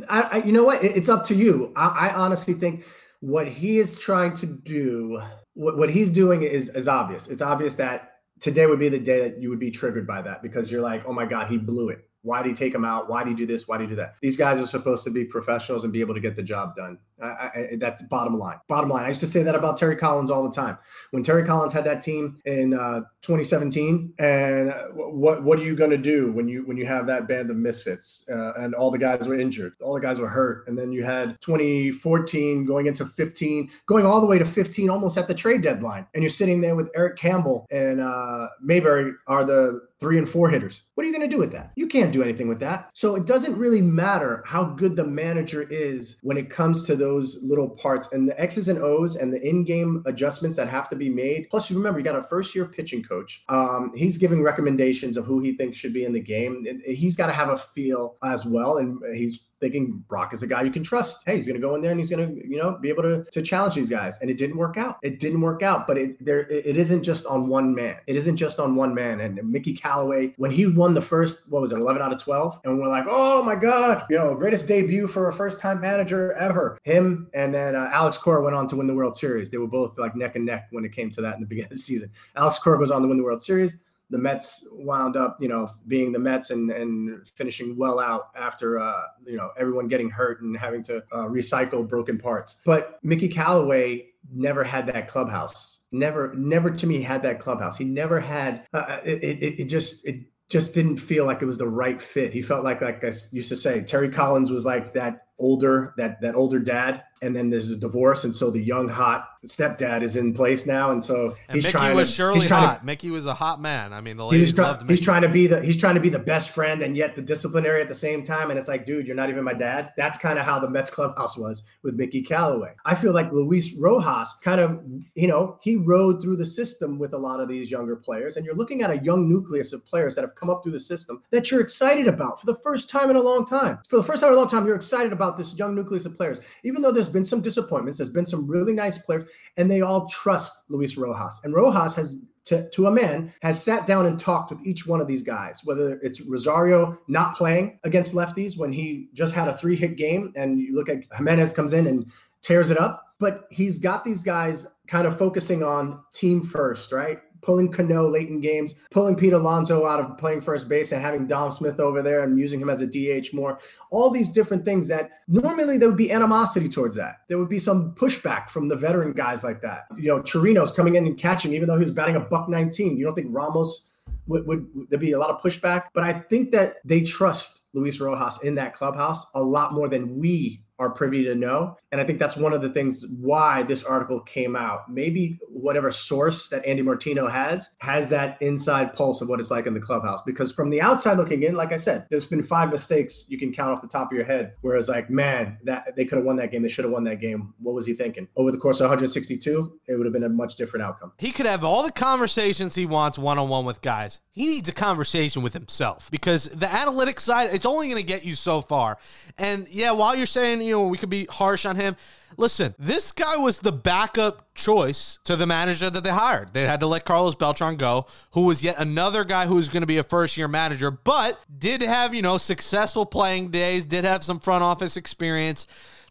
I, 0.10 0.22
I, 0.22 0.44
you 0.46 0.52
know 0.52 0.64
what? 0.64 0.84
It's 0.84 1.10
up 1.10 1.26
to 1.28 1.36
you. 1.36 1.72
I, 1.76 2.10
I 2.10 2.14
honestly 2.14 2.54
think 2.54 2.86
what 3.22 3.48
he 3.48 3.80
is 3.80 3.98
trying 3.98 4.38
to 4.38 4.46
do, 4.46 5.22
what, 5.54 5.78
what 5.78 5.90
he's 5.90 6.14
doing 6.14 6.44
is, 6.44 6.74
is 6.76 6.88
obvious. 6.88 7.30
It's 7.30 7.42
obvious 7.42 7.76
that 7.76 8.19
today 8.40 8.66
would 8.66 8.80
be 8.80 8.90
the 8.90 9.00
day 9.00 9.22
that 9.22 9.42
you 9.42 9.50
would 9.50 9.60
be 9.60 9.72
triggered 9.72 10.08
by 10.08 10.22
that 10.22 10.42
because 10.42 10.72
you're 10.72 10.82
like, 10.82 11.04
oh 11.06 11.14
my 11.14 11.26
God, 11.26 11.50
he 11.50 11.58
blew 11.58 11.90
it. 11.90 12.10
Why 12.22 12.44
did 12.44 12.50
he 12.50 12.56
take 12.56 12.76
him 12.76 12.84
out? 12.84 13.10
Why 13.10 13.24
did 13.24 13.32
he 13.32 13.36
do 13.36 13.46
this? 13.46 13.68
Why 13.68 13.78
did 13.78 13.86
he 13.86 13.90
do 13.92 13.96
that? 13.98 14.16
These 14.22 14.38
guys 14.38 14.60
are 14.60 14.66
supposed 14.66 15.04
to 15.06 15.10
be 15.10 15.24
professionals 15.24 15.84
and 15.84 15.94
be 15.94 16.02
able 16.02 16.14
to 16.14 16.20
get 16.20 16.36
the 16.36 16.44
job 16.44 16.76
done. 16.76 17.00
I, 17.22 17.28
I, 17.28 17.68
that's 17.78 18.02
bottom 18.04 18.38
line. 18.38 18.58
Bottom 18.68 18.90
line. 18.90 19.06
I 19.06 19.10
used 19.10 19.20
to 19.22 19.28
say 19.28 19.44
that 19.44 19.56
about 19.56 19.78
Terry 19.78 19.96
Collins 19.96 20.32
all 20.32 20.44
the 20.44 20.52
time. 20.52 20.78
When 21.12 21.24
Terry 21.24 21.44
Collins 21.44 21.74
had 21.74 21.84
that 21.86 22.02
team 22.02 22.38
in 22.46 22.74
uh, 22.74 23.02
2017, 23.22 24.14
and 24.20 24.74
what 24.94 25.44
what 25.44 25.60
are 25.60 25.64
you 25.64 25.76
going 25.76 25.92
to 25.92 25.98
do 25.98 26.32
when 26.32 26.48
you 26.48 26.66
when 26.66 26.78
you 26.78 26.86
have 26.86 27.08
that 27.08 27.28
band 27.28 27.50
of 27.50 27.58
misfits 27.58 28.28
uh, 28.30 28.54
and 28.58 28.74
all 28.74 28.92
the 28.92 28.98
guys 28.98 29.28
were 29.28 29.40
injured, 29.40 29.74
all 29.82 29.94
the 29.94 30.02
guys 30.02 30.20
were 30.20 30.30
hurt, 30.30 30.68
and 30.68 30.78
then 30.78 30.92
you 30.92 31.04
had 31.04 31.38
2014 31.42 32.66
going 32.66 32.88
into 32.88 33.06
15, 33.06 33.70
going 33.86 34.06
all 34.06 34.22
the 34.22 34.28
way 34.28 34.38
to 34.38 34.46
15, 34.46 34.90
almost 34.90 35.18
at 35.18 35.28
the 35.28 35.36
trade 35.36 35.62
deadline, 35.62 36.06
and 36.14 36.24
you're 36.24 36.30
sitting 36.30 36.62
there 36.62 36.76
with 36.76 36.90
Eric 36.96 37.18
Campbell 37.18 37.66
and 37.72 38.02
uh, 38.02 38.48
Mayberry 38.62 39.14
are 39.28 39.46
the 39.46 39.82
three 40.00 40.18
and 40.18 40.30
four 40.30 40.50
hitters. 40.50 40.84
What 40.96 41.04
are 41.04 41.08
you 41.08 41.14
going 41.14 41.30
to 41.30 41.36
do 41.36 41.40
with 41.40 41.52
that? 41.52 41.72
You 41.76 41.88
can't 41.88 42.14
do 42.14 42.24
anything 42.24 42.48
with 42.48 42.60
that. 42.60 42.90
So 42.94 43.16
it 43.16 43.26
doesn't 43.26 43.58
really 43.58 43.82
matter 43.82 44.44
how 44.46 44.64
good 44.64 44.96
the 44.96 45.04
manager 45.04 45.64
is 45.64 46.20
when 46.22 46.38
it 46.38 46.50
comes 46.50 46.86
to 46.86 46.96
those 46.96 47.09
little 47.18 47.70
parts 47.70 48.12
and 48.12 48.28
the 48.28 48.40
X's 48.40 48.68
and 48.68 48.80
O's 48.80 49.16
and 49.16 49.34
the 49.34 49.42
in-game 49.42 50.04
adjustments 50.06 50.56
that 50.58 50.70
have 50.70 50.90
to 50.90 50.96
be 50.96 51.10
made. 51.10 51.50
Plus, 51.50 51.70
you 51.70 51.78
remember 51.78 52.00
you 52.00 52.06
got 52.06 52.16
a 52.16 52.24
first-year 52.24 52.66
pitching 52.66 53.04
coach. 53.04 53.44
Um, 53.50 53.92
he's 53.96 54.18
giving 54.18 54.42
recommendations 54.42 55.18
of 55.18 55.26
who 55.26 55.40
he 55.40 55.58
thinks 55.58 55.78
should 55.78 55.94
be 55.94 56.06
in 56.06 56.14
the 56.14 56.22
game. 56.22 56.66
He's 56.86 57.16
got 57.16 57.28
to 57.28 57.34
have 57.34 57.50
a 57.50 57.58
feel 57.58 58.18
as 58.24 58.46
well, 58.46 58.78
and 58.78 59.00
he's 59.16 59.49
thinking 59.60 60.04
Brach 60.08 60.34
is 60.34 60.44
a 60.44 60.48
guy 60.48 60.62
you 60.64 60.72
can 60.72 60.84
trust. 60.84 61.24
Hey, 61.26 61.36
he's 61.36 61.48
going 61.48 61.60
to 61.60 61.66
go 61.66 61.76
in 61.76 61.82
there 61.82 61.92
and 61.92 62.00
he's 62.00 62.10
going 62.10 62.28
to, 62.28 62.48
you 62.48 62.58
know, 62.58 62.78
be 62.82 62.90
able 62.90 63.04
to 63.04 63.26
to 63.26 63.42
challenge 63.42 63.76
these 63.76 63.90
guys. 63.90 64.20
And 64.22 64.30
it 64.30 64.38
didn't 64.38 64.58
work 64.58 64.78
out. 64.78 64.98
It 65.02 65.20
didn't 65.20 65.42
work 65.42 65.64
out. 65.64 65.88
But 65.88 65.98
it 65.98 66.24
there 66.26 66.48
it 66.50 66.78
isn't 66.78 67.04
just 67.04 67.26
on 67.26 67.48
one 67.48 67.74
man. 67.74 67.98
It 68.08 68.16
isn't 68.16 68.38
just 68.38 68.60
on 68.60 68.76
one 68.76 68.94
man. 68.94 69.20
And 69.22 69.40
Mickey 69.50 69.74
Callaway, 69.74 70.34
when 70.38 70.52
he 70.52 70.66
won 70.68 70.94
the 70.94 71.02
first, 71.02 71.50
what 71.52 71.62
was 71.62 71.72
it, 71.72 71.80
11 71.80 72.02
out 72.02 72.14
of 72.14 72.22
12, 72.22 72.62
and 72.64 72.80
we're 72.80 72.88
like, 72.88 73.06
oh 73.08 73.44
my 73.44 73.56
god, 73.56 74.06
you 74.10 74.18
know, 74.18 74.34
greatest 74.36 74.68
debut 74.68 75.08
for 75.08 75.30
a 75.30 75.34
first 75.34 75.60
time 75.60 75.82
manager 75.82 76.34
ever. 76.34 76.78
Him 76.84 77.30
and 77.34 77.54
then 77.54 77.76
uh, 77.76 77.90
Alex 77.92 78.18
Cora 78.18 78.44
went 78.44 78.56
on 78.56 78.68
to 78.70 78.76
win 78.76 78.88
the 78.88 78.94
World 78.94 79.16
Series. 79.16 79.52
They 79.52 79.58
were 79.58 79.68
both 79.68 79.98
like 79.98 80.16
neck 80.16 80.36
and 80.36 80.46
neck 80.46 80.68
when 80.72 80.86
it 80.86 80.94
came 80.94 81.10
to 81.12 81.22
that 81.22 81.36
in 81.36 81.42
the 81.42 81.48
beginning 81.48 81.72
of 81.72 81.78
the 81.78 81.84
season. 81.84 82.12
Alex 82.36 82.60
Cora 82.60 82.78
goes 82.78 82.92
on 82.92 83.02
to 83.02 83.08
win 83.08 83.18
the 83.18 83.24
World 83.24 83.42
Series 83.42 83.84
the 84.10 84.18
Mets 84.18 84.68
wound 84.72 85.16
up, 85.16 85.38
you 85.40 85.48
know, 85.48 85.72
being 85.88 86.12
the 86.12 86.20
Mets 86.20 86.50
and, 86.50 86.72
and 86.72 87.28
finishing 87.30 87.78
well 87.78 88.00
out 88.00 88.30
after, 88.36 88.80
uh, 88.80 89.02
you 89.26 89.38
know, 89.38 89.52
everyone 89.58 89.88
getting 89.88 90.10
hurt 90.10 90.42
and 90.42 90.58
having 90.58 90.84
to 90.84 90.98
uh, 91.12 91.28
recycle 91.28 91.88
broken 91.88 92.18
parts. 92.18 92.60
But 92.66 93.00
Mickey 93.04 93.28
Callaway 93.28 94.08
never 94.32 94.64
had 94.64 94.88
that 94.88 95.08
clubhouse. 95.08 95.86
Never, 95.92 96.34
never 96.36 96.72
to 96.72 96.88
me 96.88 97.02
had 97.02 97.24
that 97.24 97.40
clubhouse. 97.40 97.78
He 97.78 97.86
never 97.86 98.20
had. 98.20 98.66
Uh, 98.74 98.98
it, 99.04 99.24
it, 99.24 99.60
it 99.62 99.66
just 99.66 100.06
it 100.06 100.22
just 100.50 100.74
didn't 100.74 100.98
feel 100.98 101.26
like 101.26 101.42
it 101.42 101.46
was 101.46 101.60
the 101.60 101.68
right 101.68 102.02
fit. 102.02 102.34
He 102.34 102.42
felt 102.42 102.64
like, 102.64 102.82
like 102.82 103.04
I 103.04 103.08
used 103.08 103.50
to 103.50 103.56
say, 103.56 103.84
Terry 103.84 104.10
Collins 104.10 104.50
was 104.50 104.66
like 104.66 104.94
that 104.94 105.28
older 105.40 105.94
that 105.98 106.22
that 106.22 106.36
older 106.36 106.60
dad 106.60 107.04
and 107.22 107.36
then 107.36 107.50
there's 107.50 107.70
a 107.70 107.76
divorce 107.76 108.24
and 108.24 108.36
so 108.36 108.50
the 108.50 108.62
young 108.62 108.88
hot 108.88 109.30
stepdad 109.46 110.04
is 110.04 110.16
in 110.16 110.34
place 110.34 110.66
now 110.66 110.92
and 110.92 111.04
so 111.04 111.34
and 111.48 111.56
he's 111.56 111.64
Mickey 111.64 111.72
trying 111.72 111.96
was 111.96 112.10
to, 112.10 112.16
surely 112.16 112.48
hot. 112.48 112.80
to, 112.80 112.86
Mickey 112.86 113.10
was 113.10 113.26
a 113.26 113.34
hot 113.34 113.62
man. 113.62 113.94
I 113.94 114.02
mean, 114.02 114.18
the 114.18 114.26
ladies 114.26 114.54
try, 114.54 114.66
loved 114.66 114.82
Mickey. 114.82 114.96
he's 114.96 115.06
trying 115.06 115.22
to 115.22 115.30
be 115.30 115.48
the 115.48 115.62
he's 115.62 115.78
trying 115.78 115.96
to 115.96 116.02
be 116.02 116.10
the 116.10 116.20
best 116.20 116.50
friend 116.50 116.82
and 116.82 116.96
yet 116.96 117.16
the 117.16 117.22
disciplinary 117.22 117.82
at 117.82 117.88
the 117.88 117.96
same 117.96 118.24
time 118.24 118.50
and 118.50 118.60
it's 118.60 118.68
like 118.68 118.86
dude 118.86 119.08
you're 119.08 119.16
not 119.16 119.30
even 119.30 119.44
my 119.44 119.54
dad 119.54 119.92
that's 119.98 120.18
kind 120.18 120.40
of 120.40 120.46
how 120.46 120.60
the 120.60 120.70
Mets 120.70 120.90
clubhouse 120.90 121.38
was 121.38 121.64
with 121.84 121.96
Mickey 121.96 122.22
Callaway 122.22 122.74
I 122.86 122.96
feel 122.96 123.14
like 123.14 123.32
Luis 123.32 123.78
Rojas 123.78 124.38
kind 124.44 124.60
of 124.60 124.82
you 125.16 125.28
know 125.28 125.58
he 125.62 125.76
rode 125.76 126.22
through 126.22 126.38
the 126.38 126.46
system 126.46 127.00
with 127.00 127.14
a 127.14 127.18
lot 127.18 127.40
of 127.40 127.48
these 127.48 127.72
younger 127.72 127.96
players 127.96 128.36
and 128.36 128.46
you're 128.46 128.56
looking 128.56 128.82
at 128.82 128.92
a 128.92 128.98
young 128.98 129.30
nucleus 129.30 129.74
of 129.74 129.86
players 129.86 130.16
that 130.16 130.22
have 130.22 130.36
come 130.36 130.50
up 130.50 130.64
through 130.64 130.74
the 130.74 130.80
system 130.80 131.22
that 131.32 131.50
you're 131.50 131.62
excited 131.62 132.08
about 132.08 132.40
for 132.40 132.46
the 132.46 132.56
first 132.56 132.90
time 132.90 133.10
in 133.10 133.16
a 133.16 133.22
long 133.22 133.46
time 133.46 133.80
for 133.88 133.98
the 133.98 134.04
first 134.04 134.22
time 134.22 134.32
in 134.32 134.36
a 134.36 134.38
long 134.38 134.50
time 134.50 134.66
you're 134.66 134.76
excited 134.76 135.14
about 135.14 135.29
this 135.38 135.58
young 135.58 135.76
nucleus 135.76 136.06
of 136.06 136.16
players 136.16 136.40
even 136.64 136.82
though 136.82 136.92
there's 136.92 137.10
been 137.10 137.26
some 137.26 137.42
disappointments 137.42 137.98
there's 137.98 138.10
been 138.10 138.26
some 138.26 138.48
really 138.48 138.74
nice 138.74 138.98
players 139.00 139.26
and 139.58 139.70
they 139.70 139.82
all 139.82 140.08
trust 140.08 140.64
Luis 140.70 140.98
Rojas. 140.98 141.42
And 141.44 141.54
Rojas 141.54 141.96
has 141.96 142.24
to, 142.46 142.70
to, 142.70 142.88
a 142.88 142.92
man 142.92 143.32
has 143.42 143.62
sat 143.62 143.86
down 143.86 144.06
and 144.06 144.20
talked 144.20 144.52
with 144.52 144.66
each 144.66 144.88
one 144.88 145.02
of 145.02 145.08
these 145.08 145.22
guys, 145.22 145.62
whether 145.66 146.00
it's 146.02 146.22
Rosario 146.22 146.98
not 147.08 147.36
playing 147.36 147.80
against 147.84 148.16
lefties 148.16 148.58
when 148.58 148.74
he 148.74 149.10
just 149.14 149.36
had 149.36 149.48
a 149.48 149.58
three 149.58 149.76
hit 149.76 149.98
game, 149.98 150.34
and 150.36 150.60
you 150.60 150.74
look 150.74 150.90
at 150.90 151.08
Giménez 151.10 151.54
comes 151.54 151.74
in 151.74 151.86
and 151.86 152.12
tears 152.42 152.72
it 152.72 152.80
up. 152.80 153.04
But 153.20 153.48
he's 153.52 153.80
got 153.80 154.04
these 154.04 154.24
guys 154.24 154.66
kind 154.88 155.06
of 155.06 155.18
focusing 155.18 155.62
on 155.62 156.02
team 156.14 156.44
first, 156.44 156.92
right? 156.92 157.20
Pulling 157.42 157.72
Cano 157.72 158.10
late 158.10 158.30
in 158.30 158.42
games, 158.42 158.76
pulling 158.92 159.16
Pete 159.16 159.34
Alonso 159.34 159.86
out 159.86 160.00
of 160.00 160.18
playing 160.18 160.42
first 160.42 160.70
base 160.70 160.92
and 160.92 161.02
having 161.02 161.28
Dom 161.28 161.52
Smith 161.52 161.80
over 161.80 162.02
there 162.02 162.24
and 162.24 162.38
using 162.38 162.60
him 162.60 162.70
as 162.70 162.82
a 162.82 162.88
DH 162.88 163.34
more. 163.34 163.60
All 163.92 164.10
these 164.10 164.32
different 164.32 164.66
things 164.66 164.88
that 164.88 165.12
normally 165.28 165.78
there 165.78 165.90
would 165.90 165.98
be 165.98 166.12
animosity 166.12 166.70
towards 166.70 166.96
that. 166.96 167.22
There 167.28 167.38
would 167.38 167.50
be 167.50 167.60
some 167.60 167.94
pushback 167.96 168.50
from 168.50 168.68
the 168.68 168.76
veteran 168.76 169.14
guys 169.14 169.44
like 169.44 169.62
that. 169.62 169.86
You 169.98 170.10
know, 170.10 170.22
Chirinos 170.22 170.76
coming 170.76 170.96
in 170.96 171.06
and 171.06 171.18
catching, 171.18 171.54
even 171.54 171.68
though 171.68 171.78
he 171.78 171.84
was 171.84 171.94
batting 171.94 172.16
a 172.16 172.20
buck 172.20 172.50
19. 172.50 172.98
You 172.98 173.06
don't 173.06 173.16
think 173.16 173.28
Ramos 173.32 173.98
would, 174.28 174.46
would 174.48 174.68
there 174.90 175.00
be 175.00 175.12
a 175.12 175.20
lot 175.20 175.30
of 175.30 175.42
pushback? 175.42 175.86
But 175.94 176.04
I 176.04 176.14
think 176.14 176.52
that 176.52 176.78
they 176.86 177.02
trust 177.02 177.64
Luis 177.74 178.00
Rojas 178.00 178.44
in 178.44 178.56
that 178.56 178.76
clubhouse 178.76 179.26
a 179.34 179.42
lot 179.42 179.74
more 179.74 179.88
than 179.88 180.18
we 180.18 180.64
are 180.80 180.90
privy 180.90 181.24
to 181.26 181.36
know. 181.36 181.78
And 181.92 182.00
I 182.00 182.06
think 182.06 182.20
that's 182.20 182.38
one 182.38 182.54
of 182.54 182.62
the 182.62 182.70
things 182.70 183.06
why 183.20 183.64
this 183.64 183.84
article 183.84 184.22
came 184.22 184.56
out. 184.56 184.90
Maybe 184.90 185.40
whatever 185.50 185.92
source 185.92 186.50
that 186.50 186.66
Andy 186.66 186.82
Martino 186.82 187.28
has 187.28 187.70
has 187.82 188.10
that 188.10 188.42
inside 188.42 188.94
pulse 188.94 189.22
of 189.22 189.28
what 189.28 189.40
it's 189.40 189.52
like 189.52 189.66
in 189.66 189.74
the 189.74 189.80
clubhouse. 189.80 190.22
Because 190.24 190.52
from 190.52 190.70
the 190.70 190.82
outside 190.82 191.18
looking 191.18 191.44
in, 191.44 191.56
like 191.56 191.74
I 191.74 191.78
said, 191.78 192.08
there's 192.10 192.26
been 192.26 192.44
five 192.44 192.70
mistakes 192.70 193.26
you 193.28 193.38
can 193.38 193.52
count 193.52 193.72
off 193.72 193.82
the 193.82 193.88
top 193.88 194.12
of 194.12 194.16
your 194.16 194.26
head. 194.26 194.54
Whereas 194.62 194.88
like, 194.88 195.10
man, 195.10 195.58
that 195.64 195.96
they 195.96 196.06
could 196.06 196.18
have 196.18 196.26
won 196.26 196.38
that 196.38 196.52
game. 196.52 196.62
They 196.62 196.70
should 196.70 196.86
have 196.86 196.94
won 196.94 197.04
that 197.04 197.20
game. 197.20 197.54
What 197.60 197.76
was 197.76 197.86
he 197.86 197.94
thinking? 197.94 198.28
Over 198.38 198.52
the 198.52 198.58
course 198.58 198.80
of 198.80 198.86
162, 198.86 199.80
it 199.88 199.96
would 199.96 200.06
have 200.06 200.14
been 200.14 200.24
a 200.24 200.30
much 200.30 200.56
different 200.56 200.86
outcome. 200.86 201.12
He 201.18 201.32
could 201.32 201.46
have 201.46 201.64
all 201.64 201.84
the 201.84 201.92
conversations 201.92 202.76
he 202.76 202.86
wants 202.86 203.20
one 203.20 203.38
on 203.38 203.50
one 203.50 203.66
with 203.66 203.82
guys. 203.82 204.22
He 204.32 204.48
needs 204.48 204.70
a 204.70 204.74
conversation 204.74 205.42
with 205.42 205.54
himself 205.54 206.10
because 206.12 206.46
the 206.46 206.68
analytics 206.68 207.20
side, 207.20 207.50
it's 207.52 207.66
only 207.66 207.90
going 207.90 208.02
to 208.02 208.08
get 208.08 208.24
you 208.24 208.36
so 208.36 208.62
far. 208.62 208.98
And 209.38 209.68
yeah, 209.70 209.92
while 209.92 210.16
you're 210.16 210.26
saying, 210.26 210.62
you 210.70 210.76
know, 210.76 210.88
we 210.88 210.98
could 210.98 211.10
be 211.10 211.28
harsh 211.30 211.66
on 211.66 211.76
him. 211.76 211.96
Listen, 212.38 212.74
this 212.80 213.12
guy 213.12 213.38
was 213.38 213.60
the 213.60 213.72
backup 213.72 214.54
choice 214.56 215.20
to 215.26 215.36
the 215.36 215.46
manager 215.46 215.90
that 215.90 216.04
they 216.04 216.12
hired. 216.12 216.54
They 216.54 216.66
had 216.66 216.80
to 216.80 216.88
let 216.88 217.06
Carlos 217.06 217.36
Beltran 217.36 217.76
go, 217.76 218.06
who 218.32 218.44
was 218.44 218.64
yet 218.64 218.80
another 218.80 219.24
guy 219.24 219.46
who 219.46 219.56
was 219.56 219.68
going 219.68 219.82
to 219.82 219.88
be 219.88 219.98
a 219.98 220.04
first 220.04 220.38
year 220.38 220.48
manager, 220.48 220.92
but 220.92 221.44
did 221.58 221.82
have, 221.82 222.14
you 222.14 222.22
know, 222.22 222.38
successful 222.38 223.06
playing 223.06 223.50
days, 223.50 223.86
did 223.86 224.06
have 224.06 224.24
some 224.24 224.40
front 224.40 224.64
office 224.64 224.96
experience 224.96 225.68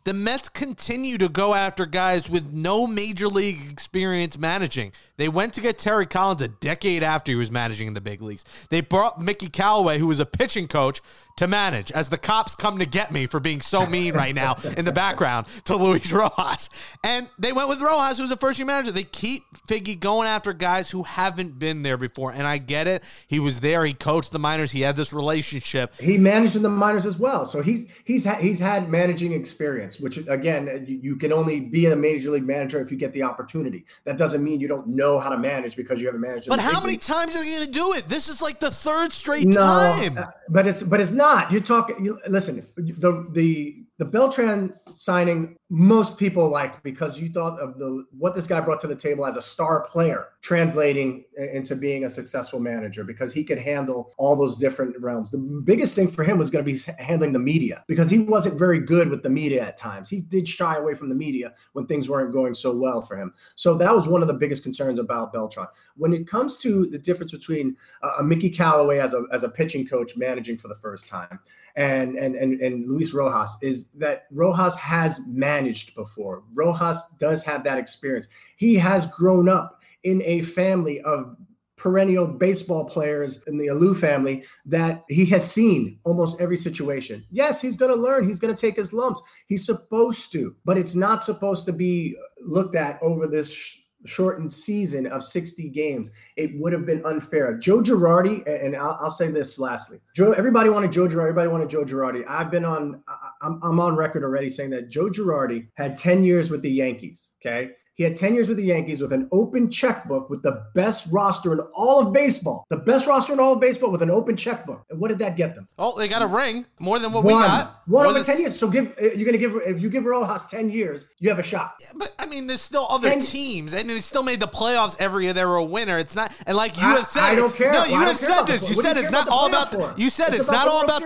the 0.09 0.14
Mets 0.14 0.49
continue 0.49 1.18
to 1.18 1.29
go 1.29 1.53
after 1.53 1.85
guys 1.85 2.31
with 2.31 2.51
no 2.51 2.87
major 2.87 3.29
league 3.29 3.71
experience 3.71 4.38
managing. 4.38 4.90
They 5.18 5.29
went 5.29 5.53
to 5.53 5.61
get 5.61 5.77
Terry 5.77 6.07
Collins 6.07 6.40
a 6.40 6.49
decade 6.49 7.03
after 7.03 7.31
he 7.31 7.37
was 7.37 7.51
managing 7.51 7.88
in 7.88 7.92
the 7.92 8.01
big 8.01 8.23
leagues. 8.23 8.66
They 8.71 8.81
brought 8.81 9.21
Mickey 9.21 9.51
Callaway, 9.51 9.99
who 9.99 10.07
was 10.07 10.18
a 10.18 10.25
pitching 10.25 10.66
coach, 10.66 11.03
to 11.38 11.47
manage 11.47 11.92
as 11.92 12.09
the 12.09 12.18
cops 12.18 12.57
come 12.57 12.79
to 12.79 12.87
get 12.87 13.12
me 13.12 13.27
for 13.27 13.38
being 13.38 13.61
so 13.61 13.87
mean 13.87 14.14
right 14.14 14.35
now 14.35 14.57
in 14.77 14.85
the 14.85 14.92
background 14.92 15.47
to 15.64 15.77
Luis 15.77 16.11
Rojas. 16.12 16.97
And 17.05 17.29
they 17.38 17.53
went 17.53 17.68
with 17.68 17.81
Rojas, 17.81 18.16
who 18.16 18.25
was 18.25 18.33
a 18.33 18.37
first 18.37 18.59
year 18.59 18.66
manager. 18.66 18.90
They 18.90 19.05
keep 19.05 19.44
Figgy 19.68 19.99
going 19.99 20.27
after 20.27 20.53
guys 20.53 20.90
who 20.90 21.05
haven't 21.05 21.59
been 21.59 21.83
there 21.83 21.97
before. 21.97 22.33
And 22.33 22.44
I 22.44 22.59
get 22.59 22.88
it. 22.88 23.05
He 23.29 23.38
was 23.38 23.61
there. 23.61 23.85
He 23.85 23.92
coached 23.92 24.33
the 24.33 24.40
minors. 24.40 24.73
He 24.73 24.81
had 24.81 24.97
this 24.97 25.12
relationship. 25.12 25.94
He 26.01 26.18
managed 26.18 26.57
in 26.57 26.62
the 26.62 26.68
minors 26.68 27.07
as 27.07 27.18
well. 27.18 27.44
So 27.44 27.62
he's 27.62 27.87
he's 28.05 28.25
ha- 28.25 28.38
he's 28.40 28.59
had 28.59 28.88
managing 28.88 29.33
experience, 29.33 29.98
which 30.01 30.19
again, 30.29 30.85
you, 30.87 30.99
you 31.03 31.17
can 31.17 31.33
only 31.33 31.61
be 31.61 31.87
a 31.87 31.97
major 31.97 32.31
league 32.31 32.47
manager 32.47 32.81
if 32.81 32.91
you 32.91 32.97
get 32.97 33.13
the 33.13 33.23
opportunity. 33.23 33.85
That 34.05 34.19
doesn't 34.19 34.43
mean 34.43 34.61
you 34.61 34.69
don't 34.69 34.89
know 34.89 35.19
how 35.19 35.31
to 35.31 35.39
manage 35.39 35.77
because 35.77 36.01
you 36.01 36.07
haven't 36.07 36.21
managed. 36.21 36.49
But 36.49 36.61
how 36.61 36.81
many 36.81 36.97
times 36.97 37.37
are 37.37 37.45
you 37.45 37.57
going 37.57 37.67
to 37.67 37.73
do 37.73 37.93
it? 37.95 38.09
This 38.09 38.29
is 38.29 38.43
like 38.43 38.61
the 38.61 38.71
third 38.71 39.13
straight 39.13 39.47
no, 39.47 39.61
time. 39.61 40.19
Uh, 40.19 40.27
but 40.49 40.67
it's 40.67 40.83
but 40.83 41.01
it's 41.01 41.13
not 41.13 41.29
not. 41.29 41.53
You're 41.53 41.61
talking. 41.61 42.05
You, 42.05 42.19
listen, 42.29 42.65
the 42.77 43.27
the 43.33 43.85
the 43.99 44.05
Beltran 44.05 44.75
signing 44.95 45.58
most 45.70 46.18
people 46.18 46.48
liked 46.48 46.83
because 46.83 47.20
you 47.20 47.28
thought 47.28 47.61
of 47.61 47.78
the 47.78 48.07
what 48.16 48.35
this 48.35 48.46
guy 48.46 48.59
brought 48.59 48.81
to 48.81 48.87
the 48.87 48.96
table 48.96 49.26
as 49.26 49.37
a 49.37 49.42
star 49.42 49.87
player 49.87 50.28
translating 50.40 51.24
into 51.37 51.76
being 51.76 52.04
a 52.04 52.11
successful 52.11 52.59
manager 52.59 53.04
because 53.04 53.35
he 53.35 53.44
could 53.44 53.59
handle 53.59 54.14
all 54.16 54.35
those 54.35 54.57
different 54.57 54.98
realms. 54.98 55.31
The 55.31 55.38
biggest 55.38 55.94
thing 55.94 56.11
for 56.11 56.24
him 56.24 56.38
was 56.38 56.50
going 56.50 56.64
to 56.64 56.72
be 56.72 56.78
handling 56.98 57.35
the 57.35 57.38
media 57.38 57.85
because 57.87 58.09
he 58.09 58.20
wasn't 58.20 58.59
very 58.59 58.78
good 58.78 59.11
with 59.11 59.22
the 59.22 59.28
media 59.28 59.62
at 59.62 59.76
times. 59.76 60.09
He 60.09 60.22
did 60.22 60.48
shy 60.48 60.76
away 60.76 60.94
from 60.94 61.11
the 61.11 61.14
media 61.14 61.52
when 61.74 61.87
things 61.87 62.09
weren't 62.09 62.33
going 62.33 62.54
so 62.54 62.74
well 62.74 63.02
for 63.02 63.18
him. 63.18 63.35
So 63.54 63.76
that 63.76 63.94
was 63.94 64.07
one 64.07 64.22
of 64.22 64.28
the 64.28 64.35
biggest 64.35 64.62
concerns 64.62 64.98
about 64.98 65.35
Beltran. 65.35 65.68
When 65.96 66.14
it 66.14 66.26
comes 66.26 66.57
to 66.59 66.87
the 66.87 66.98
difference 66.98 67.33
between 67.33 67.76
a 68.18 68.22
Mickey 68.22 68.48
Callaway 68.48 69.00
as 69.00 69.12
a 69.12 69.24
as 69.33 69.42
a 69.42 69.50
pitching 69.50 69.87
coach 69.87 70.16
managing 70.16 70.57
for 70.57 70.68
the 70.68 70.76
first 70.76 71.09
time 71.09 71.40
and 71.78 72.16
and 72.16 72.35
and, 72.35 72.61
and 72.61 72.88
Luis 72.88 73.14
Rojas 73.14 73.57
is 73.62 73.92
that 73.92 74.26
Rojas 74.33 74.76
has 74.76 75.20
managed 75.28 75.58
before. 75.94 76.42
Rojas 76.55 77.16
does 77.18 77.44
have 77.44 77.64
that 77.64 77.79
experience. 77.79 78.29
He 78.57 78.75
has 78.77 79.11
grown 79.11 79.49
up 79.49 79.81
in 80.05 80.23
a 80.23 80.42
family 80.42 81.01
of 81.01 81.37
perennial 81.77 82.27
baseball 82.27 82.85
players 82.85 83.42
in 83.44 83.57
the 83.57 83.68
Alou 83.68 83.97
family 83.97 84.44
that 84.66 85.05
he 85.09 85.25
has 85.27 85.51
seen 85.51 85.99
almost 86.05 86.40
every 86.40 86.57
situation. 86.57 87.25
Yes, 87.31 87.61
he's 87.61 87.77
going 87.77 87.92
to 87.92 88.01
learn. 88.01 88.27
He's 88.27 88.40
going 88.40 88.55
to 88.55 88.61
take 88.61 88.77
his 88.77 88.92
lumps. 88.92 89.23
He's 89.47 89.64
supposed 89.64 90.33
to, 90.33 90.55
but 90.64 90.77
it's 90.77 90.97
not 90.97 91.25
supposed 91.25 91.66
to 91.66 91.73
be 91.73 92.16
looked 92.40 92.75
at 92.75 93.01
over 93.01 93.27
this 93.27 93.79
shortened 94.09 94.53
season 94.53 95.07
of 95.07 95.23
60 95.23 95.68
games, 95.68 96.12
it 96.37 96.59
would 96.59 96.73
have 96.73 96.87
been 96.87 97.05
unfair. 97.05 97.57
Joe 97.57 97.81
Girardi, 97.81 98.47
and 98.47 98.77
I'll, 98.77 98.99
I'll, 99.01 99.11
say 99.11 99.31
this 99.31 99.59
lastly. 99.59 99.99
Joe, 100.14 100.33
everybody 100.33 100.71
wanted 100.71 100.92
Joe 100.92 101.07
Girardi. 101.07 101.29
Everybody 101.29 101.49
wanted 101.49 101.68
Joe 101.68 101.85
Girardi. 101.85 102.25
I've 102.29 102.51
been 102.51 102.64
on, 102.64 103.03
I'm, 103.42 103.61
I'm 103.62 103.81
on 103.81 103.97
record 103.97 104.23
already 104.23 104.51
saying 104.51 104.71
that 104.71 104.88
Joe 104.88 105.09
Girardi 105.09 105.66
had 105.75 105.97
10 105.97 106.25
years 106.25 106.51
with 106.51 106.62
the 106.62 106.71
Yankees. 106.71 107.35
Okay. 107.40 107.73
He 107.99 108.05
had 108.05 108.15
10 108.15 108.35
years 108.35 108.47
with 108.47 108.59
the 108.59 108.63
Yankees 108.63 109.01
with 109.03 109.13
an 109.13 109.29
open 109.33 109.69
checkbook 109.73 110.31
with 110.31 110.41
the 110.43 110.65
best 110.73 111.13
roster 111.13 111.53
in 111.53 111.59
all 111.75 111.99
of 112.07 112.13
baseball. 112.13 112.65
The 112.71 112.77
best 112.77 113.09
roster 113.09 113.33
in 113.33 113.41
all 113.41 113.55
of 113.55 113.61
baseball 113.61 113.91
with 113.91 114.03
an 114.03 114.11
open 114.11 114.37
checkbook. 114.37 114.87
And 114.89 115.01
what 115.01 115.09
did 115.09 115.19
that 115.19 115.37
get 115.37 115.57
them? 115.57 115.67
Oh, 115.81 115.99
they 115.99 116.07
got 116.07 116.23
a 116.23 116.27
ring 116.29 116.65
more 116.79 117.01
than 117.01 117.13
what 117.13 117.25
one, 117.25 117.35
we 117.35 117.43
got. 117.43 117.83
One 117.87 118.07
over 118.07 118.23
10 118.23 118.41
years. 118.41 118.57
So 118.57 118.71
give 118.71 118.97
uh, 119.03 119.07
you're 119.17 119.27
gonna 119.27 119.37
give 119.37 119.57
if 119.67 119.81
you 119.81 119.91
give 119.91 120.05
Rojas 120.05 120.47
10 120.47 120.71
years, 120.71 121.11
you 121.19 121.29
have 121.29 121.41
a 121.41 121.43
shot. 121.43 121.75
Yeah, 121.81 121.89
but 121.97 122.15
I 122.21 122.27
mean, 122.27 122.47
there's 122.47 122.61
still 122.61 122.87
other 122.89 123.11
10, 123.11 123.19
teams, 123.19 123.75
and 123.75 123.91
they 123.91 123.99
still 123.99 124.23
made 124.23 124.39
the 124.39 124.47
playoffs 124.47 124.95
every 125.01 125.25
year. 125.25 125.33
They 125.33 125.45
were 125.45 125.57
a 125.57 125.65
winner. 125.65 125.99
It's 125.99 126.15
not, 126.15 126.33
and 126.47 126.57
like 126.57 126.77
you 126.77 126.85
I, 126.85 126.99
have 126.99 127.07
said, 127.07 127.23
I 127.23 127.35
don't 127.35 127.53
care. 127.53 127.73
No, 127.73 127.85
you 127.85 127.95
well, 127.95 128.03
have 128.03 128.19
said 128.19 128.45
this. 128.45 128.69
You 128.69 128.77
said 128.77 128.97
it's 128.97 129.11
not 129.11 129.27
all 129.29 129.49
about. 129.49 129.73
The, 129.73 129.95
you 129.97 130.09
said 130.09 130.35
it's, 130.35 130.49
not 130.49 130.69
all 130.69 130.85
about. 130.85 131.03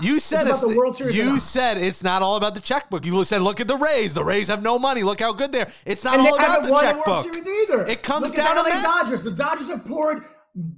You 0.00 0.20
said 0.20 0.46
it's, 0.46 0.62
it's 0.62 0.72
the 0.72 0.78
World 0.78 0.96
Series. 0.96 1.16
You 1.16 1.40
said 1.40 1.76
it's 1.76 2.04
not 2.04 2.22
all 2.22 2.36
about 2.36 2.54
the 2.54 2.60
checkbook. 2.60 3.04
You 3.04 3.24
said, 3.24 3.40
look 3.40 3.60
at 3.60 3.66
the 3.66 3.76
Rays. 3.76 4.14
The 4.14 4.24
Rays 4.24 4.46
have 4.46 4.62
no 4.62 4.78
money. 4.78 5.02
Look 5.02 5.20
how 5.20 5.32
good 5.32 5.50
they're. 5.50 5.68
It's 5.84 6.04
not 6.04 6.20
all 6.20 6.35
about 6.36 6.62
the 6.64 6.76
checkbook. 6.80 7.22
Series 7.24 7.46
either. 7.46 7.86
It 7.86 8.02
comes 8.02 8.26
Look 8.26 8.36
down 8.36 8.58
at 8.58 8.64
the 8.64 8.70
to 8.70 8.76
LA 8.76 8.82
Dodgers. 8.82 9.22
The 9.22 9.30
Dodgers 9.30 9.68
have 9.68 9.84
poured 9.84 10.24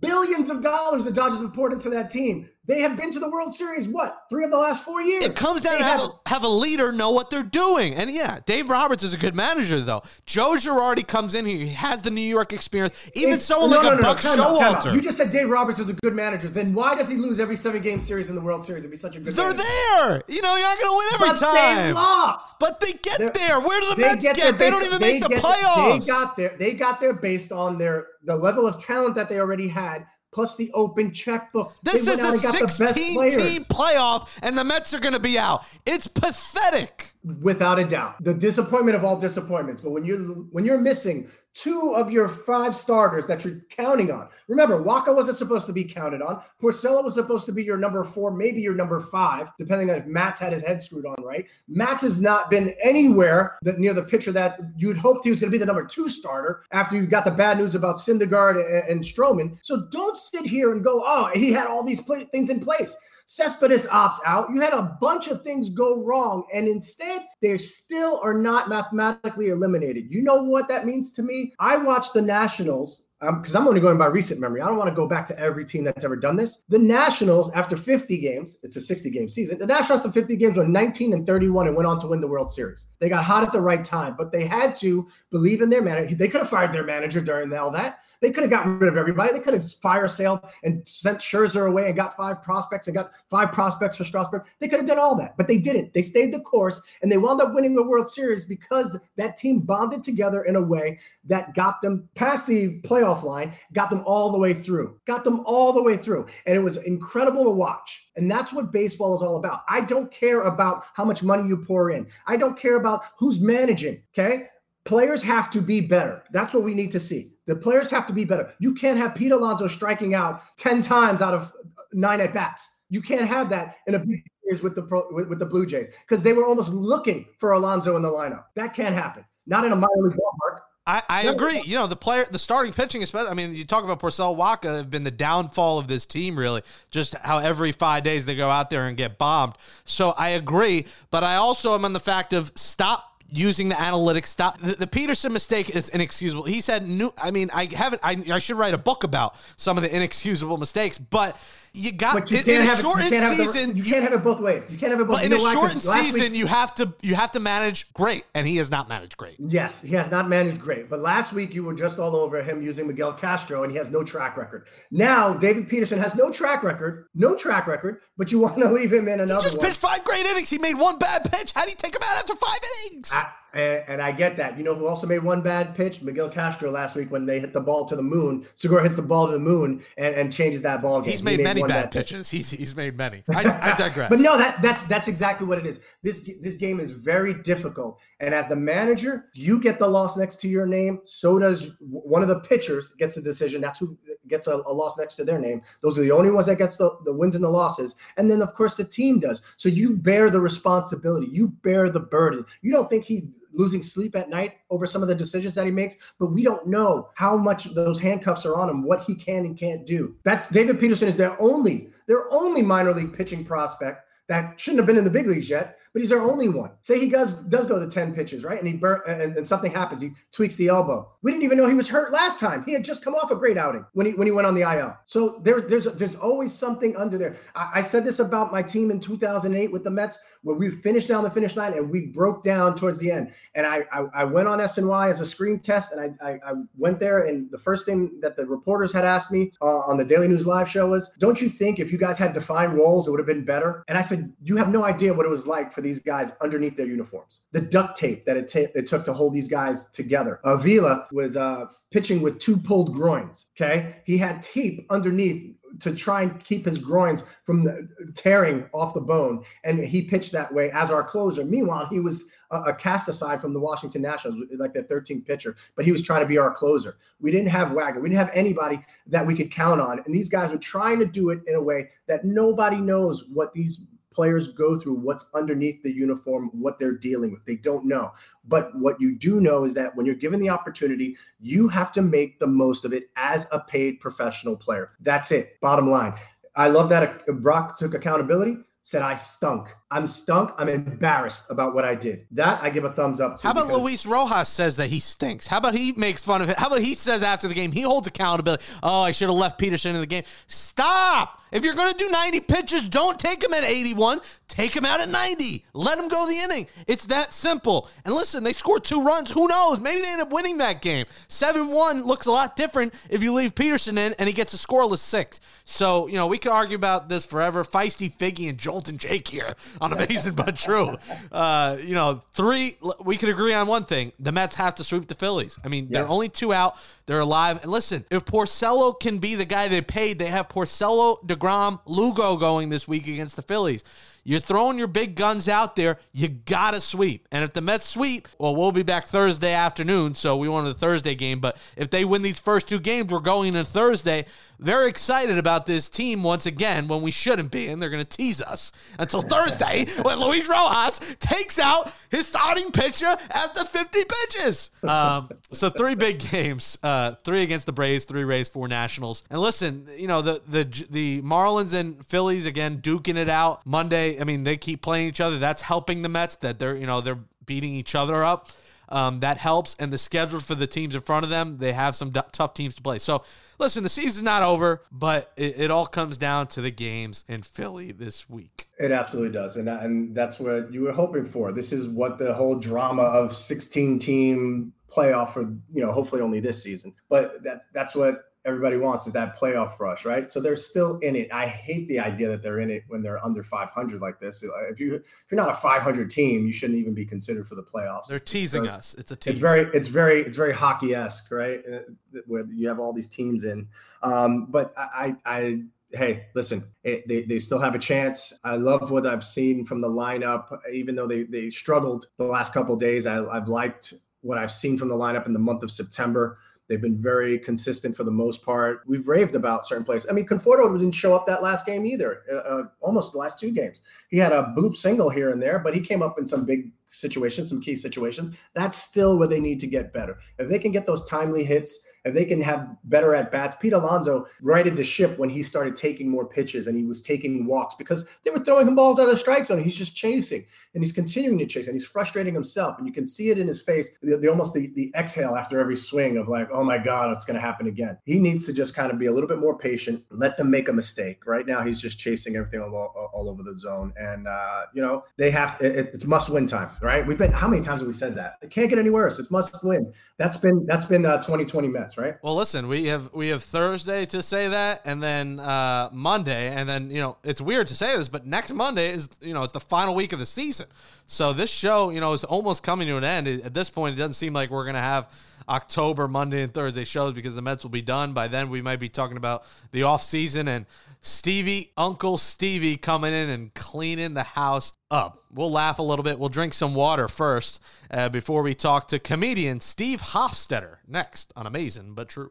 billions 0.00 0.50
of 0.50 0.62
dollars. 0.62 1.04
The 1.04 1.12
Dodgers 1.12 1.40
have 1.40 1.54
poured 1.54 1.72
into 1.72 1.90
that 1.90 2.10
team. 2.10 2.48
They 2.68 2.82
have 2.82 2.98
been 2.98 3.10
to 3.12 3.18
the 3.18 3.30
World 3.30 3.54
Series, 3.54 3.88
what, 3.88 4.24
three 4.28 4.44
of 4.44 4.50
the 4.50 4.58
last 4.58 4.84
four 4.84 5.00
years? 5.00 5.24
It 5.24 5.34
comes 5.34 5.62
down 5.62 5.72
they 5.72 5.78
to 5.78 5.84
have, 5.84 6.00
have, 6.00 6.10
a, 6.10 6.28
have 6.28 6.42
a 6.44 6.48
leader 6.48 6.92
know 6.92 7.12
what 7.12 7.30
they're 7.30 7.42
doing. 7.42 7.94
And 7.94 8.10
yeah, 8.10 8.40
Dave 8.44 8.68
Roberts 8.68 9.02
is 9.02 9.14
a 9.14 9.16
good 9.16 9.34
manager, 9.34 9.80
though. 9.80 10.02
Joe 10.26 10.52
Girardi 10.52 11.06
comes 11.06 11.34
in 11.34 11.46
here. 11.46 11.56
He 11.56 11.68
has 11.68 12.02
the 12.02 12.10
New 12.10 12.20
York 12.20 12.52
experience. 12.52 13.10
Even 13.14 13.34
it's, 13.34 13.44
someone 13.44 13.70
no, 13.70 13.76
like 13.78 13.86
no, 13.86 13.92
a 13.92 13.96
no, 13.96 14.02
Buck 14.02 14.18
Showalter. 14.18 14.94
You 14.94 15.00
just 15.00 15.16
said 15.16 15.30
Dave 15.30 15.48
Roberts 15.48 15.78
is 15.78 15.88
a 15.88 15.94
good 15.94 16.14
manager. 16.14 16.48
Then 16.48 16.74
why 16.74 16.94
does 16.94 17.08
he 17.08 17.16
lose 17.16 17.40
every 17.40 17.56
seven 17.56 17.80
game 17.80 18.00
series 18.00 18.28
in 18.28 18.34
the 18.34 18.42
World 18.42 18.62
Series 18.62 18.84
if 18.84 18.90
be 18.90 18.98
such 18.98 19.16
a 19.16 19.20
good 19.20 19.32
They're 19.32 19.46
manager? 19.46 19.62
there. 19.62 20.22
You 20.28 20.42
know, 20.42 20.54
you're 20.54 20.66
not 20.66 20.78
going 20.78 20.92
to 20.92 20.98
win 20.98 21.08
every 21.14 21.28
but 21.28 21.36
time. 21.38 21.86
They 21.86 21.92
lost. 21.94 22.58
But 22.60 22.80
they 22.80 22.92
get 22.92 23.16
They're, 23.16 23.30
there. 23.30 23.60
Where 23.60 23.80
do 23.80 23.94
the 23.94 24.00
Mets 24.02 24.22
get? 24.22 24.36
get? 24.36 24.58
They 24.58 24.68
don't 24.68 24.84
even 24.84 25.00
make 25.00 25.22
the 25.22 25.30
playoffs. 25.30 26.04
They 26.04 26.06
got 26.06 26.36
there. 26.36 26.54
They 26.58 26.74
got 26.74 27.00
there 27.00 27.14
based 27.14 27.50
on 27.50 27.78
their 27.78 28.08
the 28.24 28.36
level 28.36 28.66
of 28.66 28.78
talent 28.78 29.14
that 29.14 29.30
they 29.30 29.40
already 29.40 29.68
had 29.68 30.04
plus 30.32 30.56
the 30.56 30.70
open 30.72 31.12
checkbook. 31.12 31.74
This 31.82 32.06
is 32.06 32.18
a 32.18 32.38
16 32.38 33.30
team 33.30 33.62
playoff, 33.64 34.38
and 34.42 34.56
the 34.56 34.64
Mets 34.64 34.94
are 34.94 35.00
going 35.00 35.14
to 35.14 35.20
be 35.20 35.38
out. 35.38 35.64
It's 35.86 36.06
pathetic. 36.06 37.12
Without 37.40 37.78
a 37.78 37.84
doubt, 37.84 38.22
the 38.24 38.32
disappointment 38.32 38.96
of 38.96 39.04
all 39.04 39.18
disappointments. 39.18 39.80
But 39.80 39.90
when 39.90 40.04
you're 40.04 40.18
when 40.18 40.64
you're 40.64 40.78
missing 40.78 41.28
two 41.62 41.94
of 41.96 42.12
your 42.12 42.28
five 42.28 42.74
starters 42.74 43.26
that 43.26 43.44
you're 43.44 43.60
counting 43.70 44.12
on. 44.12 44.28
Remember, 44.46 44.80
Wacha 44.80 45.14
wasn't 45.14 45.36
supposed 45.36 45.66
to 45.66 45.72
be 45.72 45.82
counted 45.82 46.22
on. 46.22 46.40
Porcello 46.62 47.02
was 47.02 47.14
supposed 47.14 47.46
to 47.46 47.52
be 47.52 47.64
your 47.64 47.76
number 47.76 48.04
four, 48.04 48.30
maybe 48.30 48.60
your 48.60 48.74
number 48.74 49.00
five, 49.00 49.50
depending 49.58 49.90
on 49.90 49.96
if 49.96 50.06
Matz 50.06 50.38
had 50.38 50.52
his 50.52 50.62
head 50.62 50.82
screwed 50.82 51.06
on 51.06 51.16
right. 51.20 51.50
Matz 51.66 52.02
has 52.02 52.20
not 52.22 52.48
been 52.48 52.74
anywhere 52.82 53.58
that 53.62 53.78
near 53.78 53.92
the 53.92 54.02
pitcher 54.02 54.30
that 54.32 54.60
you'd 54.76 54.98
hoped 54.98 55.24
he 55.24 55.30
was 55.30 55.40
going 55.40 55.50
to 55.50 55.54
be 55.54 55.58
the 55.58 55.66
number 55.66 55.84
two 55.84 56.08
starter 56.08 56.62
after 56.70 56.94
you 56.94 57.06
got 57.06 57.24
the 57.24 57.30
bad 57.30 57.58
news 57.58 57.74
about 57.74 57.96
Syndergaard 57.96 58.64
and, 58.64 58.88
and 58.88 59.02
Stroman. 59.02 59.58
So 59.62 59.88
don't 59.90 60.16
sit 60.16 60.46
here 60.46 60.72
and 60.72 60.84
go, 60.84 61.02
oh, 61.04 61.30
he 61.34 61.52
had 61.52 61.66
all 61.66 61.82
these 61.82 62.00
play- 62.00 62.24
things 62.26 62.50
in 62.50 62.60
place. 62.60 62.96
Cespedes 63.28 63.86
opts 63.88 64.16
out. 64.24 64.48
You 64.50 64.62
had 64.62 64.72
a 64.72 64.96
bunch 65.02 65.28
of 65.28 65.42
things 65.42 65.68
go 65.68 66.02
wrong, 66.02 66.44
and 66.52 66.66
instead, 66.66 67.26
they 67.42 67.58
still 67.58 68.18
are 68.24 68.32
not 68.32 68.70
mathematically 68.70 69.50
eliminated. 69.50 70.06
You 70.08 70.22
know 70.22 70.44
what 70.44 70.66
that 70.68 70.86
means 70.86 71.12
to 71.12 71.22
me? 71.22 71.52
I 71.60 71.76
watched 71.76 72.14
the 72.14 72.22
Nationals 72.22 73.04
because 73.20 73.54
um, 73.54 73.62
I'm 73.62 73.68
only 73.68 73.80
going 73.80 73.98
by 73.98 74.06
recent 74.06 74.40
memory. 74.40 74.62
I 74.62 74.66
don't 74.66 74.78
want 74.78 74.88
to 74.88 74.94
go 74.94 75.06
back 75.06 75.26
to 75.26 75.38
every 75.38 75.66
team 75.66 75.84
that's 75.84 76.04
ever 76.04 76.16
done 76.16 76.36
this. 76.36 76.62
The 76.68 76.78
Nationals, 76.78 77.52
after 77.52 77.76
50 77.76 78.16
games, 78.16 78.56
it's 78.62 78.76
a 78.76 78.80
60 78.80 79.10
game 79.10 79.28
season. 79.28 79.58
The 79.58 79.66
Nationals, 79.66 80.06
after 80.06 80.20
50 80.20 80.36
games, 80.36 80.56
were 80.56 80.66
19 80.66 81.12
and 81.12 81.26
31 81.26 81.66
and 81.66 81.76
went 81.76 81.86
on 81.86 82.00
to 82.00 82.06
win 82.06 82.20
the 82.20 82.28
World 82.28 82.50
Series. 82.50 82.94
They 82.98 83.08
got 83.10 83.24
hot 83.24 83.42
at 83.42 83.52
the 83.52 83.60
right 83.60 83.84
time, 83.84 84.14
but 84.16 84.32
they 84.32 84.46
had 84.46 84.74
to 84.76 85.06
believe 85.30 85.60
in 85.60 85.68
their 85.68 85.82
manager. 85.82 86.14
They 86.14 86.28
could 86.28 86.40
have 86.40 86.50
fired 86.50 86.72
their 86.72 86.84
manager 86.84 87.20
during 87.20 87.52
all 87.52 87.72
that. 87.72 87.98
They 88.20 88.30
could 88.30 88.42
have 88.42 88.50
gotten 88.50 88.78
rid 88.78 88.88
of 88.88 88.96
everybody. 88.96 89.32
They 89.32 89.40
could 89.40 89.54
have 89.54 89.72
fire 89.74 90.08
sale 90.08 90.48
and 90.64 90.86
sent 90.86 91.18
Scherzer 91.18 91.68
away 91.68 91.86
and 91.86 91.96
got 91.96 92.16
five 92.16 92.42
prospects 92.42 92.88
and 92.88 92.94
got 92.94 93.12
five 93.30 93.52
prospects 93.52 93.96
for 93.96 94.04
Strasburg. 94.04 94.44
They 94.58 94.68
could 94.68 94.80
have 94.80 94.88
done 94.88 94.98
all 94.98 95.14
that, 95.16 95.36
but 95.36 95.46
they 95.46 95.58
didn't. 95.58 95.92
They 95.94 96.02
stayed 96.02 96.32
the 96.32 96.40
course 96.40 96.82
and 97.02 97.10
they 97.10 97.16
wound 97.16 97.40
up 97.40 97.54
winning 97.54 97.74
the 97.74 97.82
World 97.82 98.08
Series 98.08 98.44
because 98.44 99.00
that 99.16 99.36
team 99.36 99.60
bonded 99.60 100.02
together 100.02 100.42
in 100.42 100.56
a 100.56 100.62
way 100.62 100.98
that 101.24 101.54
got 101.54 101.80
them 101.80 102.08
past 102.14 102.46
the 102.46 102.80
playoff 102.82 103.22
line, 103.22 103.52
got 103.72 103.90
them 103.90 104.02
all 104.04 104.32
the 104.32 104.38
way 104.38 104.52
through, 104.52 104.98
got 105.06 105.24
them 105.24 105.40
all 105.44 105.72
the 105.72 105.82
way 105.82 105.96
through. 105.96 106.26
And 106.46 106.56
it 106.56 106.62
was 106.62 106.78
incredible 106.78 107.44
to 107.44 107.50
watch. 107.50 108.08
And 108.16 108.30
that's 108.30 108.52
what 108.52 108.72
baseball 108.72 109.14
is 109.14 109.22
all 109.22 109.36
about. 109.36 109.62
I 109.68 109.80
don't 109.80 110.10
care 110.10 110.42
about 110.42 110.84
how 110.94 111.04
much 111.04 111.22
money 111.22 111.48
you 111.48 111.58
pour 111.58 111.90
in. 111.90 112.08
I 112.26 112.36
don't 112.36 112.58
care 112.58 112.76
about 112.76 113.04
who's 113.18 113.40
managing. 113.40 114.02
Okay. 114.12 114.48
Players 114.84 115.22
have 115.22 115.50
to 115.50 115.60
be 115.60 115.82
better. 115.82 116.24
That's 116.32 116.54
what 116.54 116.64
we 116.64 116.74
need 116.74 116.92
to 116.92 117.00
see. 117.00 117.32
The 117.48 117.56
players 117.56 117.88
have 117.90 118.06
to 118.06 118.12
be 118.12 118.24
better. 118.24 118.54
You 118.58 118.74
can't 118.74 118.98
have 118.98 119.14
Pete 119.14 119.32
Alonso 119.32 119.68
striking 119.68 120.14
out 120.14 120.42
10 120.58 120.82
times 120.82 121.22
out 121.22 121.32
of 121.32 121.50
nine 121.94 122.20
at 122.20 122.34
bats. 122.34 122.76
You 122.90 123.00
can't 123.00 123.26
have 123.26 123.48
that 123.48 123.76
in 123.86 123.94
a 123.94 123.98
big 123.98 124.22
series 124.44 124.62
with 124.62 124.74
the 124.74 124.82
pro, 124.82 125.06
with, 125.10 125.28
with 125.28 125.38
the 125.38 125.46
Blue 125.46 125.64
Jays 125.64 125.90
because 126.06 126.22
they 126.22 126.34
were 126.34 126.44
almost 126.44 126.68
looking 126.68 127.24
for 127.38 127.52
Alonso 127.52 127.96
in 127.96 128.02
the 128.02 128.10
lineup. 128.10 128.44
That 128.54 128.74
can't 128.74 128.94
happen. 128.94 129.24
Not 129.46 129.64
in 129.64 129.72
a 129.72 129.76
minor 129.76 129.88
league 129.96 130.12
ballpark. 130.12 130.60
I, 130.86 131.02
I 131.08 131.22
agree. 131.24 131.60
You 131.64 131.76
know, 131.76 131.86
the 131.86 131.96
player, 131.96 132.24
the 132.30 132.38
starting 132.38 132.72
pitching, 132.72 133.02
especially. 133.02 133.28
I 133.28 133.34
mean, 133.34 133.54
you 133.54 133.66
talk 133.66 133.84
about 133.84 134.00
Porcello 134.00 134.36
Wacha 134.36 134.74
have 134.74 134.90
been 134.90 135.04
the 135.04 135.10
downfall 135.10 135.78
of 135.78 135.86
this 135.86 136.06
team, 136.06 136.38
really. 136.38 136.62
Just 136.90 137.14
how 137.14 137.38
every 137.38 137.72
five 137.72 138.04
days 138.04 138.24
they 138.24 138.34
go 138.34 138.48
out 138.48 138.70
there 138.70 138.86
and 138.86 138.96
get 138.96 139.18
bombed. 139.18 139.54
So 139.84 140.10
I 140.10 140.30
agree, 140.30 140.86
but 141.10 141.24
I 141.24 141.36
also 141.36 141.74
am 141.74 141.84
on 141.84 141.92
the 141.92 142.00
fact 142.00 142.32
of 142.32 142.52
stop 142.56 143.07
using 143.30 143.68
the 143.68 143.74
analytics. 143.74 144.26
Stop 144.26 144.58
the, 144.58 144.72
the 144.72 144.86
Peterson 144.86 145.32
mistake 145.32 145.74
is 145.74 145.88
inexcusable. 145.90 146.44
He 146.44 146.60
said, 146.60 146.88
"New." 146.88 147.12
I 147.18 147.30
mean, 147.30 147.50
I 147.54 147.68
haven't. 147.74 148.00
I, 148.02 148.22
I 148.32 148.38
should 148.38 148.56
write 148.56 148.74
a 148.74 148.78
book 148.78 149.04
about 149.04 149.36
some 149.56 149.76
of 149.76 149.82
the 149.82 149.94
inexcusable 149.94 150.58
mistakes, 150.58 150.98
but 150.98 151.36
you 151.78 151.92
got 151.92 152.30
you 152.30 152.38
in, 152.38 152.62
a 152.62 152.64
have 152.64 152.78
it- 152.78 152.82
you 152.84 152.90
shortened 152.90 153.12
the- 153.12 153.34
season. 153.52 153.76
you 153.76 153.82
can't 153.84 154.02
have 154.02 154.12
it 154.12 154.22
both 154.24 154.40
ways. 154.40 154.70
You 154.70 154.76
can't 154.78 154.90
have 154.90 155.00
it 155.00 155.04
both. 155.06 155.16
Ways. 155.20 155.28
But 155.28 155.38
in 155.38 155.46
a 155.46 155.52
shortened 155.52 155.84
last 155.84 156.02
week- 156.04 156.12
season, 156.14 156.34
you 156.34 156.46
have 156.46 156.74
to 156.76 156.92
you 157.02 157.14
have 157.14 157.32
to 157.32 157.40
manage 157.40 157.92
great, 157.94 158.24
and 158.34 158.46
he 158.46 158.56
has 158.56 158.70
not 158.70 158.88
managed 158.88 159.16
great. 159.16 159.36
Yes, 159.38 159.80
he 159.82 159.94
has 159.94 160.10
not 160.10 160.28
managed 160.28 160.60
great. 160.60 160.90
But 160.90 161.00
last 161.00 161.32
week 161.32 161.54
you 161.54 161.62
were 161.64 161.74
just 161.74 161.98
all 161.98 162.16
over 162.16 162.42
him 162.42 162.62
using 162.62 162.86
Miguel 162.86 163.12
Castro, 163.12 163.62
and 163.62 163.72
he 163.72 163.78
has 163.78 163.90
no 163.90 164.02
track 164.04 164.36
record. 164.36 164.66
Now 164.90 165.32
David 165.34 165.68
Peterson 165.68 165.98
has 166.00 166.14
no 166.14 166.30
track 166.30 166.62
record, 166.62 167.06
no 167.14 167.36
track 167.36 167.66
record, 167.66 168.00
but 168.16 168.32
you 168.32 168.38
want 168.38 168.58
to 168.58 168.68
leave 168.72 168.92
him 168.92 169.08
in 169.08 169.20
another. 169.20 169.40
He 169.40 169.46
just 169.48 169.58
one. 169.58 169.66
pitched 169.66 169.80
five 169.80 170.02
great 170.04 170.26
innings. 170.26 170.50
He 170.50 170.58
made 170.58 170.74
one 170.78 170.98
bad 170.98 171.30
pitch. 171.30 171.52
How 171.54 171.64
do 171.64 171.70
you 171.70 171.76
take 171.76 171.94
him 171.94 172.02
out 172.04 172.16
after 172.18 172.34
five 172.34 172.58
innings? 172.90 173.10
I- 173.14 173.26
and, 173.54 173.84
and 173.88 174.02
I 174.02 174.12
get 174.12 174.36
that. 174.36 174.58
You 174.58 174.64
know 174.64 174.74
who 174.74 174.86
also 174.86 175.06
made 175.06 175.20
one 175.22 175.40
bad 175.42 175.74
pitch? 175.74 176.02
Miguel 176.02 176.28
Castro 176.28 176.70
last 176.70 176.96
week 176.96 177.10
when 177.10 177.26
they 177.26 177.40
hit 177.40 177.52
the 177.52 177.60
ball 177.60 177.84
to 177.86 177.96
the 177.96 178.02
moon. 178.02 178.46
Segura 178.54 178.82
hits 178.82 178.94
the 178.94 179.02
ball 179.02 179.26
to 179.26 179.32
the 179.32 179.38
moon 179.38 179.82
and, 179.96 180.14
and 180.14 180.32
changes 180.32 180.62
that 180.62 180.82
ball 180.82 181.00
game. 181.00 181.10
He's 181.10 181.20
He 181.20 181.24
made 181.24 181.40
many 181.40 181.60
one 181.60 181.68
bad 181.68 181.90
pitch. 181.90 182.10
pitches. 182.10 182.30
He's 182.30 182.50
he's 182.50 182.76
made 182.76 182.96
many. 182.96 183.22
I, 183.30 183.72
I 183.72 183.76
digress. 183.76 184.08
But 184.18 184.20
no, 184.20 184.38
that 184.38 184.60
that's 184.62 184.84
that's 184.86 185.08
exactly 185.08 185.46
what 185.46 185.58
it 185.58 185.66
is. 185.66 185.80
This 186.02 186.30
this 186.40 186.56
game 186.56 186.80
is 186.80 186.90
very 186.90 187.34
difficult, 187.34 188.00
and 188.20 188.34
as 188.34 188.48
the 188.48 188.56
manager, 188.56 189.26
you 189.34 189.60
get 189.60 189.78
the 189.78 189.88
loss 189.88 190.16
next 190.16 190.40
to 190.42 190.48
your 190.48 190.66
name. 190.66 191.00
So 191.04 191.38
does 191.38 191.72
one 191.80 192.22
of 192.22 192.28
the 192.28 192.40
pitchers 192.40 192.92
gets 192.98 193.14
the 193.14 193.22
decision. 193.22 193.60
That's 193.60 193.78
who 193.78 193.98
gets 194.28 194.46
a, 194.46 194.56
a 194.66 194.72
loss 194.72 194.98
next 194.98 195.16
to 195.16 195.24
their 195.24 195.38
name. 195.38 195.62
Those 195.82 195.98
are 195.98 196.02
the 196.02 196.10
only 196.10 196.30
ones 196.30 196.46
that 196.46 196.58
gets 196.58 196.76
the, 196.76 196.96
the 197.04 197.12
wins 197.12 197.34
and 197.34 197.42
the 197.42 197.48
losses. 197.48 197.94
And 198.16 198.30
then 198.30 198.42
of 198.42 198.54
course 198.54 198.76
the 198.76 198.84
team 198.84 199.20
does. 199.20 199.42
So 199.56 199.68
you 199.68 199.96
bear 199.96 200.30
the 200.30 200.40
responsibility. 200.40 201.28
You 201.30 201.48
bear 201.48 201.90
the 201.90 202.00
burden. 202.00 202.44
You 202.62 202.72
don't 202.72 202.88
think 202.88 203.04
he 203.04 203.28
losing 203.58 203.82
sleep 203.82 204.16
at 204.16 204.30
night 204.30 204.54
over 204.70 204.86
some 204.86 205.02
of 205.02 205.08
the 205.08 205.14
decisions 205.14 205.54
that 205.56 205.66
he 205.66 205.72
makes, 205.72 205.96
but 206.18 206.32
we 206.32 206.42
don't 206.42 206.66
know 206.66 207.10
how 207.14 207.36
much 207.36 207.74
those 207.74 208.00
handcuffs 208.00 208.46
are 208.46 208.56
on 208.56 208.70
him, 208.70 208.84
what 208.84 209.02
he 209.02 209.14
can 209.14 209.44
and 209.44 209.58
can't 209.58 209.84
do. 209.84 210.14
That's 210.22 210.48
David 210.48 210.80
Peterson 210.80 211.08
is 211.08 211.16
their 211.16 211.40
only 211.40 211.90
their 212.06 212.32
only 212.32 212.62
minor 212.62 212.94
league 212.94 213.14
pitching 213.14 213.44
prospect 213.44 214.06
that 214.28 214.58
shouldn't 214.60 214.78
have 214.78 214.86
been 214.86 214.96
in 214.96 215.04
the 215.04 215.10
big 215.10 215.26
leagues 215.26 215.50
yet, 215.50 215.77
but 215.92 216.02
he's 216.02 216.12
our 216.12 216.20
only 216.20 216.48
one. 216.48 216.70
Say 216.80 216.98
he 216.98 217.08
does 217.08 217.34
does 217.34 217.66
go 217.66 217.78
to 217.78 217.90
10 217.90 218.14
pitches, 218.14 218.44
right? 218.44 218.58
And 218.58 218.68
he 218.68 218.80
and, 219.06 219.36
and 219.36 219.48
something 219.48 219.72
happens. 219.72 220.02
He 220.02 220.10
tweaks 220.32 220.56
the 220.56 220.68
elbow. 220.68 221.10
We 221.22 221.32
didn't 221.32 221.44
even 221.44 221.58
know 221.58 221.66
he 221.66 221.74
was 221.74 221.88
hurt 221.88 222.12
last 222.12 222.38
time. 222.38 222.64
He 222.64 222.72
had 222.72 222.84
just 222.84 223.04
come 223.04 223.14
off 223.14 223.30
a 223.30 223.36
great 223.36 223.58
outing 223.58 223.84
when 223.92 224.06
he 224.06 224.12
when 224.12 224.26
he 224.26 224.30
went 224.30 224.46
on 224.46 224.54
the 224.54 224.62
IL. 224.62 224.96
So 225.04 225.40
there, 225.42 225.60
there's 225.60 225.84
there's 225.84 226.16
always 226.16 226.52
something 226.52 226.96
under 226.96 227.18
there. 227.18 227.36
I, 227.54 227.70
I 227.76 227.82
said 227.82 228.04
this 228.04 228.18
about 228.18 228.52
my 228.52 228.62
team 228.62 228.90
in 228.90 229.00
2008 229.00 229.72
with 229.72 229.84
the 229.84 229.90
Mets, 229.90 230.22
where 230.42 230.56
we 230.56 230.70
finished 230.70 231.08
down 231.08 231.24
the 231.24 231.30
finish 231.30 231.56
line 231.56 231.72
and 231.72 231.90
we 231.90 232.06
broke 232.06 232.42
down 232.42 232.76
towards 232.76 232.98
the 232.98 233.10
end. 233.10 233.32
And 233.54 233.66
I 233.66 233.84
I, 233.92 234.06
I 234.14 234.24
went 234.24 234.48
on 234.48 234.58
SNY 234.58 235.10
as 235.10 235.20
a 235.20 235.26
screen 235.26 235.60
test, 235.60 235.92
and 235.92 236.16
I, 236.20 236.26
I 236.26 236.50
I 236.50 236.52
went 236.76 237.00
there, 237.00 237.20
and 237.20 237.50
the 237.50 237.58
first 237.58 237.86
thing 237.86 238.20
that 238.20 238.36
the 238.36 238.46
reporters 238.46 238.92
had 238.92 239.04
asked 239.04 239.32
me 239.32 239.52
uh, 239.60 239.78
on 239.80 239.96
the 239.96 240.04
Daily 240.04 240.28
News 240.28 240.46
Live 240.46 240.68
show 240.68 240.86
was, 240.88 241.12
"Don't 241.18 241.40
you 241.40 241.48
think 241.48 241.78
if 241.78 241.90
you 241.90 241.98
guys 241.98 242.18
had 242.18 242.32
defined 242.34 242.74
roles, 242.74 243.08
it 243.08 243.10
would 243.10 243.20
have 243.20 243.26
been 243.26 243.44
better?" 243.44 243.84
And 243.88 243.96
I 243.96 244.02
said, 244.02 244.32
"You 244.42 244.56
have 244.56 244.68
no 244.68 244.84
idea 244.84 245.14
what 245.14 245.26
it 245.26 245.30
was 245.30 245.46
like 245.46 245.72
for 245.78 245.82
these 245.82 246.00
guys 246.00 246.32
underneath 246.40 246.76
their 246.76 246.88
uniforms. 246.88 247.44
The 247.52 247.60
duct 247.60 247.96
tape 247.96 248.24
that 248.24 248.36
it, 248.36 248.48
ta- 248.48 248.72
it 248.74 248.88
took 248.88 249.04
to 249.04 249.12
hold 249.12 249.32
these 249.32 249.46
guys 249.48 249.92
together. 249.92 250.40
Ayala 250.42 251.06
was 251.12 251.36
uh, 251.36 251.66
pitching 251.92 252.20
with 252.20 252.40
two 252.40 252.56
pulled 252.56 252.92
groins. 252.92 253.46
Okay, 253.56 253.94
he 254.04 254.18
had 254.18 254.42
tape 254.42 254.84
underneath." 254.90 255.54
To 255.80 255.94
try 255.94 256.22
and 256.22 256.42
keep 256.42 256.64
his 256.64 256.78
groins 256.78 257.24
from 257.44 257.62
the, 257.62 257.86
tearing 258.14 258.68
off 258.72 258.94
the 258.94 259.02
bone, 259.02 259.44
and 259.64 259.78
he 259.78 260.02
pitched 260.02 260.32
that 260.32 260.52
way 260.52 260.70
as 260.70 260.90
our 260.90 261.04
closer. 261.04 261.44
Meanwhile, 261.44 261.88
he 261.90 262.00
was 262.00 262.24
a, 262.50 262.62
a 262.62 262.74
cast 262.74 263.06
aside 263.06 263.40
from 263.40 263.52
the 263.52 263.60
Washington 263.60 264.00
Nationals, 264.00 264.42
like 264.56 264.72
that 264.72 264.88
13th 264.88 265.26
pitcher, 265.26 265.56
but 265.76 265.84
he 265.84 265.92
was 265.92 266.02
trying 266.02 266.22
to 266.22 266.26
be 266.26 266.38
our 266.38 266.52
closer. 266.52 266.96
We 267.20 267.30
didn't 267.30 267.50
have 267.50 267.72
Wagner. 267.72 268.00
We 268.00 268.08
didn't 268.08 268.26
have 268.26 268.34
anybody 268.34 268.80
that 269.08 269.24
we 269.24 269.36
could 269.36 269.52
count 269.52 269.80
on, 269.80 270.00
and 270.04 270.12
these 270.12 270.30
guys 270.30 270.50
were 270.50 270.58
trying 270.58 271.00
to 271.00 271.06
do 271.06 271.30
it 271.30 271.40
in 271.46 271.54
a 271.54 271.62
way 271.62 271.90
that 272.06 272.24
nobody 272.24 272.78
knows 272.78 273.28
what 273.28 273.52
these 273.52 273.88
players 274.18 274.48
go 274.48 274.76
through, 274.76 274.94
what's 274.94 275.30
underneath 275.32 275.80
the 275.84 275.92
uniform, 275.92 276.50
what 276.52 276.76
they're 276.76 276.90
dealing 276.90 277.30
with. 277.30 277.44
They 277.44 277.54
don't 277.54 277.86
know. 277.86 278.10
But 278.48 278.76
what 278.76 279.00
you 279.00 279.14
do 279.14 279.40
know 279.40 279.62
is 279.62 279.74
that 279.74 279.94
when 279.94 280.06
you're 280.06 280.16
given 280.16 280.40
the 280.40 280.48
opportunity, 280.48 281.16
you 281.38 281.68
have 281.68 281.92
to 281.92 282.02
make 282.02 282.40
the 282.40 282.46
most 282.48 282.84
of 282.84 282.92
it 282.92 283.10
as 283.14 283.46
a 283.52 283.60
paid 283.60 284.00
professional 284.00 284.56
player. 284.56 284.90
That's 284.98 285.30
it. 285.30 285.60
Bottom 285.60 285.88
line. 285.88 286.14
I 286.56 286.66
love 286.66 286.88
that 286.88 287.26
Brach 287.26 287.76
took 287.76 287.94
accountability, 287.94 288.56
said 288.82 289.02
I 289.02 289.14
stunk. 289.14 289.68
I'm 289.90 290.06
stunk. 290.06 290.50
I'm 290.58 290.68
embarrassed 290.68 291.50
about 291.50 291.74
what 291.74 291.84
I 291.84 291.94
did. 291.94 292.26
That 292.32 292.62
I 292.62 292.68
give 292.68 292.84
a 292.84 292.90
thumbs 292.90 293.20
up 293.20 293.36
to. 293.36 293.46
How 293.46 293.52
about 293.52 293.68
Luis 293.68 294.04
Rojas 294.04 294.48
says 294.48 294.76
that 294.76 294.88
he 294.88 295.00
stinks? 295.00 295.46
How 295.46 295.58
about 295.58 295.74
he 295.74 295.92
makes 295.92 296.22
fun 296.22 296.42
of 296.42 296.50
it? 296.50 296.58
How 296.58 296.66
about 296.66 296.80
he 296.80 296.94
says 296.94 297.22
after 297.22 297.48
the 297.48 297.54
game 297.54 297.72
he 297.72 297.80
holds 297.80 298.06
accountability? 298.06 298.64
Oh, 298.82 299.02
I 299.02 299.12
should 299.12 299.28
have 299.28 299.36
left 299.36 299.58
Peterson 299.58 299.94
in 299.94 300.00
the 300.00 300.06
game. 300.06 300.24
Stop! 300.46 301.38
If 301.50 301.64
you're 301.64 301.74
going 301.74 301.90
to 301.90 301.96
do 301.96 302.10
90 302.10 302.40
pitches, 302.40 302.88
don't 302.90 303.18
take 303.18 303.42
him 303.42 303.54
at 303.54 303.64
81. 303.64 304.20
Take 304.48 304.76
him 304.76 304.84
out 304.84 305.00
at 305.00 305.08
90. 305.08 305.64
Let 305.72 305.98
him 305.98 306.08
go 306.08 306.26
the 306.26 306.38
inning. 306.38 306.66
It's 306.86 307.06
that 307.06 307.32
simple. 307.32 307.88
And 308.04 308.14
listen, 308.14 308.44
they 308.44 308.52
scored 308.52 308.84
two 308.84 309.02
runs. 309.02 309.30
Who 309.30 309.48
knows? 309.48 309.80
Maybe 309.80 310.00
they 310.00 310.10
end 310.10 310.20
up 310.20 310.30
winning 310.30 310.58
that 310.58 310.82
game. 310.82 311.06
7 311.28 311.68
1 311.68 312.04
looks 312.04 312.26
a 312.26 312.32
lot 312.32 312.56
different 312.56 312.94
if 313.08 313.22
you 313.22 313.32
leave 313.32 313.54
Peterson 313.54 313.96
in 313.98 314.14
and 314.18 314.26
he 314.26 314.34
gets 314.34 314.52
a 314.52 314.56
scoreless 314.56 314.98
six. 314.98 315.40
So, 315.64 316.06
you 316.06 316.14
know, 316.14 316.26
we 316.26 316.38
could 316.38 316.52
argue 316.52 316.76
about 316.76 317.08
this 317.08 317.24
forever. 317.24 317.64
Feisty 317.64 318.12
Figgy 318.12 318.48
and 318.48 318.58
Jolton 318.58 318.96
Jake 318.96 319.28
here 319.28 319.54
on 319.80 319.92
Amazing 319.92 320.34
but 320.34 320.56
True. 320.56 320.96
Uh, 321.30 321.76
you 321.80 321.94
know, 321.94 322.22
three, 322.32 322.76
we 323.04 323.16
could 323.16 323.28
agree 323.28 323.54
on 323.54 323.66
one 323.66 323.84
thing. 323.84 324.12
The 324.18 324.32
Mets 324.32 324.56
have 324.56 324.74
to 324.76 324.84
sweep 324.84 325.06
the 325.06 325.14
Phillies. 325.14 325.58
I 325.64 325.68
mean, 325.68 325.88
they're 325.88 326.08
only 326.08 326.28
two 326.28 326.52
out. 326.52 326.76
They're 327.06 327.20
alive. 327.20 327.62
And 327.62 327.70
listen, 327.70 328.04
if 328.10 328.24
Porcello 328.24 328.98
can 328.98 329.18
be 329.18 329.34
the 329.34 329.44
guy 329.44 329.68
they 329.68 329.80
paid, 329.80 330.18
they 330.18 330.26
have 330.26 330.48
Porcello, 330.48 331.24
DeGrom, 331.26 331.80
Lugo 331.86 332.36
going 332.36 332.68
this 332.68 332.88
week 332.88 333.06
against 333.06 333.36
the 333.36 333.42
Phillies. 333.42 333.84
You're 334.28 334.40
throwing 334.40 334.76
your 334.76 334.88
big 334.88 335.14
guns 335.14 335.48
out 335.48 335.74
there. 335.74 335.98
You 336.12 336.28
got 336.28 336.74
to 336.74 336.82
sweep. 336.82 337.26
And 337.32 337.44
if 337.44 337.54
the 337.54 337.62
Mets 337.62 337.86
sweep, 337.86 338.28
well, 338.38 338.54
we'll 338.54 338.72
be 338.72 338.82
back 338.82 339.06
Thursday 339.06 339.54
afternoon. 339.54 340.14
So 340.14 340.36
we 340.36 340.50
wanted 340.50 340.70
a 340.72 340.74
Thursday 340.74 341.14
game. 341.14 341.40
But 341.40 341.56
if 341.78 341.88
they 341.88 342.04
win 342.04 342.20
these 342.20 342.38
first 342.38 342.68
two 342.68 342.78
games, 342.78 343.10
we're 343.10 343.20
going 343.20 343.48
into 343.48 343.64
Thursday. 343.64 344.26
Very 344.58 344.88
excited 344.88 345.38
about 345.38 345.66
this 345.66 345.88
team 345.88 346.22
once 346.22 346.46
again 346.46 346.88
when 346.88 347.02
we 347.02 347.10
shouldn't 347.10 347.50
be. 347.50 347.68
And 347.68 347.80
they're 347.80 347.90
going 347.90 348.04
to 348.04 348.16
tease 348.16 348.42
us 348.42 348.72
until 348.98 349.22
Thursday 349.28 349.86
when 350.02 350.18
Luis 350.18 350.48
Rojas 350.48 351.16
takes 351.20 351.58
out 351.58 351.92
his 352.10 352.26
starting 352.26 352.70
pitcher 352.72 353.14
after 353.30 353.64
50 353.64 353.98
pitches. 354.04 354.70
Um, 354.82 355.30
so 355.52 355.70
three 355.70 355.94
big 355.94 356.18
games 356.18 356.78
uh, 356.82 357.14
three 357.24 357.42
against 357.42 357.66
the 357.66 357.72
Braves, 357.72 358.04
three 358.04 358.24
Rays, 358.24 358.48
four 358.48 358.68
Nationals. 358.68 359.24
And 359.30 359.40
listen, 359.40 359.86
you 359.96 360.08
know, 360.08 360.22
the, 360.22 360.42
the, 360.48 360.86
the 360.90 361.22
Marlins 361.22 361.74
and 361.74 362.04
Phillies, 362.04 362.46
again, 362.46 362.78
duking 362.78 363.16
it 363.16 363.28
out 363.28 363.66
Monday. 363.66 364.20
I 364.20 364.24
mean, 364.24 364.42
they 364.42 364.56
keep 364.56 364.82
playing 364.82 365.08
each 365.08 365.20
other. 365.20 365.38
That's 365.38 365.62
helping 365.62 366.02
the 366.02 366.08
Mets 366.08 366.36
that 366.36 366.58
they're, 366.58 366.76
you 366.76 366.86
know, 366.86 367.00
they're 367.00 367.18
beating 367.46 367.74
each 367.74 367.94
other 367.94 368.24
up. 368.24 368.50
Um, 368.88 369.20
that 369.20 369.38
helps. 369.38 369.76
And 369.78 369.92
the 369.92 369.98
schedule 369.98 370.40
for 370.40 370.54
the 370.54 370.66
teams 370.66 370.94
in 370.94 371.00
front 371.00 371.24
of 371.24 371.30
them, 371.30 371.58
they 371.58 371.72
have 371.72 371.94
some 371.94 372.10
d- 372.10 372.20
tough 372.32 372.54
teams 372.54 372.74
to 372.76 372.82
play. 372.82 372.98
So, 372.98 373.22
listen, 373.58 373.82
the 373.82 373.88
season's 373.88 374.22
not 374.22 374.42
over, 374.42 374.82
but 374.90 375.32
it, 375.36 375.60
it 375.60 375.70
all 375.70 375.86
comes 375.86 376.16
down 376.16 376.46
to 376.48 376.60
the 376.60 376.70
games 376.70 377.24
in 377.28 377.42
Philly 377.42 377.92
this 377.92 378.28
week. 378.28 378.66
It 378.78 378.92
absolutely 378.92 379.32
does, 379.32 379.56
and 379.56 379.68
and 379.68 380.14
that's 380.14 380.38
what 380.38 380.72
you 380.72 380.82
were 380.82 380.92
hoping 380.92 381.26
for. 381.26 381.52
This 381.52 381.72
is 381.72 381.88
what 381.88 382.18
the 382.18 382.32
whole 382.32 382.54
drama 382.54 383.02
of 383.02 383.34
16 383.34 383.98
team 383.98 384.72
playoff 384.88 385.30
for 385.30 385.42
you 385.42 385.82
know 385.82 385.92
hopefully 385.92 386.22
only 386.22 386.40
this 386.40 386.62
season, 386.62 386.94
but 387.08 387.42
that 387.42 387.62
that's 387.72 387.94
what 387.94 388.27
everybody 388.48 388.76
wants 388.76 389.06
is 389.06 389.12
that 389.12 389.38
playoff 389.38 389.78
rush, 389.78 390.04
right? 390.04 390.30
So 390.30 390.40
they're 390.40 390.56
still 390.56 390.98
in 390.98 391.14
it. 391.14 391.32
I 391.32 391.46
hate 391.46 391.86
the 391.88 392.00
idea 392.00 392.28
that 392.28 392.42
they're 392.42 392.60
in 392.60 392.70
it 392.70 392.84
when 392.88 393.02
they're 393.02 393.24
under 393.24 393.42
500 393.42 394.00
like 394.00 394.18
this. 394.18 394.42
If 394.70 394.80
you 394.80 394.94
if 394.96 395.04
you're 395.30 395.40
not 395.40 395.50
a 395.50 395.54
500 395.54 396.10
team, 396.10 396.46
you 396.46 396.52
shouldn't 396.52 396.78
even 396.78 396.94
be 396.94 397.04
considered 397.04 397.46
for 397.46 397.54
the 397.54 397.62
playoffs. 397.62 398.06
They're 398.08 398.18
teasing 398.18 398.66
us. 398.66 398.94
It's 398.94 399.10
a 399.10 399.16
tease. 399.16 399.34
it's 399.34 399.40
very 399.40 399.70
it's 399.72 399.88
very 399.88 400.22
it's 400.22 400.36
very 400.36 400.52
hockey 400.52 400.94
esque, 400.94 401.30
right? 401.30 401.62
Uh, 401.70 402.20
Where 402.26 402.44
you 402.46 402.68
have 402.68 402.80
all 402.80 402.92
these 402.92 403.08
teams 403.08 403.44
in. 403.44 403.68
Um, 404.02 404.46
but 404.50 404.72
I, 404.76 405.16
I, 405.24 405.38
I 405.38 405.62
hey, 405.92 406.26
listen, 406.34 406.64
it, 406.82 407.06
they 407.06 407.22
they 407.22 407.38
still 407.38 407.58
have 407.58 407.74
a 407.74 407.78
chance. 407.78 408.32
I 408.44 408.56
love 408.56 408.90
what 408.90 409.06
I've 409.06 409.24
seen 409.24 409.64
from 409.64 409.80
the 409.80 409.88
lineup, 409.88 410.58
even 410.72 410.94
though 410.94 411.06
they 411.06 411.24
they 411.24 411.50
struggled 411.50 412.06
the 412.16 412.24
last 412.24 412.52
couple 412.52 412.74
of 412.74 412.80
days. 412.80 413.06
I, 413.06 413.24
I've 413.24 413.48
liked 413.48 413.94
what 414.20 414.38
I've 414.38 414.52
seen 414.52 414.78
from 414.78 414.88
the 414.88 414.96
lineup 414.96 415.26
in 415.26 415.32
the 415.32 415.38
month 415.38 415.62
of 415.62 415.70
September. 415.70 416.38
They've 416.68 416.80
been 416.80 417.00
very 417.00 417.38
consistent 417.38 417.96
for 417.96 418.04
the 418.04 418.10
most 418.10 418.44
part. 418.44 418.82
We've 418.86 419.08
raved 419.08 419.34
about 419.34 419.66
certain 419.66 419.84
players. 419.84 420.06
I 420.08 420.12
mean, 420.12 420.26
Conforto 420.26 420.70
didn't 420.78 420.94
show 420.94 421.14
up 421.14 421.26
that 421.26 421.42
last 421.42 421.64
game 421.64 421.86
either. 421.86 422.22
Uh, 422.30 422.36
uh, 422.36 422.62
almost 422.80 423.12
the 423.12 423.18
last 423.18 423.40
two 423.40 423.52
games, 423.52 423.80
he 424.10 424.18
had 424.18 424.32
a 424.32 424.54
bloop 424.56 424.76
single 424.76 425.08
here 425.08 425.30
and 425.30 425.40
there, 425.40 425.58
but 425.58 425.74
he 425.74 425.80
came 425.80 426.02
up 426.02 426.18
in 426.18 426.28
some 426.28 426.44
big 426.44 426.70
situations, 426.90 427.48
some 427.48 427.60
key 427.60 427.74
situations. 427.74 428.30
That's 428.54 428.76
still 428.76 429.18
where 429.18 429.28
they 429.28 429.40
need 429.40 429.60
to 429.60 429.66
get 429.66 429.92
better. 429.92 430.18
If 430.38 430.48
they 430.48 430.58
can 430.58 430.72
get 430.72 430.86
those 430.86 431.08
timely 431.08 431.44
hits, 431.44 431.78
if 432.04 432.14
they 432.14 432.24
can 432.24 432.40
have 432.42 432.68
better 432.84 433.14
at 433.14 433.30
bats, 433.30 433.56
Pete 433.60 433.72
Alonso 433.72 434.26
righted 434.42 434.76
the 434.76 434.84
ship 434.84 435.18
when 435.18 435.28
he 435.28 435.42
started 435.42 435.76
taking 435.76 436.08
more 436.08 436.26
pitches 436.26 436.66
and 436.66 436.76
he 436.76 436.84
was 436.84 437.02
taking 437.02 437.46
walks 437.46 437.74
because 437.74 438.08
they 438.24 438.30
were 438.30 438.44
throwing 438.44 438.68
him 438.68 438.74
balls 438.74 438.98
out 438.98 439.08
of 439.08 439.14
the 439.14 439.20
strike 439.20 439.46
zone. 439.46 439.62
He's 439.62 439.76
just 439.76 439.94
chasing 439.94 440.44
and 440.74 440.82
he's 440.82 440.92
continuing 440.92 441.38
to 441.38 441.46
chase 441.46 441.66
and 441.66 441.74
he's 441.74 441.84
frustrating 441.84 442.34
himself. 442.34 442.78
And 442.78 442.86
you 442.86 442.92
can 442.92 443.06
see 443.06 443.30
it 443.30 443.38
in 443.38 443.48
his 443.48 443.60
face, 443.60 443.98
the, 444.02 444.16
the 444.16 444.28
almost 444.28 444.54
the, 444.54 444.72
the 444.74 444.92
exhale 444.96 445.36
after 445.36 445.58
every 445.58 445.76
swing 445.76 446.16
of 446.16 446.28
like, 446.28 446.48
oh 446.52 446.64
my 446.64 446.78
God, 446.78 447.10
it's 447.12 447.24
going 447.24 447.34
to 447.34 447.40
happen 447.40 447.66
again. 447.66 447.98
He 448.04 448.18
needs 448.18 448.46
to 448.46 448.52
just 448.52 448.74
kind 448.74 448.92
of 448.92 448.98
be 448.98 449.06
a 449.06 449.12
little 449.12 449.28
bit 449.28 449.38
more 449.38 449.56
patient, 449.56 450.04
let 450.10 450.36
them 450.36 450.50
make 450.50 450.68
a 450.68 450.72
mistake. 450.72 451.26
Right 451.26 451.46
now, 451.46 451.62
he's 451.62 451.80
just 451.80 451.98
chasing 451.98 452.36
everything 452.36 452.60
all, 452.60 453.10
all, 453.12 453.28
over 453.28 453.42
the 453.42 453.58
zone. 453.58 453.92
And, 453.98 454.26
uh, 454.26 454.66
you 454.74 454.82
know, 454.82 455.04
they 455.16 455.30
have, 455.30 455.56
it, 455.60 455.90
it's 455.94 456.04
must 456.04 456.30
win 456.30 456.46
time, 456.46 456.70
right? 456.82 457.06
We've 457.06 457.18
been, 457.18 457.32
how 457.32 457.48
many 457.48 457.62
times 457.62 457.80
have 457.80 457.86
we 457.86 457.92
said 457.92 458.14
that? 458.16 458.38
It 458.42 458.50
can't 458.50 458.70
get 458.70 458.78
any 458.78 458.90
worse. 458.90 459.18
It's 459.18 459.30
must 459.30 459.64
win. 459.64 459.92
That's 460.16 460.36
been, 460.36 460.66
that's 460.66 460.86
been 460.86 461.06
uh, 461.06 461.18
2020 461.18 461.68
Mets, 461.68 461.87
right? 461.96 462.16
Well, 462.22 462.34
listen, 462.34 462.68
we 462.68 462.86
have 462.86 463.12
we 463.12 463.28
have 463.28 463.42
Thursday 463.42 464.04
to 464.06 464.22
say 464.22 464.48
that, 464.48 464.82
and 464.84 465.02
then 465.02 465.40
uh, 465.40 465.88
Monday, 465.92 466.48
and 466.48 466.68
then 466.68 466.90
you 466.90 467.00
know 467.00 467.16
it's 467.24 467.40
weird 467.40 467.68
to 467.68 467.74
say 467.74 467.96
this, 467.96 468.08
but 468.08 468.26
next 468.26 468.52
Monday 468.52 468.90
is 468.90 469.08
you 469.20 469.32
know 469.32 469.44
it's 469.44 469.52
the 469.52 469.60
final 469.60 469.94
week 469.94 470.12
of 470.12 470.18
the 470.18 470.26
season, 470.26 470.66
so 471.08 471.32
this 471.32 471.50
show 471.50 471.88
you 471.88 472.00
know 472.00 472.12
is 472.12 472.22
almost 472.22 472.62
coming 472.62 472.86
to 472.88 472.96
an 472.96 473.04
end. 473.04 473.26
At 473.26 473.54
this 473.54 473.70
point, 473.70 473.94
it 473.94 473.98
doesn't 473.98 474.12
seem 474.12 474.34
like 474.34 474.50
we're 474.50 474.66
gonna 474.66 474.78
have 474.78 475.10
October 475.48 476.06
Monday 476.06 476.42
and 476.42 476.52
Thursday 476.52 476.84
shows 476.84 477.14
because 477.14 477.34
the 477.34 477.42
Mets 477.42 477.64
will 477.64 477.70
be 477.70 477.82
done 477.82 478.12
by 478.12 478.28
then. 478.28 478.50
We 478.50 478.60
might 478.60 478.78
be 478.78 478.90
talking 478.90 479.16
about 479.16 479.44
the 479.72 479.84
off 479.84 480.02
season 480.02 480.46
and 480.46 480.66
Stevie, 481.00 481.72
Uncle 481.76 482.18
Stevie 482.18 482.76
coming 482.76 483.14
in 483.14 483.30
and 483.30 483.54
cleaning 483.54 484.14
the 484.14 484.22
house 484.22 484.74
up. 484.90 485.24
We'll 485.32 485.50
laugh 485.50 485.78
a 485.78 485.82
little 485.82 486.02
bit. 486.02 486.18
We'll 486.18 486.28
drink 486.28 486.52
some 486.52 486.74
water 486.74 487.08
first 487.08 487.62
uh, 487.90 488.10
before 488.10 488.42
we 488.42 488.54
talk 488.54 488.88
to 488.88 488.98
comedian 488.98 489.60
Steve 489.60 490.02
Hofstetter 490.02 490.78
next 490.86 491.32
on 491.34 491.46
Amazing 491.46 491.94
but 491.94 492.10
True. 492.10 492.30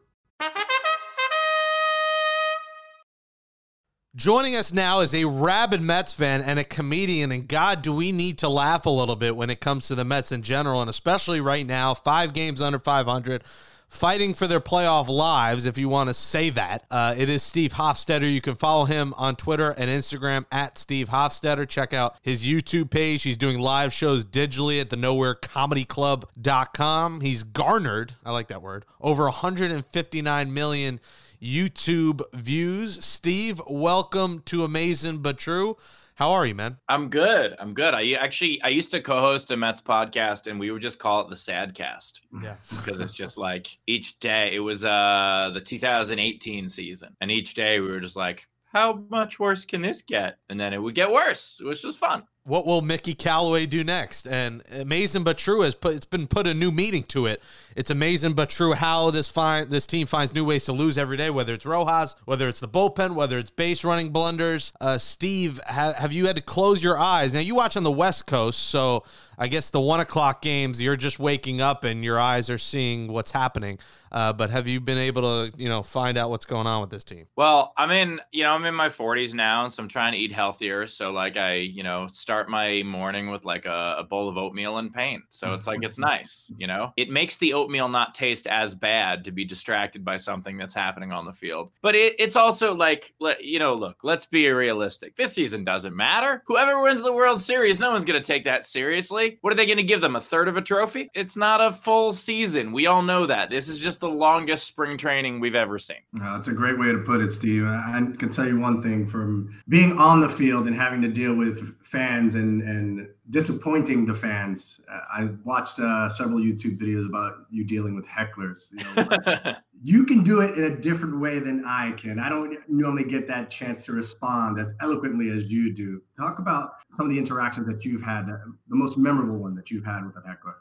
Joining 4.18 4.54
us 4.56 4.72
now 4.72 4.98
is 4.98 5.14
a 5.14 5.26
rabid 5.26 5.80
Mets 5.80 6.12
fan 6.12 6.42
and 6.42 6.58
a 6.58 6.64
comedian, 6.64 7.30
and 7.30 7.46
God, 7.46 7.82
do 7.82 7.94
we 7.94 8.10
need 8.10 8.38
to 8.38 8.48
laugh 8.48 8.84
a 8.84 8.90
little 8.90 9.14
bit 9.14 9.36
when 9.36 9.48
it 9.48 9.60
comes 9.60 9.86
to 9.86 9.94
the 9.94 10.04
Mets 10.04 10.32
in 10.32 10.42
general, 10.42 10.80
and 10.80 10.90
especially 10.90 11.40
right 11.40 11.64
now, 11.64 11.94
five 11.94 12.32
games 12.32 12.60
under 12.60 12.80
500 12.80 13.44
fighting 13.86 14.34
for 14.34 14.48
their 14.48 14.58
playoff 14.58 15.06
lives, 15.06 15.66
if 15.66 15.78
you 15.78 15.88
want 15.88 16.08
to 16.08 16.14
say 16.14 16.50
that. 16.50 16.84
Uh, 16.90 17.14
it 17.16 17.30
is 17.30 17.44
Steve 17.44 17.74
Hofstetter. 17.74 18.28
You 18.28 18.40
can 18.40 18.56
follow 18.56 18.86
him 18.86 19.14
on 19.16 19.36
Twitter 19.36 19.70
and 19.70 19.88
Instagram 19.88 20.46
at 20.50 20.78
Steve 20.78 21.10
Hofstetter. 21.10 21.68
Check 21.68 21.94
out 21.94 22.16
his 22.20 22.44
YouTube 22.44 22.90
page. 22.90 23.22
He's 23.22 23.36
doing 23.36 23.60
live 23.60 23.92
shows 23.92 24.24
digitally 24.24 24.80
at 24.80 24.90
the 24.90 24.96
nowherecomedyclub.com. 24.96 27.20
He's 27.20 27.44
garnered, 27.44 28.14
I 28.26 28.32
like 28.32 28.48
that 28.48 28.62
word, 28.62 28.84
over 29.00 29.26
159 29.26 30.52
million 30.52 30.98
YouTube 31.42 32.22
views. 32.32 33.04
Steve, 33.04 33.60
welcome 33.68 34.42
to 34.46 34.64
Amazing 34.64 35.18
But 35.18 35.38
True. 35.38 35.76
How 36.16 36.32
are 36.32 36.44
you, 36.44 36.54
man? 36.54 36.78
I'm 36.88 37.08
good. 37.08 37.54
I'm 37.60 37.74
good. 37.74 37.94
I 37.94 38.12
actually 38.12 38.60
I 38.62 38.68
used 38.68 38.90
to 38.90 39.00
co-host 39.00 39.52
a 39.52 39.56
Mets 39.56 39.80
podcast, 39.80 40.48
and 40.48 40.58
we 40.58 40.72
would 40.72 40.82
just 40.82 40.98
call 40.98 41.20
it 41.20 41.30
the 41.30 41.36
Sad 41.36 41.74
Cast. 41.74 42.22
Yeah, 42.42 42.56
because 42.70 42.98
it's 42.98 43.14
just 43.14 43.38
like 43.38 43.78
each 43.86 44.18
day. 44.18 44.52
It 44.52 44.60
was 44.60 44.84
uh 44.84 45.50
the 45.54 45.60
2018 45.60 46.66
season, 46.66 47.16
and 47.20 47.30
each 47.30 47.54
day 47.54 47.78
we 47.78 47.88
were 47.88 48.00
just 48.00 48.16
like, 48.16 48.48
how 48.72 49.04
much 49.08 49.38
worse 49.38 49.64
can 49.64 49.80
this 49.80 50.02
get? 50.02 50.38
And 50.48 50.58
then 50.58 50.72
it 50.72 50.82
would 50.82 50.96
get 50.96 51.10
worse, 51.10 51.60
which 51.62 51.84
was 51.84 51.96
fun 51.96 52.24
what 52.48 52.66
will 52.66 52.80
Mickey 52.80 53.14
Callaway 53.14 53.66
do 53.66 53.84
next? 53.84 54.26
And 54.26 54.62
amazing 54.72 55.22
but 55.22 55.36
true 55.36 55.60
has 55.60 55.74
put 55.74 55.94
it's 55.94 56.06
been 56.06 56.26
put 56.26 56.46
a 56.46 56.54
new 56.54 56.72
meaning 56.72 57.02
to 57.04 57.26
it. 57.26 57.42
It's 57.76 57.90
amazing 57.90 58.32
but 58.32 58.48
true 58.48 58.72
how 58.72 59.10
this 59.10 59.28
find 59.28 59.70
this 59.70 59.86
team 59.86 60.06
finds 60.06 60.34
new 60.34 60.44
ways 60.44 60.64
to 60.64 60.72
lose 60.72 60.96
every 60.96 61.16
day, 61.16 61.28
whether 61.30 61.52
it's 61.54 61.66
Rojas, 61.66 62.16
whether 62.24 62.48
it's 62.48 62.60
the 62.60 62.68
bullpen, 62.68 63.14
whether 63.14 63.38
it's 63.38 63.50
base 63.50 63.84
running 63.84 64.08
blunders. 64.10 64.72
Uh, 64.80 64.96
Steve, 64.96 65.60
ha- 65.66 65.94
have 65.98 66.12
you 66.12 66.26
had 66.26 66.36
to 66.36 66.42
close 66.42 66.82
your 66.82 66.98
eyes? 66.98 67.34
Now 67.34 67.40
you 67.40 67.54
watch 67.54 67.76
on 67.76 67.82
the 67.82 67.90
West 67.90 68.26
Coast, 68.26 68.58
so 68.58 69.04
I 69.38 69.48
guess 69.48 69.70
the 69.70 69.80
one 69.80 70.00
o'clock 70.00 70.40
games 70.40 70.80
you're 70.80 70.96
just 70.96 71.18
waking 71.18 71.60
up 71.60 71.84
and 71.84 72.02
your 72.02 72.18
eyes 72.18 72.50
are 72.50 72.58
seeing 72.58 73.08
what's 73.08 73.30
happening. 73.30 73.78
Uh, 74.10 74.32
but 74.32 74.50
have 74.50 74.66
you 74.66 74.80
been 74.80 74.98
able 74.98 75.22
to 75.22 75.52
you 75.58 75.68
know 75.68 75.82
find 75.82 76.16
out 76.16 76.30
what's 76.30 76.46
going 76.46 76.66
on 76.66 76.80
with 76.80 76.90
this 76.90 77.04
team? 77.04 77.26
Well, 77.36 77.72
I'm 77.76 77.90
in 77.90 78.20
you 78.32 78.44
know 78.44 78.52
I'm 78.52 78.64
in 78.64 78.74
my 78.74 78.88
40s 78.88 79.34
now, 79.34 79.68
so 79.68 79.82
I'm 79.82 79.88
trying 79.88 80.12
to 80.12 80.18
eat 80.18 80.32
healthier. 80.32 80.86
So 80.86 81.10
like 81.10 81.36
I 81.36 81.54
you 81.54 81.82
know 81.82 82.08
start 82.12 82.37
start 82.38 82.48
my 82.48 82.84
morning 82.84 83.30
with 83.30 83.44
like 83.44 83.66
a, 83.66 83.96
a, 83.98 84.04
bowl 84.04 84.28
of 84.28 84.36
oatmeal 84.36 84.78
and 84.78 84.94
paint. 84.94 85.24
So 85.28 85.54
it's 85.54 85.66
like 85.66 85.80
it's 85.82 85.98
nice, 86.12 86.52
you 86.56 86.68
know. 86.68 86.92
It 86.96 87.10
makes 87.10 87.34
the 87.34 87.52
oatmeal 87.52 87.88
not 87.88 88.14
taste 88.14 88.46
as 88.46 88.76
bad 88.76 89.24
to 89.24 89.32
be 89.32 89.44
distracted 89.44 90.04
by 90.04 90.18
something 90.18 90.56
that's 90.56 90.72
happening 90.72 91.10
on 91.10 91.26
the 91.26 91.32
field. 91.32 91.72
But 91.82 91.96
it, 91.96 92.14
it's 92.20 92.36
also 92.36 92.72
like, 92.72 93.12
you 93.40 93.58
know, 93.58 93.74
look, 93.74 94.04
let's 94.04 94.24
be 94.24 94.48
realistic. 94.50 95.16
This 95.16 95.32
season 95.32 95.64
doesn't 95.64 95.96
matter. 95.96 96.44
Whoever 96.46 96.80
wins 96.80 97.02
the 97.02 97.12
World 97.12 97.40
Series, 97.40 97.80
no 97.80 97.90
one's 97.90 98.04
going 98.04 98.22
to 98.22 98.24
take 98.26 98.44
that 98.44 98.64
seriously. 98.64 99.38
What 99.40 99.52
are 99.52 99.56
they 99.56 99.66
going 99.66 99.78
to 99.78 99.82
give 99.82 100.00
them? 100.00 100.14
A 100.14 100.20
third 100.20 100.46
of 100.46 100.56
a 100.56 100.62
trophy? 100.62 101.10
It's 101.14 101.36
not 101.36 101.60
a 101.60 101.72
full 101.72 102.12
season. 102.12 102.70
We 102.70 102.86
all 102.86 103.02
know 103.02 103.26
that. 103.26 103.50
This 103.50 103.66
is 103.66 103.80
just 103.80 103.98
the 103.98 104.08
longest 104.08 104.64
spring 104.64 104.96
training 104.96 105.40
we've 105.40 105.56
ever 105.56 105.76
seen. 105.76 105.96
That's 106.12 106.46
a 106.46 106.54
great 106.54 106.78
way 106.78 106.92
to 106.92 106.98
put 106.98 107.20
it, 107.20 107.32
Steve. 107.32 107.64
I 107.64 108.00
can 108.16 108.28
tell 108.30 108.46
you 108.46 108.60
one 108.60 108.80
thing 108.80 109.08
from 109.08 109.52
being 109.68 109.98
on 109.98 110.20
the 110.20 110.28
field 110.28 110.68
and 110.68 110.76
having 110.76 111.02
to 111.02 111.08
deal 111.08 111.34
with 111.34 111.74
fans 111.88 112.34
and 112.34 112.60
and 112.62 113.08
disappointing 113.30 114.04
the 114.04 114.14
fans. 114.14 114.82
Uh, 114.92 115.00
I 115.10 115.28
watched 115.42 115.78
uh, 115.78 116.10
several 116.10 116.38
YouTube 116.38 116.78
videos 116.78 117.06
about 117.06 117.46
you 117.50 117.64
dealing 117.64 117.96
with 117.96 118.06
hecklers. 118.06 118.70
You, 118.72 118.84
know, 118.84 119.54
you 119.82 120.04
can 120.04 120.22
do 120.22 120.42
it 120.42 120.58
in 120.58 120.64
a 120.64 120.76
different 120.76 121.18
way 121.18 121.38
than 121.38 121.64
I 121.64 121.92
can. 121.92 122.18
I 122.18 122.28
don't 122.28 122.58
normally 122.68 123.04
get 123.04 123.26
that 123.28 123.48
chance 123.48 123.86
to 123.86 123.92
respond 123.92 124.60
as 124.60 124.74
eloquently 124.82 125.30
as 125.30 125.46
you 125.46 125.72
do. 125.72 126.02
Talk 126.18 126.38
about 126.38 126.72
some 126.92 127.06
of 127.06 127.10
the 127.10 127.18
interactions 127.18 127.66
that 127.68 127.84
you've 127.86 128.02
had, 128.02 128.28
uh, 128.28 128.36
the 128.68 128.76
most 128.76 128.98
memorable 128.98 129.38
one 129.38 129.54
that 129.54 129.70
you've 129.70 129.86
had 129.86 130.04
with 130.04 130.16
a 130.22 130.28
heckler. 130.28 130.56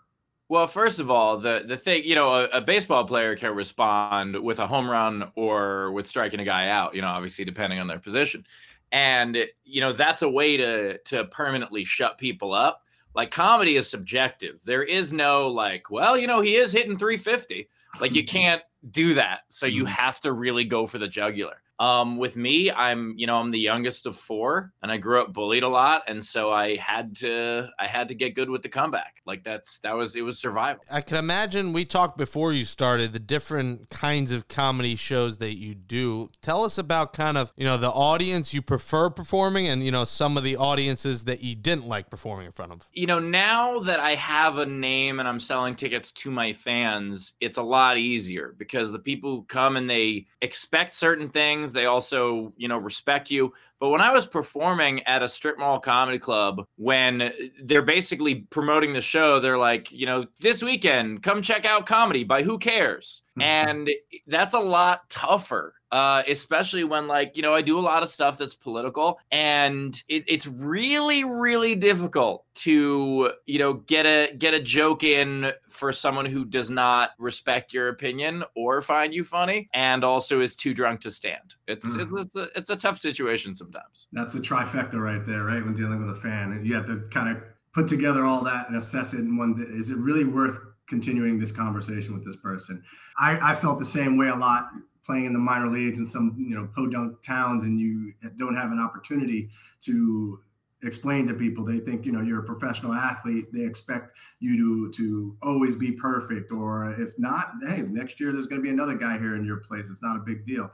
Well, 0.49 0.67
first 0.67 1.01
of 1.01 1.11
all, 1.11 1.37
the 1.37 1.65
the 1.67 1.75
thing, 1.75 2.03
you 2.05 2.15
know, 2.15 2.33
a, 2.35 2.45
a, 2.45 2.61
baseball 2.61 3.03
player 3.03 3.35
can 3.35 3.53
respond 3.53 4.41
with 4.41 4.59
a 4.59 4.67
home 4.67 4.89
run 4.89 5.29
or 5.35 5.91
with 5.91 6.07
striking 6.07 6.39
a 6.39 6.45
guy 6.45 6.69
out, 6.69 6.95
you 6.95 7.01
know, 7.01 7.09
obviously 7.09 7.43
depending 7.43 7.79
on 7.79 7.87
their 7.87 7.99
position 7.99 8.45
and 8.91 9.37
you 9.63 9.81
know 9.81 9.93
that's 9.93 10.21
a 10.21 10.29
way 10.29 10.57
to 10.57 10.97
to 10.99 11.25
permanently 11.25 11.83
shut 11.83 12.17
people 12.17 12.53
up. 12.53 12.83
Like 13.15 13.31
comedy 13.31 13.75
is 13.75 13.89
subjective. 13.89 14.61
There 14.63 14.83
is 14.83 15.11
no 15.11 15.47
like 15.47 15.89
well 15.89 16.17
you 16.17 16.27
know 16.27 16.41
he 16.41 16.55
is 16.55 16.71
hitting 16.71 16.97
350 16.97 17.69
like 17.99 18.13
you 18.13 18.23
can't 18.25 18.61
do 18.91 19.13
that. 19.15 19.41
So 19.49 19.65
you 19.65 19.83
mm. 19.83 19.87
have 19.87 20.19
to 20.21 20.31
really 20.31 20.63
go 20.63 20.85
for 20.85 20.97
the 20.97 21.07
jugular 21.07 21.61
um, 21.79 22.17
with 22.17 22.35
me, 22.35 22.71
I'm 22.71 23.13
you 23.17 23.27
know 23.27 23.37
I'm 23.37 23.51
the 23.51 23.59
youngest 23.59 24.05
of 24.05 24.15
four, 24.15 24.73
and 24.81 24.91
I 24.91 24.97
grew 24.97 25.21
up 25.21 25.33
bullied 25.33 25.63
a 25.63 25.67
lot, 25.67 26.03
and 26.07 26.23
so 26.23 26.51
I 26.51 26.75
had 26.77 27.15
to 27.17 27.69
I 27.77 27.85
had 27.85 28.07
to 28.07 28.15
get 28.15 28.33
good 28.33 28.49
with 28.49 28.63
the 28.63 28.69
comeback. 28.69 29.21
Like 29.25 29.43
that's 29.43 29.79
that 29.79 29.95
was 29.95 30.15
it 30.15 30.23
was 30.23 30.39
survival. 30.39 30.83
I 30.91 31.01
can 31.01 31.17
imagine 31.17 31.73
we 31.73 31.85
talked 31.85 32.17
before 32.17 32.51
you 32.51 32.65
started 32.65 33.13
the 33.13 33.19
different 33.19 33.89
kinds 33.89 34.31
of 34.31 34.47
comedy 34.47 34.95
shows 34.95 35.37
that 35.37 35.57
you 35.57 35.75
do. 35.75 36.31
Tell 36.41 36.63
us 36.63 36.77
about 36.77 37.13
kind 37.13 37.37
of 37.37 37.51
you 37.55 37.65
know 37.65 37.77
the 37.77 37.89
audience 37.89 38.53
you 38.53 38.61
prefer 38.61 39.09
performing, 39.09 39.67
and 39.67 39.83
you 39.85 39.91
know 39.91 40.03
some 40.03 40.35
of 40.35 40.43
the 40.43 40.57
audiences 40.57 41.25
that 41.25 41.43
you 41.43 41.55
didn't 41.55 41.87
like 41.87 42.09
performing 42.09 42.47
in 42.47 42.51
front 42.51 42.71
of. 42.71 42.89
You 42.93 43.05
know 43.05 43.19
now 43.19 43.79
that 43.79 43.99
I 43.99 44.15
have 44.15 44.57
a 44.57 44.65
name 44.65 45.19
and 45.19 45.27
I'm 45.27 45.39
selling 45.39 45.75
tickets 45.75 46.11
to 46.13 46.31
my 46.31 46.53
fans, 46.53 47.35
it's 47.39 47.57
a 47.57 47.63
lot 47.63 47.97
easier 47.97 48.55
because 48.57 48.91
the 48.91 48.99
people 48.99 49.29
who 49.29 49.43
come 49.43 49.77
and 49.77 49.87
they 49.87 50.25
expect 50.41 50.93
certain 50.93 51.29
things 51.29 51.66
things. 51.67 51.73
They 51.73 51.85
also, 51.85 52.53
you 52.57 52.67
know, 52.67 52.77
respect 52.77 53.29
you. 53.29 53.53
But 53.79 53.89
when 53.89 54.01
I 54.01 54.11
was 54.11 54.25
performing 54.25 55.03
at 55.03 55.21
a 55.21 55.27
strip 55.27 55.59
mall 55.59 55.79
comedy 55.79 56.17
club, 56.19 56.65
when 56.77 57.31
they're 57.63 57.81
basically 57.81 58.35
promoting 58.49 58.93
the 58.93 59.01
show, 59.01 59.39
they're 59.39 59.57
like, 59.57 59.91
you 59.91 60.05
know, 60.05 60.25
this 60.39 60.63
weekend, 60.63 61.23
come 61.23 61.41
check 61.41 61.65
out 61.65 61.85
comedy 61.85 62.23
by 62.23 62.43
Who 62.43 62.57
Cares? 62.57 63.23
Mm-hmm. 63.31 63.41
And 63.41 63.89
that's 64.25 64.53
a 64.53 64.59
lot 64.59 65.09
tougher 65.09 65.75
uh, 65.91 66.23
especially 66.27 66.83
when 66.83 67.07
like 67.07 67.37
you 67.37 67.41
know 67.41 67.53
I 67.53 67.61
do 67.61 67.79
a 67.79 67.81
lot 67.81 68.03
of 68.03 68.09
stuff 68.09 68.37
that's 68.37 68.53
political, 68.53 69.19
and 69.31 70.01
it, 70.09 70.23
it's 70.27 70.47
really 70.47 71.23
really 71.23 71.75
difficult 71.75 72.45
to 72.55 73.31
you 73.45 73.59
know 73.59 73.73
get 73.73 74.05
a 74.05 74.33
get 74.37 74.53
a 74.53 74.59
joke 74.59 75.03
in 75.03 75.51
for 75.67 75.93
someone 75.93 76.25
who 76.25 76.43
does 76.43 76.69
not 76.69 77.11
respect 77.17 77.73
your 77.73 77.89
opinion 77.89 78.43
or 78.55 78.81
find 78.81 79.13
you 79.13 79.23
funny, 79.23 79.69
and 79.73 80.03
also 80.03 80.41
is 80.41 80.55
too 80.55 80.73
drunk 80.73 80.99
to 81.01 81.11
stand. 81.11 81.55
It's 81.67 81.95
mm. 81.95 82.03
it's, 82.03 82.23
it's, 82.23 82.35
a, 82.35 82.49
it's 82.57 82.69
a 82.69 82.75
tough 82.75 82.97
situation 82.97 83.53
sometimes. 83.53 84.07
That's 84.11 84.35
a 84.35 84.39
trifecta 84.39 84.95
right 84.95 85.25
there, 85.25 85.43
right? 85.43 85.63
When 85.63 85.73
dealing 85.75 85.99
with 85.99 86.17
a 86.17 86.19
fan, 86.19 86.51
and 86.51 86.65
you 86.65 86.75
have 86.75 86.87
to 86.87 87.07
kind 87.11 87.35
of 87.35 87.43
put 87.73 87.87
together 87.87 88.25
all 88.25 88.43
that 88.43 88.67
and 88.67 88.77
assess 88.77 89.13
it 89.13 89.19
in 89.19 89.37
one. 89.37 89.55
Is 89.69 89.89
it 89.89 89.97
really 89.97 90.25
worth 90.25 90.59
continuing 90.89 91.37
this 91.39 91.51
conversation 91.51 92.13
with 92.13 92.25
this 92.25 92.37
person? 92.37 92.83
I, 93.19 93.51
I 93.51 93.55
felt 93.55 93.79
the 93.79 93.85
same 93.85 94.17
way 94.17 94.29
a 94.29 94.35
lot 94.35 94.69
playing 95.07 95.25
in 95.25 95.33
the 95.33 95.39
minor 95.39 95.71
leagues 95.71 95.97
in 95.97 96.05
some 96.05 96.35
you 96.37 96.55
know 96.55 96.69
podunk 96.75 97.19
towns 97.23 97.63
and 97.63 97.79
you 97.79 98.13
don't 98.37 98.55
have 98.55 98.71
an 98.71 98.79
opportunity 98.79 99.49
to 99.79 100.39
explain 100.83 101.25
to 101.27 101.33
people. 101.33 101.65
They 101.65 101.79
think 101.79 102.05
you 102.05 102.11
know 102.11 102.21
you're 102.21 102.41
a 102.41 102.43
professional 102.43 102.93
athlete. 102.93 103.45
They 103.51 103.63
expect 103.63 104.17
you 104.39 104.57
to 104.57 104.91
to 104.97 105.37
always 105.41 105.75
be 105.75 105.93
perfect, 105.93 106.51
or 106.51 106.93
if 106.99 107.17
not, 107.17 107.53
hey, 107.67 107.81
next 107.81 108.19
year 108.19 108.31
there's 108.31 108.47
going 108.47 108.61
to 108.61 108.63
be 108.63 108.69
another 108.69 108.95
guy 108.95 109.17
here 109.17 109.35
in 109.35 109.45
your 109.45 109.57
place. 109.57 109.89
It's 109.89 110.03
not 110.03 110.17
a 110.17 110.19
big 110.19 110.45
deal. 110.45 110.69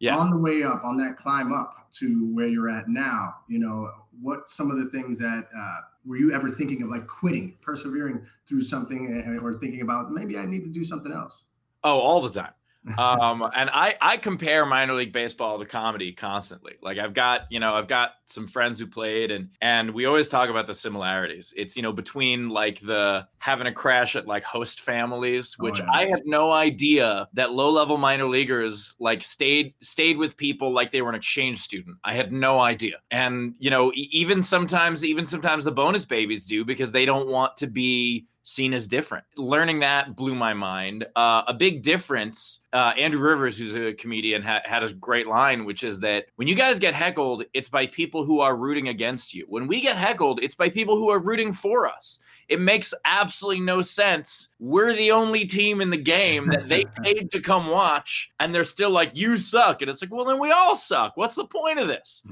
Yeah. 0.00 0.16
On 0.16 0.30
the 0.30 0.36
way 0.36 0.62
up, 0.62 0.84
on 0.84 0.96
that 0.98 1.16
climb 1.16 1.52
up 1.52 1.90
to 1.94 2.32
where 2.32 2.46
you're 2.46 2.70
at 2.70 2.88
now, 2.88 3.34
you 3.48 3.58
know 3.58 3.90
what 4.20 4.48
some 4.48 4.70
of 4.70 4.78
the 4.78 4.86
things 4.86 5.18
that 5.18 5.48
uh, 5.56 5.78
were 6.04 6.16
you 6.16 6.32
ever 6.32 6.48
thinking 6.48 6.82
of 6.82 6.88
like 6.88 7.06
quitting, 7.08 7.56
persevering 7.60 8.24
through 8.46 8.62
something, 8.62 9.22
eh, 9.26 9.42
or 9.42 9.54
thinking 9.54 9.80
about 9.80 10.12
maybe 10.12 10.38
I 10.38 10.44
need 10.44 10.62
to 10.64 10.70
do 10.70 10.84
something 10.84 11.12
else. 11.12 11.46
Oh, 11.82 11.98
all 11.98 12.20
the 12.20 12.30
time. 12.30 12.52
Um, 12.98 13.50
and 13.54 13.70
I 13.70 13.96
I 14.00 14.16
compare 14.16 14.64
minor 14.66 14.94
league 14.94 15.12
baseball 15.12 15.58
to 15.58 15.64
comedy 15.64 16.12
constantly. 16.12 16.74
Like 16.82 16.98
I've 16.98 17.14
got 17.14 17.42
you 17.50 17.60
know 17.60 17.74
I've 17.74 17.88
got 17.88 18.12
some 18.24 18.46
friends 18.46 18.78
who 18.78 18.86
played 18.86 19.30
and 19.30 19.48
and 19.60 19.90
we 19.90 20.06
always 20.06 20.28
talk 20.28 20.48
about 20.48 20.66
the 20.66 20.74
similarities. 20.74 21.52
It's 21.56 21.76
you 21.76 21.82
know 21.82 21.92
between 21.92 22.48
like 22.48 22.80
the 22.80 23.26
having 23.38 23.66
a 23.66 23.72
crash 23.72 24.16
at 24.16 24.26
like 24.26 24.44
host 24.44 24.80
families, 24.80 25.56
Oh, 25.58 25.64
which 25.64 25.80
yeah. 25.80 25.86
I 25.92 26.06
had 26.06 26.22
no 26.24 26.52
idea 26.52 27.28
that 27.34 27.52
low 27.52 27.70
level 27.70 27.98
minor 27.98 28.26
leaguers 28.26 28.96
like 29.00 29.22
stayed 29.22 29.74
stayed 29.80 30.16
with 30.16 30.36
people 30.36 30.72
like 30.72 30.90
they 30.90 31.02
were 31.02 31.10
an 31.10 31.14
exchange 31.16 31.58
student. 31.58 31.96
I 32.04 32.14
had 32.14 32.32
no 32.32 32.60
idea. 32.60 32.96
And 33.10 33.54
you 33.58 33.70
know 33.70 33.92
even 33.94 34.42
sometimes 34.42 35.04
even 35.04 35.26
sometimes 35.26 35.64
the 35.64 35.72
bonus 35.72 36.04
babies 36.04 36.46
do 36.46 36.64
because 36.64 36.92
they 36.92 37.04
don't 37.04 37.28
want 37.28 37.56
to 37.58 37.66
be 37.66 38.26
seen 38.48 38.72
as 38.72 38.86
different. 38.86 39.24
Learning 39.36 39.80
that 39.80 40.16
blew 40.16 40.34
my 40.34 40.54
mind. 40.54 41.06
Uh, 41.14 41.42
a 41.46 41.52
big 41.52 41.82
difference. 41.82 42.60
Uh, 42.72 42.94
Andrew 42.96 43.20
Rivers, 43.20 43.58
who's 43.58 43.76
a 43.76 43.92
comedian, 43.92 44.42
ha- 44.42 44.62
had 44.64 44.82
a 44.82 44.92
great 44.94 45.26
line, 45.26 45.66
which 45.66 45.84
is 45.84 46.00
that 46.00 46.26
when 46.36 46.48
you 46.48 46.54
guys 46.54 46.78
get 46.78 46.94
heckled, 46.94 47.44
it's 47.52 47.68
by 47.68 47.86
people 47.86 48.24
who 48.24 48.40
are 48.40 48.56
rooting 48.56 48.88
against 48.88 49.34
you. 49.34 49.44
When 49.48 49.66
we 49.66 49.82
get 49.82 49.96
heckled, 49.96 50.40
it's 50.42 50.54
by 50.54 50.70
people 50.70 50.96
who 50.96 51.10
are 51.10 51.18
rooting 51.18 51.52
for 51.52 51.86
us. 51.86 52.20
It 52.48 52.60
makes 52.60 52.94
absolutely 53.04 53.60
no 53.60 53.82
sense. 53.82 54.48
We're 54.58 54.94
the 54.94 55.12
only 55.12 55.44
team 55.44 55.82
in 55.82 55.90
the 55.90 55.98
game 55.98 56.46
that 56.48 56.66
they 56.70 56.86
paid 57.04 57.30
to 57.32 57.40
come 57.40 57.66
watch, 57.66 58.32
and 58.40 58.54
they're 58.54 58.64
still 58.64 58.90
like, 58.90 59.14
"You 59.14 59.36
suck," 59.36 59.82
and 59.82 59.90
it's 59.90 60.00
like, 60.00 60.10
well, 60.10 60.24
then 60.24 60.40
we 60.40 60.50
all 60.50 60.74
suck. 60.74 61.18
What's 61.18 61.34
the 61.34 61.44
point 61.44 61.78
of 61.78 61.86
this? 61.86 62.22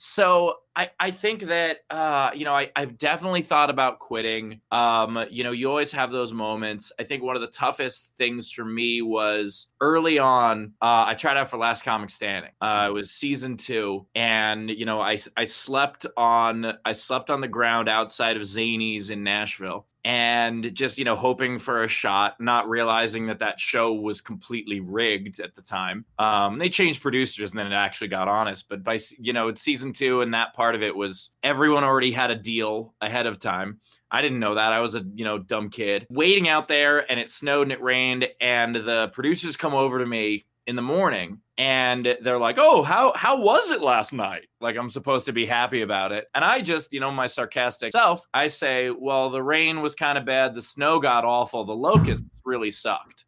So 0.00 0.54
I, 0.76 0.90
I 1.00 1.10
think 1.10 1.42
that 1.42 1.78
uh, 1.90 2.30
you 2.32 2.44
know 2.44 2.54
I, 2.54 2.70
I've 2.76 2.96
definitely 2.98 3.42
thought 3.42 3.68
about 3.68 3.98
quitting. 3.98 4.60
Um, 4.70 5.24
you 5.28 5.42
know, 5.42 5.50
you 5.50 5.68
always 5.68 5.90
have 5.90 6.12
those 6.12 6.32
moments. 6.32 6.92
I 7.00 7.02
think 7.02 7.24
one 7.24 7.34
of 7.34 7.42
the 7.42 7.48
toughest 7.48 8.12
things 8.16 8.52
for 8.52 8.64
me 8.64 9.02
was 9.02 9.66
early 9.80 10.20
on. 10.20 10.74
Uh, 10.80 11.06
I 11.08 11.14
tried 11.14 11.36
out 11.36 11.48
for 11.48 11.56
Last 11.56 11.82
Comic 11.84 12.10
Standing. 12.10 12.52
Uh, 12.60 12.86
it 12.88 12.92
was 12.92 13.10
season 13.10 13.56
two, 13.56 14.06
and 14.14 14.70
you 14.70 14.86
know 14.86 15.00
I 15.00 15.18
I 15.36 15.46
slept 15.46 16.06
on 16.16 16.74
I 16.84 16.92
slept 16.92 17.28
on 17.28 17.40
the 17.40 17.48
ground 17.48 17.88
outside 17.88 18.36
of 18.36 18.42
Zanies 18.44 19.10
in 19.10 19.24
Nashville 19.24 19.87
and 20.04 20.74
just 20.74 20.98
you 20.98 21.04
know 21.04 21.16
hoping 21.16 21.58
for 21.58 21.84
a 21.84 21.88
shot 21.88 22.40
not 22.40 22.68
realizing 22.68 23.26
that 23.26 23.38
that 23.38 23.58
show 23.58 23.92
was 23.92 24.20
completely 24.20 24.80
rigged 24.80 25.40
at 25.40 25.54
the 25.54 25.62
time 25.62 26.04
um 26.18 26.58
they 26.58 26.68
changed 26.68 27.02
producers 27.02 27.50
and 27.50 27.58
then 27.58 27.66
it 27.66 27.74
actually 27.74 28.08
got 28.08 28.28
honest 28.28 28.68
but 28.68 28.84
by 28.84 28.98
you 29.18 29.32
know 29.32 29.48
it's 29.48 29.60
season 29.60 29.92
two 29.92 30.20
and 30.20 30.32
that 30.32 30.54
part 30.54 30.74
of 30.74 30.82
it 30.82 30.94
was 30.94 31.30
everyone 31.42 31.84
already 31.84 32.12
had 32.12 32.30
a 32.30 32.36
deal 32.36 32.94
ahead 33.00 33.26
of 33.26 33.38
time 33.38 33.80
I 34.10 34.22
didn't 34.22 34.38
know 34.38 34.54
that. 34.54 34.72
I 34.72 34.80
was 34.80 34.94
a, 34.94 35.04
you 35.14 35.24
know, 35.24 35.38
dumb 35.38 35.68
kid 35.68 36.06
waiting 36.08 36.48
out 36.48 36.68
there 36.68 37.10
and 37.10 37.20
it 37.20 37.28
snowed 37.28 37.64
and 37.64 37.72
it 37.72 37.82
rained 37.82 38.28
and 38.40 38.74
the 38.74 39.10
producers 39.12 39.56
come 39.56 39.74
over 39.74 39.98
to 39.98 40.06
me 40.06 40.46
in 40.68 40.76
the 40.76 40.82
morning 40.82 41.40
and 41.56 42.16
they're 42.20 42.38
like, 42.38 42.56
"Oh, 42.58 42.82
how 42.82 43.12
how 43.16 43.40
was 43.40 43.70
it 43.72 43.80
last 43.80 44.12
night?" 44.12 44.46
Like 44.60 44.76
I'm 44.76 44.90
supposed 44.90 45.26
to 45.26 45.32
be 45.32 45.46
happy 45.46 45.80
about 45.80 46.12
it. 46.12 46.26
And 46.34 46.44
I 46.44 46.60
just, 46.60 46.92
you 46.92 47.00
know, 47.00 47.10
my 47.10 47.26
sarcastic 47.26 47.90
self, 47.90 48.24
I 48.34 48.46
say, 48.46 48.90
"Well, 48.90 49.30
the 49.30 49.42
rain 49.42 49.80
was 49.80 49.94
kind 49.94 50.18
of 50.18 50.24
bad, 50.24 50.54
the 50.54 50.62
snow 50.62 51.00
got 51.00 51.24
awful, 51.24 51.64
the 51.64 51.74
locusts 51.74 52.22
really 52.44 52.70
sucked." 52.70 53.24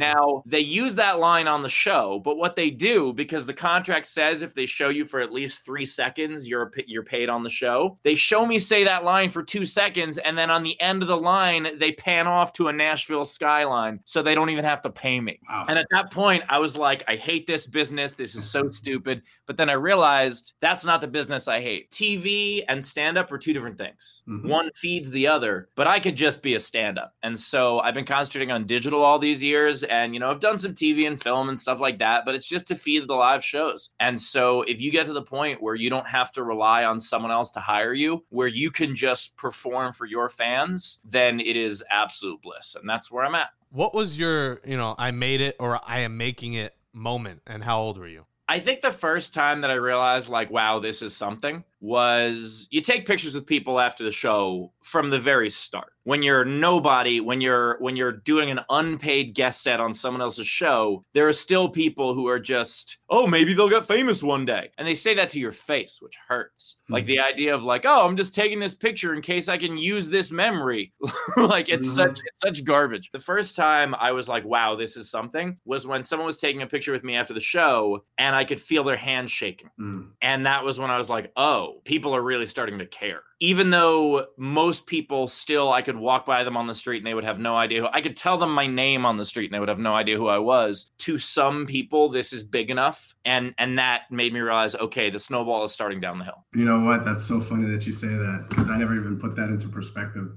Now, 0.00 0.42
they 0.46 0.60
use 0.60 0.94
that 0.94 1.18
line 1.18 1.46
on 1.46 1.62
the 1.62 1.68
show, 1.68 2.20
but 2.24 2.38
what 2.38 2.56
they 2.56 2.70
do 2.70 3.12
because 3.12 3.44
the 3.44 3.54
contract 3.54 4.06
says 4.06 4.42
if 4.42 4.54
they 4.54 4.66
show 4.66 4.88
you 4.88 5.04
for 5.04 5.20
at 5.20 5.32
least 5.32 5.64
3 5.64 5.84
seconds, 5.84 6.48
you're 6.48 6.70
you're 6.86 7.04
paid 7.04 7.28
on 7.28 7.42
the 7.42 7.50
show. 7.50 7.98
They 8.02 8.14
show 8.14 8.46
me 8.46 8.58
say 8.58 8.82
that 8.84 9.04
line 9.04 9.28
for 9.28 9.42
2 9.42 9.64
seconds 9.64 10.18
and 10.18 10.36
then 10.36 10.50
on 10.50 10.62
the 10.62 10.80
end 10.80 11.02
of 11.02 11.08
the 11.08 11.16
line, 11.16 11.78
they 11.78 11.92
pan 11.92 12.26
off 12.26 12.52
to 12.54 12.68
a 12.68 12.72
Nashville 12.72 13.24
skyline 13.24 14.00
so 14.04 14.22
they 14.22 14.34
don't 14.34 14.50
even 14.50 14.64
have 14.64 14.80
to 14.82 14.90
pay 14.90 15.20
me. 15.20 15.38
Wow. 15.48 15.66
And 15.68 15.78
at 15.78 15.86
that 15.90 16.10
point, 16.10 16.42
I 16.48 16.58
was 16.58 16.76
like, 16.76 17.02
I 17.06 17.16
hate 17.16 17.46
this 17.46 17.66
business. 17.66 18.12
This 18.12 18.34
is 18.34 18.50
so 18.50 18.68
stupid. 18.80 19.22
But 19.46 19.56
then 19.56 19.68
I 19.68 19.74
realized 19.74 20.54
that's 20.60 20.84
not 20.86 21.00
the 21.00 21.08
business 21.08 21.46
I 21.46 21.60
hate. 21.60 21.90
TV 21.90 22.64
and 22.68 22.82
stand 22.82 23.18
up 23.18 23.30
are 23.30 23.38
two 23.38 23.52
different 23.52 23.78
things. 23.78 24.22
Mhm. 24.28 24.48
One 24.48 24.70
feeds 24.74 25.10
the 25.10 25.26
other, 25.26 25.68
but 25.76 25.86
I 25.86 26.00
could 26.00 26.16
just 26.16 26.42
be 26.42 26.54
a 26.54 26.60
stand 26.60 26.98
up. 26.98 27.14
And 27.22 27.38
so 27.38 27.80
I've 27.80 27.94
been 27.94 28.04
concentrating 28.04 28.50
on 28.50 28.64
digital 28.64 29.02
all 29.02 29.18
these 29.18 29.42
years. 29.42 29.82
And, 29.90 30.14
you 30.14 30.20
know, 30.20 30.30
I've 30.30 30.40
done 30.40 30.58
some 30.58 30.72
TV 30.72 31.06
and 31.06 31.20
film 31.20 31.48
and 31.48 31.58
stuff 31.58 31.80
like 31.80 31.98
that, 31.98 32.24
but 32.24 32.34
it's 32.34 32.46
just 32.46 32.68
to 32.68 32.74
feed 32.74 33.06
the 33.08 33.14
live 33.14 33.44
shows. 33.44 33.90
And 34.00 34.20
so 34.20 34.62
if 34.62 34.80
you 34.80 34.90
get 34.90 35.06
to 35.06 35.12
the 35.12 35.22
point 35.22 35.62
where 35.62 35.74
you 35.74 35.90
don't 35.90 36.06
have 36.06 36.32
to 36.32 36.44
rely 36.44 36.84
on 36.84 37.00
someone 37.00 37.32
else 37.32 37.50
to 37.52 37.60
hire 37.60 37.92
you, 37.92 38.24
where 38.30 38.48
you 38.48 38.70
can 38.70 38.94
just 38.94 39.36
perform 39.36 39.92
for 39.92 40.06
your 40.06 40.28
fans, 40.28 41.00
then 41.04 41.40
it 41.40 41.56
is 41.56 41.84
absolute 41.90 42.40
bliss. 42.40 42.76
And 42.78 42.88
that's 42.88 43.10
where 43.10 43.24
I'm 43.24 43.34
at. 43.34 43.50
What 43.70 43.94
was 43.94 44.18
your, 44.18 44.60
you 44.64 44.76
know, 44.76 44.94
I 44.98 45.10
made 45.10 45.40
it 45.40 45.56
or 45.58 45.78
I 45.86 46.00
am 46.00 46.16
making 46.16 46.54
it 46.54 46.74
moment 46.92 47.42
and 47.46 47.62
how 47.62 47.80
old 47.80 47.98
were 47.98 48.08
you? 48.08 48.26
I 48.48 48.58
think 48.58 48.80
the 48.80 48.90
first 48.90 49.32
time 49.32 49.60
that 49.60 49.70
I 49.70 49.74
realized, 49.74 50.28
like, 50.28 50.50
wow, 50.50 50.80
this 50.80 51.02
is 51.02 51.16
something 51.16 51.62
was 51.80 52.66
you 52.72 52.80
take 52.80 53.06
pictures 53.06 53.36
with 53.36 53.46
people 53.46 53.78
after 53.78 54.02
the 54.02 54.10
show 54.10 54.72
from 54.82 55.10
the 55.10 55.20
very 55.20 55.50
start. 55.50 55.92
When 56.10 56.22
you're 56.22 56.44
nobody, 56.44 57.20
when 57.20 57.40
you're 57.40 57.76
when 57.78 57.94
you're 57.94 58.10
doing 58.10 58.50
an 58.50 58.58
unpaid 58.68 59.32
guest 59.32 59.62
set 59.62 59.78
on 59.78 59.94
someone 59.94 60.20
else's 60.20 60.48
show, 60.48 61.04
there 61.14 61.28
are 61.28 61.32
still 61.32 61.68
people 61.68 62.14
who 62.14 62.26
are 62.26 62.40
just, 62.40 62.98
oh, 63.10 63.28
maybe 63.28 63.54
they'll 63.54 63.68
get 63.68 63.86
famous 63.86 64.20
one 64.20 64.44
day. 64.44 64.72
And 64.76 64.88
they 64.88 64.94
say 64.94 65.14
that 65.14 65.28
to 65.28 65.38
your 65.38 65.52
face, 65.52 65.98
which 66.02 66.16
hurts. 66.26 66.78
Like 66.88 67.06
the 67.06 67.20
idea 67.20 67.54
of 67.54 67.62
like, 67.62 67.86
oh, 67.86 68.08
I'm 68.08 68.16
just 68.16 68.34
taking 68.34 68.58
this 68.58 68.74
picture 68.74 69.14
in 69.14 69.20
case 69.22 69.48
I 69.48 69.56
can 69.56 69.78
use 69.78 70.08
this 70.08 70.32
memory. 70.32 70.92
like 71.36 71.68
it's 71.68 71.86
Mhm. 71.86 71.94
such 71.94 72.18
it's 72.24 72.40
such 72.40 72.64
garbage. 72.64 73.12
The 73.12 73.20
first 73.20 73.54
time 73.54 73.94
I 73.94 74.10
was 74.10 74.28
like, 74.28 74.44
wow, 74.44 74.74
this 74.74 74.96
is 74.96 75.08
something 75.08 75.58
was 75.64 75.86
when 75.86 76.02
someone 76.02 76.26
was 76.26 76.40
taking 76.40 76.62
a 76.62 76.66
picture 76.66 76.90
with 76.90 77.04
me 77.04 77.14
after 77.14 77.34
the 77.34 77.38
show 77.38 78.04
and 78.18 78.34
I 78.34 78.42
could 78.42 78.60
feel 78.60 78.82
their 78.82 78.96
hands 78.96 79.30
shaking. 79.30 79.70
Mm. 79.78 80.08
And 80.22 80.44
that 80.46 80.64
was 80.64 80.80
when 80.80 80.90
I 80.90 80.98
was 80.98 81.08
like, 81.08 81.30
oh, 81.36 81.82
people 81.84 82.16
are 82.16 82.22
really 82.22 82.46
starting 82.46 82.80
to 82.80 82.86
care. 82.86 83.22
Even 83.40 83.70
though 83.70 84.26
most 84.36 84.86
people 84.86 85.26
still, 85.26 85.72
I 85.72 85.82
could 85.82 85.96
walk 85.96 86.26
by 86.26 86.44
them 86.44 86.56
on 86.56 86.66
the 86.66 86.74
street 86.74 86.98
and 86.98 87.06
they 87.06 87.14
would 87.14 87.24
have 87.24 87.38
no 87.38 87.56
idea 87.56 87.80
who 87.80 87.88
I 87.92 88.02
could 88.02 88.16
tell 88.16 88.36
them 88.36 88.52
my 88.52 88.66
name 88.66 89.06
on 89.06 89.16
the 89.16 89.24
street 89.24 89.46
and 89.46 89.54
they 89.54 89.60
would 89.60 89.68
have 89.68 89.78
no 89.78 89.94
idea 89.94 90.16
who 90.16 90.28
I 90.28 90.38
was. 90.38 90.92
To 91.00 91.16
some 91.16 91.66
people, 91.66 92.10
this 92.10 92.32
is 92.32 92.44
big 92.44 92.70
enough. 92.70 93.14
And 93.24 93.54
and 93.58 93.78
that 93.78 94.02
made 94.10 94.32
me 94.32 94.40
realize, 94.40 94.74
okay, 94.76 95.10
the 95.10 95.18
snowball 95.18 95.64
is 95.64 95.72
starting 95.72 96.00
down 96.00 96.18
the 96.18 96.24
hill. 96.24 96.44
You 96.54 96.64
know 96.64 96.80
what? 96.80 97.04
That's 97.04 97.24
so 97.24 97.40
funny 97.40 97.66
that 97.70 97.86
you 97.86 97.92
say 97.92 98.08
that 98.08 98.46
because 98.48 98.68
I 98.68 98.76
never 98.76 98.94
even 98.94 99.18
put 99.18 99.36
that 99.36 99.48
into 99.48 99.68
perspective. 99.68 100.28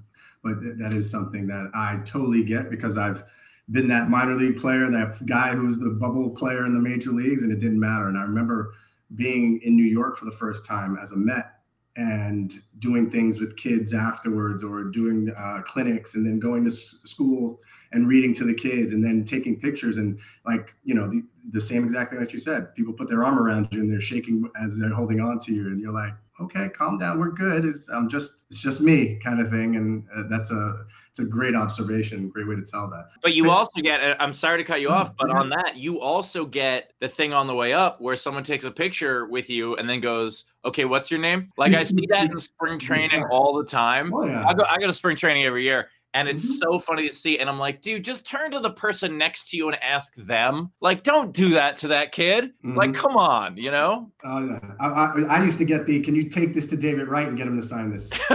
But 0.43 0.61
th- 0.61 0.77
that 0.77 0.93
is 0.93 1.09
something 1.09 1.47
that 1.47 1.71
I 1.73 1.99
totally 2.05 2.43
get 2.43 2.69
because 2.69 2.97
I've 2.97 3.23
been 3.71 3.87
that 3.87 4.09
minor 4.09 4.35
league 4.35 4.57
player, 4.57 4.89
that 4.91 5.25
guy 5.25 5.55
who 5.55 5.65
was 5.65 5.79
the 5.79 5.89
bubble 5.89 6.31
player 6.31 6.65
in 6.65 6.73
the 6.73 6.79
major 6.79 7.11
leagues, 7.11 7.43
and 7.43 7.51
it 7.51 7.59
didn't 7.59 7.79
matter. 7.79 8.07
And 8.07 8.17
I 8.17 8.23
remember 8.23 8.73
being 9.15 9.59
in 9.63 9.75
New 9.75 9.85
York 9.85 10.17
for 10.17 10.25
the 10.25 10.31
first 10.31 10.65
time 10.65 10.97
as 11.01 11.11
a 11.11 11.17
Met 11.17 11.52
and 11.95 12.61
doing 12.79 13.09
things 13.09 13.39
with 13.39 13.55
kids 13.55 13.93
afterwards 13.93 14.63
or 14.63 14.83
doing 14.83 15.31
uh, 15.37 15.61
clinics 15.65 16.15
and 16.15 16.25
then 16.25 16.39
going 16.39 16.63
to 16.63 16.71
s- 16.71 17.01
school 17.03 17.59
and 17.91 18.07
reading 18.07 18.33
to 18.33 18.43
the 18.43 18.53
kids 18.53 18.93
and 18.93 19.03
then 19.03 19.23
taking 19.23 19.59
pictures 19.59 19.97
and 19.97 20.19
like 20.45 20.73
you 20.83 20.95
know 20.95 21.07
the, 21.07 21.23
the 21.51 21.61
same 21.61 21.83
exact 21.83 22.11
thing 22.11 22.19
that 22.19 22.33
you 22.33 22.39
said. 22.39 22.73
People 22.73 22.93
put 22.93 23.09
their 23.09 23.23
arm 23.23 23.37
around 23.37 23.67
you 23.71 23.81
and 23.81 23.91
they're 23.91 24.01
shaking 24.01 24.49
as 24.61 24.77
they're 24.79 24.89
holding 24.89 25.19
on 25.19 25.37
to 25.39 25.53
you 25.53 25.67
and 25.67 25.79
you're 25.79 25.93
like 25.93 26.13
okay 26.39 26.69
calm 26.69 26.97
down 26.97 27.19
we're 27.19 27.29
good 27.29 27.63
it's, 27.63 27.89
i'm 27.89 28.09
just 28.09 28.43
it's 28.49 28.59
just 28.59 28.81
me 28.81 29.19
kind 29.23 29.39
of 29.39 29.49
thing 29.49 29.75
and 29.75 30.03
uh, 30.15 30.23
that's 30.29 30.51
a 30.51 30.85
it's 31.09 31.19
a 31.19 31.25
great 31.25 31.53
observation 31.55 32.27
great 32.27 32.47
way 32.47 32.55
to 32.55 32.63
tell 32.63 32.89
that 32.89 33.09
But 33.21 33.35
you 33.35 33.51
also 33.51 33.81
get 33.81 34.01
I'm 34.19 34.33
sorry 34.33 34.57
to 34.57 34.63
cut 34.63 34.81
you 34.81 34.89
off, 34.89 35.15
but 35.15 35.29
on 35.29 35.49
that, 35.49 35.77
you 35.77 36.01
also 36.01 36.43
get 36.45 36.93
the 36.99 37.07
thing 37.07 37.33
on 37.33 37.45
the 37.45 37.53
way 37.53 37.71
up 37.71 38.01
where 38.01 38.15
someone 38.15 38.43
takes 38.43 38.65
a 38.65 38.71
picture 38.71 39.27
with 39.27 39.49
you 39.49 39.75
and 39.75 39.87
then 39.87 39.99
goes, 40.01 40.45
okay, 40.65 40.85
what's 40.85 41.11
your 41.11 41.19
name? 41.19 41.51
Like 41.57 41.73
I 41.73 41.83
see 41.83 42.07
that 42.09 42.31
in 42.31 42.37
spring 42.37 42.79
training 42.89 43.23
all 43.29 43.53
the 43.55 43.63
time. 43.63 44.11
oh 44.11 44.25
yeah 44.25 44.45
I 44.47 44.53
go, 44.53 44.63
I 44.67 44.77
go 44.79 44.87
to 44.87 44.93
spring 44.93 45.15
training 45.15 45.43
every 45.43 45.63
year. 45.63 45.89
And 46.15 46.27
it's 46.27 46.45
Mhm. 46.45 46.59
so 46.59 46.79
funny 46.79 47.09
to 47.09 47.15
see. 47.15 47.39
And 47.39 47.49
I'm 47.49 47.57
like, 47.57 47.81
dude, 47.81 48.03
just 48.05 48.25
turn 48.25 48.51
to 48.51 48.59
the 48.59 48.69
person 48.69 49.17
next 49.17 49.49
to 49.49 49.57
you 49.57 49.67
and 49.69 49.81
ask 49.83 50.13
them. 50.15 50.71
Like, 50.79 51.01
don't 51.03 51.33
do 51.33 51.49
that 51.49 51.77
to 51.77 51.87
that 51.89 52.11
kid. 52.11 52.51
Like, 52.63 52.91
Mhm. 52.91 52.95
come 52.95 53.17
on, 53.17 53.57
you 53.57 53.71
know? 53.71 54.11
yeah 54.23 54.59
I, 54.79 54.87
I, 54.87 55.21
I 55.39 55.43
used 55.43 55.57
to 55.57 55.65
get 55.65 55.85
the 55.85 56.01
can 56.01 56.15
you 56.15 56.29
take 56.29 56.53
this 56.53 56.67
to 56.67 56.77
david 56.77 57.07
wright 57.09 57.27
and 57.27 57.35
get 57.37 57.47
him 57.47 57.59
to 57.59 57.65
sign 57.65 57.91
this 57.91 58.09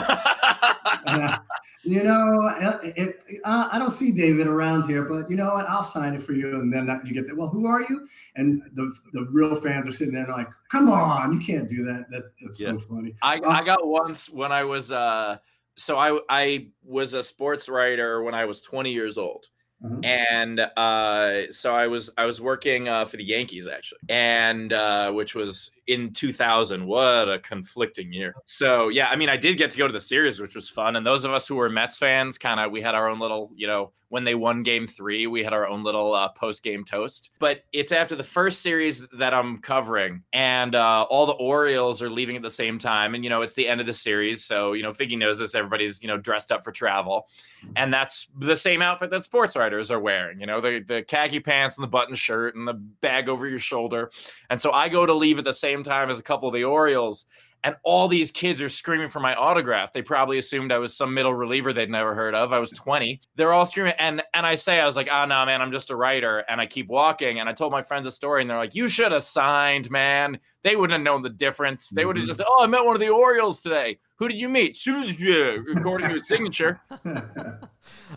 uh, 1.06 1.38
You 1.84 2.02
know, 2.02 2.52
it, 2.82 2.94
it, 2.98 3.40
uh, 3.44 3.68
I 3.72 3.78
don't 3.78 3.90
see 3.90 4.10
David 4.12 4.46
around 4.46 4.86
here, 4.86 5.04
but 5.04 5.30
you 5.30 5.36
know 5.36 5.54
what? 5.54 5.66
I'll 5.70 5.82
sign 5.84 6.12
it 6.14 6.22
for 6.22 6.32
you. 6.34 6.56
And 6.56 6.70
then 6.72 6.88
you 7.04 7.14
get 7.14 7.26
that. 7.28 7.36
Well, 7.36 7.48
who 7.48 7.66
are 7.66 7.80
you? 7.82 8.06
And 8.36 8.60
the 8.74 8.92
the 9.14 9.26
real 9.30 9.54
fans 9.56 9.88
are 9.88 9.92
sitting 9.92 10.12
there 10.12 10.26
like, 10.26 10.48
come 10.70 10.90
on, 10.90 11.32
you 11.32 11.38
can't 11.40 11.66
do 11.68 11.84
that. 11.84 12.10
That 12.10 12.24
that's 12.42 12.60
Yeah. 12.60 12.72
so 12.72 12.78
funny. 12.80 13.14
I, 13.22 13.38
Uh, 13.38 13.48
I 13.50 13.62
got 13.64 13.86
once 13.86 14.28
when 14.28 14.52
I 14.52 14.64
was 14.64 14.92
uh 14.92 15.38
so 15.78 15.96
I 15.98 16.18
I 16.28 16.68
was 16.84 17.14
a 17.14 17.22
sports 17.22 17.68
writer 17.68 18.22
when 18.22 18.34
I 18.34 18.44
was 18.44 18.60
20 18.60 18.92
years 18.92 19.16
old. 19.18 19.46
Uh-huh. 19.84 20.00
And 20.02 20.60
uh 20.60 21.52
so 21.52 21.74
I 21.74 21.86
was 21.86 22.10
I 22.18 22.26
was 22.26 22.40
working 22.40 22.88
uh 22.88 23.04
for 23.04 23.16
the 23.16 23.24
Yankees 23.24 23.68
actually. 23.68 24.00
And 24.08 24.72
uh 24.72 25.12
which 25.12 25.34
was 25.34 25.70
in 25.88 26.12
2000. 26.12 26.86
What 26.86 27.28
a 27.28 27.38
conflicting 27.38 28.12
year. 28.12 28.34
So 28.44 28.88
yeah, 28.88 29.08
I 29.08 29.16
mean 29.16 29.28
I 29.28 29.36
did 29.36 29.56
get 29.56 29.70
to 29.72 29.78
go 29.78 29.86
to 29.86 29.92
the 29.92 30.00
series 30.00 30.40
which 30.40 30.54
was 30.54 30.68
fun 30.68 30.96
and 30.96 31.06
those 31.06 31.24
of 31.24 31.32
us 31.32 31.48
who 31.48 31.56
were 31.56 31.68
Mets 31.68 31.98
fans 31.98 32.38
kind 32.38 32.60
of 32.60 32.70
we 32.70 32.80
had 32.80 32.94
our 32.94 33.08
own 33.08 33.18
little, 33.18 33.50
you 33.56 33.66
know, 33.66 33.90
when 34.10 34.24
they 34.24 34.34
won 34.34 34.62
game 34.62 34.86
3, 34.86 35.26
we 35.26 35.42
had 35.42 35.52
our 35.52 35.66
own 35.66 35.82
little 35.82 36.14
uh, 36.14 36.28
post-game 36.30 36.82
toast. 36.82 37.32
But 37.38 37.64
it's 37.72 37.92
after 37.92 38.16
the 38.16 38.24
first 38.24 38.62
series 38.62 39.06
that 39.08 39.34
I'm 39.34 39.58
covering 39.58 40.22
and 40.32 40.74
uh 40.74 41.06
all 41.08 41.26
the 41.26 41.32
Orioles 41.32 42.02
are 42.02 42.10
leaving 42.10 42.36
at 42.36 42.42
the 42.42 42.50
same 42.50 42.78
time 42.78 43.14
and 43.14 43.24
you 43.24 43.30
know 43.30 43.40
it's 43.40 43.54
the 43.54 43.66
end 43.66 43.80
of 43.80 43.86
the 43.86 43.92
series 43.92 44.44
so 44.44 44.74
you 44.74 44.82
know 44.82 44.92
Figgy 44.92 45.16
knows 45.16 45.38
this 45.38 45.54
everybody's 45.54 46.02
you 46.02 46.08
know 46.08 46.18
dressed 46.18 46.52
up 46.52 46.62
for 46.62 46.72
travel 46.72 47.28
and 47.76 47.92
that's 47.92 48.28
the 48.38 48.56
same 48.56 48.82
outfit 48.82 49.10
that 49.10 49.24
sports 49.24 49.56
writers 49.56 49.90
are 49.90 50.00
wearing 50.00 50.40
you 50.40 50.46
know 50.46 50.60
the 50.60 50.80
the 50.86 51.02
khaki 51.02 51.40
pants 51.40 51.76
and 51.76 51.82
the 51.82 51.88
button 51.88 52.14
shirt 52.14 52.54
and 52.54 52.68
the 52.68 52.74
bag 52.74 53.28
over 53.28 53.48
your 53.48 53.58
shoulder 53.58 54.10
and 54.50 54.60
so 54.60 54.72
I 54.72 54.88
go 54.88 55.06
to 55.06 55.12
leave 55.14 55.38
at 55.38 55.44
the 55.44 55.52
same 55.52 55.77
time 55.82 56.10
as 56.10 56.18
a 56.18 56.22
couple 56.22 56.48
of 56.48 56.54
the 56.54 56.64
Orioles 56.64 57.26
and 57.64 57.74
all 57.82 58.06
these 58.06 58.30
kids 58.30 58.62
are 58.62 58.68
screaming 58.68 59.08
for 59.08 59.18
my 59.18 59.34
autograph. 59.34 59.92
They 59.92 60.00
probably 60.00 60.38
assumed 60.38 60.70
I 60.70 60.78
was 60.78 60.96
some 60.96 61.12
middle 61.12 61.34
reliever 61.34 61.72
they'd 61.72 61.90
never 61.90 62.14
heard 62.14 62.32
of. 62.36 62.52
I 62.52 62.60
was 62.60 62.70
20. 62.70 63.20
They're 63.34 63.52
all 63.52 63.66
screaming. 63.66 63.94
And 63.98 64.22
and 64.32 64.46
I 64.46 64.54
say, 64.54 64.78
I 64.78 64.86
was 64.86 64.94
like, 64.94 65.08
oh 65.10 65.24
no, 65.24 65.44
man, 65.44 65.60
I'm 65.60 65.72
just 65.72 65.90
a 65.90 65.96
writer. 65.96 66.44
And 66.48 66.60
I 66.60 66.66
keep 66.66 66.86
walking. 66.86 67.40
And 67.40 67.48
I 67.48 67.52
told 67.52 67.72
my 67.72 67.82
friends 67.82 68.06
a 68.06 68.12
story, 68.12 68.42
and 68.42 68.48
they're 68.48 68.56
like, 68.56 68.76
You 68.76 68.86
should 68.86 69.10
have 69.10 69.24
signed, 69.24 69.90
man. 69.90 70.38
They 70.62 70.76
wouldn't 70.76 70.92
have 70.96 71.02
known 71.02 71.22
the 71.22 71.30
difference. 71.30 71.90
They 71.90 72.04
would 72.04 72.16
have 72.16 72.26
Mhm. 72.26 72.28
just, 72.28 72.40
oh, 72.46 72.62
I 72.62 72.68
met 72.68 72.84
one 72.84 72.94
of 72.94 73.00
the 73.00 73.08
Orioles 73.08 73.60
today. 73.60 73.98
Who 74.20 74.28
did 74.28 74.38
you 74.40 74.48
meet? 74.48 74.78
According 74.86 76.06
to 76.08 76.12
his 76.14 76.28
signature. 76.28 76.80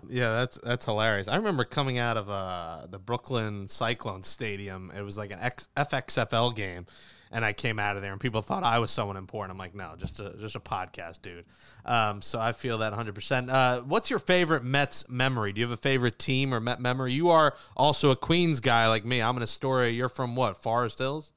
Yeah, 0.08 0.32
that's 0.34 0.60
that's 0.64 0.86
hilarious. 0.86 1.28
I 1.28 1.36
remember 1.38 1.64
coming 1.64 1.98
out 1.98 2.18
of 2.18 2.30
uh, 2.30 2.86
the 2.90 3.00
Brooklyn 3.00 3.68
Cyclone 3.68 4.22
Stadium. 4.24 4.92
It 4.96 5.02
was 5.02 5.18
like 5.18 5.32
an 5.32 5.40
X- 5.40 5.68
FXFL 5.78 6.56
game, 6.56 6.86
and 7.32 7.46
I 7.46 7.54
came 7.54 7.80
out 7.80 7.96
of 7.96 8.02
there, 8.02 8.12
and 8.12 8.20
people 8.20 8.42
thought 8.42 8.64
I 8.64 8.80
was 8.80 8.92
someone 8.92 9.18
important. 9.18 9.52
I'm 9.52 9.58
like, 9.58 9.74
no, 9.74 9.94
just 9.98 10.20
a 10.20 10.36
just 10.38 10.56
a 10.56 10.60
podcast, 10.60 11.22
dude. 11.22 11.46
Um, 11.86 12.22
so 12.22 12.40
I 12.40 12.52
feel 12.52 12.80
that 12.80 12.92
100. 12.92 13.16
percent 13.16 13.50
uh, 13.50 13.82
What's 13.82 14.10
your 14.10 14.20
favorite 14.20 14.64
Mets 14.64 15.10
memory? 15.10 15.54
Do 15.54 15.62
you 15.62 15.66
have 15.68 15.78
a 15.78 15.82
favorite 15.82 16.20
team 16.20 16.54
or 16.54 16.60
Met 16.60 16.80
memory? 16.80 17.14
You 17.14 17.30
are 17.30 17.56
also 17.76 18.12
a 18.12 18.16
Queens 18.16 18.60
guy 18.60 18.88
like 18.88 19.06
me. 19.06 19.22
I'm 19.22 19.38
in 19.38 19.44
Astoria. 19.44 19.92
You're 19.92 20.10
from 20.10 20.36
what? 20.36 20.58
Forest 20.58 21.00
Hills. 21.00 21.32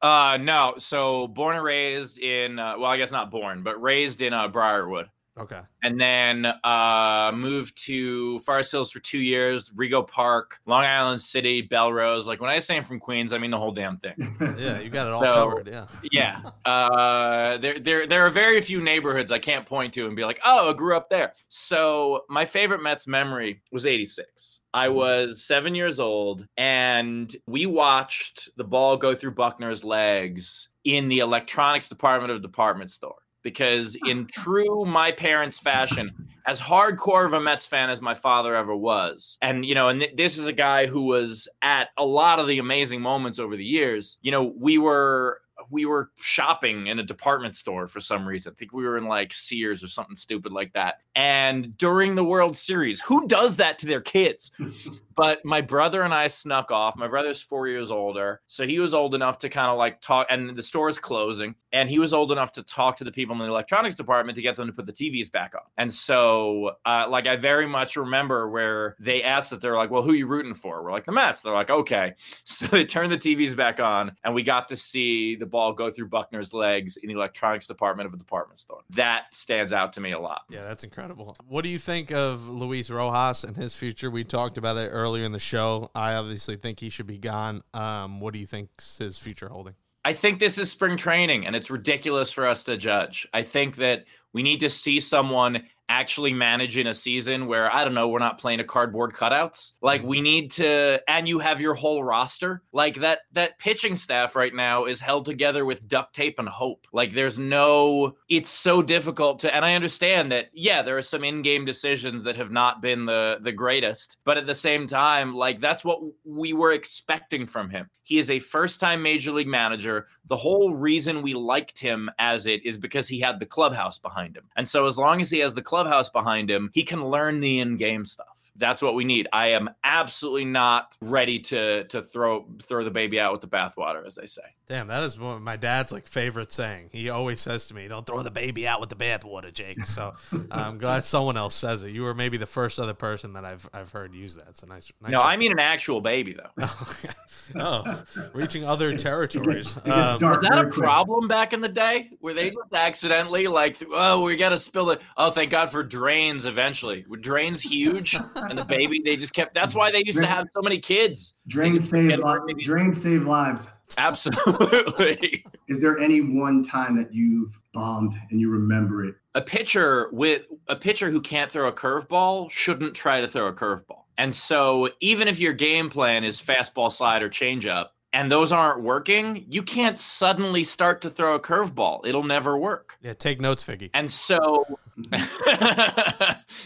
Uh, 0.00 0.38
no. 0.40 0.74
So 0.78 1.26
born 1.26 1.56
and 1.56 1.64
raised 1.64 2.18
in, 2.18 2.58
uh, 2.58 2.74
well, 2.78 2.90
I 2.90 2.96
guess 2.96 3.10
not 3.10 3.30
born, 3.30 3.62
but 3.62 3.80
raised 3.82 4.22
in 4.22 4.32
uh, 4.32 4.48
Briarwood. 4.48 5.10
Okay. 5.38 5.60
and 5.82 6.00
then 6.00 6.46
uh, 6.64 7.32
moved 7.34 7.76
to 7.86 8.38
Forest 8.40 8.72
Hills 8.72 8.90
for 8.90 9.00
two 9.00 9.18
years, 9.20 9.70
Rego 9.70 10.06
Park, 10.06 10.58
Long 10.66 10.84
Island 10.84 11.20
City, 11.20 11.66
Bellerose. 11.66 12.26
Like 12.26 12.40
when 12.40 12.50
I 12.50 12.58
say 12.58 12.76
I'm 12.76 12.84
from 12.84 12.98
Queens, 12.98 13.32
I 13.32 13.38
mean 13.38 13.50
the 13.50 13.58
whole 13.58 13.72
damn 13.72 13.98
thing. 13.98 14.14
Yeah, 14.58 14.80
you 14.80 14.88
got 14.90 15.06
it 15.06 15.12
all 15.12 15.20
So- 15.22 15.32
covered. 15.32 15.68
Yeah. 15.68 15.86
Yeah, 16.12 16.50
uh, 16.64 17.58
there, 17.58 17.78
there, 17.78 18.06
there 18.06 18.26
are 18.26 18.30
very 18.30 18.60
few 18.60 18.82
neighborhoods 18.82 19.30
I 19.32 19.38
can't 19.38 19.64
point 19.66 19.92
to 19.94 20.06
and 20.06 20.16
be 20.16 20.24
like, 20.24 20.40
oh, 20.44 20.70
I 20.70 20.72
grew 20.72 20.96
up 20.96 21.08
there. 21.10 21.34
So 21.48 22.24
my 22.28 22.44
favorite 22.44 22.82
Mets 22.82 23.06
memory 23.06 23.62
was 23.72 23.86
'86. 23.86 24.60
I 24.74 24.88
was 24.90 25.42
seven 25.44 25.74
years 25.74 25.98
old, 25.98 26.46
and 26.56 27.34
we 27.46 27.66
watched 27.66 28.50
the 28.56 28.64
ball 28.64 28.96
go 28.96 29.14
through 29.14 29.32
Buckner's 29.32 29.82
legs 29.84 30.68
in 30.84 31.08
the 31.08 31.18
electronics 31.20 31.88
department 31.88 32.30
of 32.30 32.38
a 32.38 32.40
department 32.40 32.90
store. 32.90 33.16
Because 33.42 33.96
in 34.06 34.26
true 34.26 34.84
my 34.84 35.12
parents' 35.12 35.58
fashion, 35.58 36.10
as 36.46 36.60
hardcore 36.60 37.26
of 37.26 37.34
a 37.34 37.40
Mets 37.40 37.66
fan 37.66 37.90
as 37.90 38.00
my 38.00 38.14
father 38.14 38.54
ever 38.54 38.74
was. 38.74 39.38
And, 39.42 39.64
you 39.64 39.74
know, 39.74 39.88
and 39.88 40.00
th- 40.00 40.16
this 40.16 40.38
is 40.38 40.46
a 40.46 40.52
guy 40.52 40.86
who 40.86 41.02
was 41.02 41.48
at 41.62 41.88
a 41.96 42.04
lot 42.04 42.38
of 42.38 42.46
the 42.46 42.58
amazing 42.58 43.00
moments 43.00 43.38
over 43.38 43.56
the 43.56 43.64
years. 43.64 44.18
You 44.22 44.30
know, 44.30 44.54
we 44.56 44.78
were 44.78 45.40
we 45.70 45.86
were 45.86 46.10
shopping 46.16 46.86
in 46.86 46.98
a 46.98 47.02
department 47.02 47.56
store 47.56 47.86
for 47.86 48.00
some 48.00 48.26
reason. 48.26 48.52
I 48.52 48.54
think 48.58 48.72
we 48.72 48.84
were 48.84 48.96
in 48.96 49.06
like 49.06 49.32
Sears 49.32 49.82
or 49.82 49.88
something 49.88 50.16
stupid 50.16 50.52
like 50.52 50.72
that. 50.74 50.96
And 51.14 51.76
during 51.78 52.14
the 52.14 52.24
World 52.24 52.56
Series, 52.56 53.00
who 53.00 53.26
does 53.26 53.56
that 53.56 53.78
to 53.78 53.86
their 53.86 54.00
kids? 54.00 54.50
but 55.16 55.44
my 55.44 55.60
brother 55.60 56.02
and 56.02 56.14
I 56.14 56.28
snuck 56.28 56.70
off. 56.70 56.96
My 56.96 57.08
brother's 57.08 57.42
four 57.42 57.66
years 57.66 57.90
older. 57.90 58.40
So 58.46 58.66
he 58.66 58.78
was 58.78 58.94
old 58.94 59.14
enough 59.14 59.38
to 59.38 59.48
kind 59.48 59.70
of 59.70 59.76
like 59.76 60.00
talk, 60.00 60.26
and 60.30 60.54
the 60.54 60.62
store's 60.62 60.98
closing. 60.98 61.54
And 61.72 61.88
he 61.88 61.98
was 61.98 62.14
old 62.14 62.32
enough 62.32 62.52
to 62.52 62.62
talk 62.62 62.96
to 62.98 63.04
the 63.04 63.12
people 63.12 63.34
in 63.34 63.40
the 63.40 63.46
electronics 63.46 63.94
department 63.94 64.36
to 64.36 64.42
get 64.42 64.56
them 64.56 64.68
to 64.68 64.72
put 64.72 64.86
the 64.86 64.92
TVs 64.92 65.30
back 65.30 65.54
on. 65.54 65.62
And 65.76 65.92
so, 65.92 66.76
uh, 66.86 67.06
like, 67.10 67.26
I 67.26 67.36
very 67.36 67.66
much 67.66 67.96
remember 67.96 68.48
where 68.48 68.96
they 68.98 69.22
asked 69.22 69.50
that 69.50 69.60
they're 69.60 69.76
like, 69.76 69.90
well, 69.90 70.02
who 70.02 70.12
you 70.12 70.26
rooting 70.26 70.54
for? 70.54 70.82
We're 70.82 70.92
like, 70.92 71.04
the 71.04 71.12
Mets. 71.12 71.42
They're 71.42 71.52
like, 71.52 71.70
okay. 71.70 72.14
So 72.44 72.66
they 72.66 72.84
turned 72.84 73.12
the 73.12 73.18
TVs 73.18 73.56
back 73.56 73.78
on, 73.78 74.16
and 74.24 74.34
we 74.34 74.42
got 74.42 74.68
to 74.68 74.76
see 74.76 75.36
the 75.36 75.46
ball 75.58 75.72
go 75.72 75.90
through 75.90 76.06
Buckner's 76.06 76.54
legs 76.54 76.96
in 76.98 77.08
the 77.08 77.14
electronics 77.14 77.66
department 77.66 78.06
of 78.06 78.14
a 78.14 78.16
department 78.16 78.60
store. 78.60 78.82
That 78.90 79.34
stands 79.34 79.72
out 79.72 79.92
to 79.94 80.00
me 80.00 80.12
a 80.12 80.18
lot. 80.20 80.42
Yeah, 80.48 80.62
that's 80.62 80.84
incredible. 80.84 81.36
What 81.48 81.64
do 81.64 81.68
you 81.68 81.80
think 81.80 82.12
of 82.12 82.48
Luis 82.48 82.90
Rojas 82.90 83.42
and 83.42 83.56
his 83.56 83.76
future? 83.76 84.08
We 84.08 84.22
talked 84.22 84.56
about 84.56 84.76
it 84.76 84.90
earlier 84.90 85.24
in 85.24 85.32
the 85.32 85.40
show. 85.40 85.90
I 85.96 86.14
obviously 86.14 86.54
think 86.54 86.78
he 86.78 86.90
should 86.90 87.08
be 87.08 87.18
gone. 87.18 87.64
Um, 87.74 88.20
what 88.20 88.34
do 88.34 88.38
you 88.38 88.46
think's 88.46 88.98
his 88.98 89.18
future 89.18 89.48
holding? 89.48 89.74
I 90.04 90.12
think 90.12 90.38
this 90.38 90.58
is 90.58 90.70
spring 90.70 90.96
training 90.96 91.44
and 91.44 91.56
it's 91.56 91.70
ridiculous 91.70 92.30
for 92.30 92.46
us 92.46 92.62
to 92.64 92.76
judge. 92.76 93.26
I 93.34 93.42
think 93.42 93.74
that 93.76 94.04
we 94.32 94.44
need 94.44 94.60
to 94.60 94.70
see 94.70 95.00
someone 95.00 95.64
actually 95.88 96.32
manage 96.32 96.76
in 96.76 96.86
a 96.86 96.94
season 96.94 97.46
where 97.46 97.72
I 97.74 97.84
don't 97.84 97.94
know, 97.94 98.08
we're 98.08 98.18
not 98.18 98.38
playing 98.38 98.60
a 98.60 98.64
cardboard 98.64 99.12
cutouts. 99.14 99.72
Like 99.82 100.00
mm-hmm. 100.00 100.10
we 100.10 100.20
need 100.20 100.50
to 100.52 101.02
and 101.08 101.28
you 101.28 101.38
have 101.38 101.60
your 101.60 101.74
whole 101.74 102.04
roster. 102.04 102.62
Like 102.72 102.96
that 102.96 103.20
that 103.32 103.58
pitching 103.58 103.96
staff 103.96 104.36
right 104.36 104.54
now 104.54 104.84
is 104.84 105.00
held 105.00 105.24
together 105.24 105.64
with 105.64 105.88
duct 105.88 106.14
tape 106.14 106.38
and 106.38 106.48
hope. 106.48 106.86
Like 106.92 107.12
there's 107.12 107.38
no 107.38 108.16
it's 108.28 108.50
so 108.50 108.82
difficult 108.82 109.40
to 109.40 109.54
and 109.54 109.64
I 109.64 109.74
understand 109.74 110.32
that 110.32 110.48
yeah, 110.52 110.82
there 110.82 110.96
are 110.96 111.02
some 111.02 111.24
in-game 111.24 111.64
decisions 111.64 112.22
that 112.22 112.36
have 112.36 112.50
not 112.50 112.82
been 112.82 113.06
the 113.06 113.38
the 113.40 113.52
greatest, 113.52 114.18
but 114.24 114.38
at 114.38 114.46
the 114.46 114.54
same 114.54 114.86
time, 114.86 115.34
like 115.34 115.58
that's 115.58 115.84
what 115.84 116.00
we 116.24 116.52
were 116.52 116.72
expecting 116.72 117.46
from 117.46 117.70
him. 117.70 117.88
He 118.02 118.16
is 118.16 118.30
a 118.30 118.38
first-time 118.38 119.02
major 119.02 119.32
league 119.32 119.48
manager. 119.48 120.06
The 120.28 120.36
whole 120.36 120.74
reason 120.74 121.20
we 121.20 121.34
liked 121.34 121.78
him 121.78 122.10
as 122.18 122.46
it 122.46 122.64
is 122.64 122.78
because 122.78 123.06
he 123.06 123.20
had 123.20 123.38
the 123.38 123.44
clubhouse 123.44 123.98
behind 123.98 124.34
him. 124.34 124.44
And 124.56 124.66
so 124.66 124.86
as 124.86 124.96
long 124.96 125.20
as 125.20 125.30
he 125.30 125.40
has 125.40 125.54
the 125.54 125.60
clubhouse 125.78 126.08
behind 126.08 126.50
him, 126.50 126.70
he 126.72 126.82
can 126.82 127.04
learn 127.04 127.40
the 127.40 127.60
in-game 127.60 128.04
stuff. 128.04 128.50
That's 128.56 128.82
what 128.82 128.94
we 128.94 129.04
need. 129.04 129.28
I 129.32 129.48
am 129.48 129.70
absolutely 129.84 130.44
not 130.44 130.96
ready 131.00 131.38
to 131.40 131.84
to 131.84 132.02
throw 132.02 132.44
throw 132.60 132.82
the 132.82 132.90
baby 132.90 133.20
out 133.20 133.30
with 133.30 133.40
the 133.40 133.46
bathwater, 133.46 134.04
as 134.04 134.16
they 134.16 134.26
say. 134.26 134.42
Damn, 134.66 134.88
that 134.88 135.04
is 135.04 135.18
one 135.18 135.36
of 135.36 135.42
my 135.42 135.56
dad's 135.56 135.92
like 135.92 136.08
favorite 136.08 136.50
saying. 136.50 136.88
He 136.90 137.08
always 137.08 137.40
says 137.40 137.66
to 137.66 137.74
me, 137.74 137.86
"Don't 137.86 138.04
throw 138.04 138.22
the 138.24 138.32
baby 138.32 138.66
out 138.66 138.80
with 138.80 138.88
the 138.88 138.96
bathwater, 138.96 139.52
Jake." 139.52 139.84
So 139.84 140.14
I'm 140.50 140.76
glad 140.76 141.04
someone 141.04 141.36
else 141.36 141.54
says 141.54 141.84
it. 141.84 141.90
You 141.90 142.02
were 142.02 142.14
maybe 142.14 142.36
the 142.36 142.46
first 142.46 142.80
other 142.80 142.94
person 142.94 143.34
that 143.34 143.44
I've 143.44 143.68
I've 143.72 143.92
heard 143.92 144.12
use 144.12 144.34
that. 144.34 144.48
It's 144.48 144.64
a 144.64 144.66
nice. 144.66 144.90
nice 145.00 145.12
No, 145.12 145.22
I 145.22 145.36
mean 145.36 145.52
an 145.52 145.60
actual 145.60 146.00
baby 146.00 146.34
though. 146.34 146.66
oh, 147.56 148.02
reaching 148.34 148.64
other 148.64 148.96
territories. 148.96 149.76
It 149.76 149.84
gets 149.84 150.20
Um, 150.20 150.30
Was 150.30 150.38
that 150.42 150.58
a 150.58 150.68
problem 150.68 151.28
back 151.28 151.52
in 151.52 151.60
the 151.60 151.68
day? 151.68 152.10
Where 152.18 152.34
they 152.34 152.50
just 152.50 152.74
accidentally 152.74 153.46
like, 153.46 153.80
oh, 153.94 154.24
we 154.24 154.36
got 154.36 154.48
to 154.50 154.58
spill 154.58 154.90
it. 154.90 155.00
Oh, 155.16 155.30
thank 155.30 155.50
God 155.50 155.67
for 155.70 155.82
drains. 155.82 156.46
Eventually, 156.46 157.04
drains 157.20 157.62
huge, 157.62 158.16
and 158.34 158.58
the 158.58 158.64
baby 158.64 159.00
they 159.04 159.16
just 159.16 159.32
kept. 159.32 159.54
That's 159.54 159.74
why 159.74 159.90
they 159.90 160.02
used 160.04 160.20
to 160.20 160.26
have 160.26 160.48
so 160.50 160.60
many 160.62 160.78
kids. 160.78 161.36
Drains 161.46 161.88
save 161.88 162.10
get 162.10 162.24
li- 162.24 162.38
rid 162.44 162.56
of- 162.56 162.62
drain 162.64 162.94
save 162.94 163.26
lives. 163.26 163.70
Absolutely. 163.96 165.44
Is 165.68 165.80
there 165.80 165.98
any 165.98 166.20
one 166.20 166.62
time 166.62 166.96
that 166.96 167.12
you've 167.12 167.58
bombed 167.72 168.14
and 168.30 168.40
you 168.40 168.50
remember 168.50 169.04
it? 169.04 169.14
a 169.34 169.40
pitcher 169.40 170.08
with 170.10 170.46
a 170.66 170.74
pitcher 170.74 171.10
who 171.10 171.20
can't 171.20 171.48
throw 171.50 171.68
a 171.68 171.72
curveball 171.72 172.50
shouldn't 172.50 172.92
try 172.94 173.20
to 173.20 173.28
throw 173.28 173.46
a 173.46 173.52
curveball. 173.52 174.02
And 174.16 174.34
so 174.34 174.90
even 175.00 175.28
if 175.28 175.38
your 175.38 175.52
game 175.52 175.88
plan 175.88 176.24
is 176.24 176.42
fastball, 176.42 176.90
slider, 176.90 177.28
changeup, 177.28 177.88
and 178.18 178.30
those 178.30 178.50
aren't 178.52 178.82
working, 178.82 179.46
you 179.48 179.62
can't 179.62 179.96
suddenly 179.98 180.64
start 180.64 181.00
to 181.02 181.10
throw 181.10 181.34
a 181.34 181.40
curveball. 181.40 182.04
It'll 182.04 182.24
never 182.24 182.58
work. 182.58 182.98
yeah, 183.00 183.12
take 183.14 183.40
notes, 183.40 183.64
Figgy. 183.64 183.90
And 183.94 184.10
so 184.10 184.64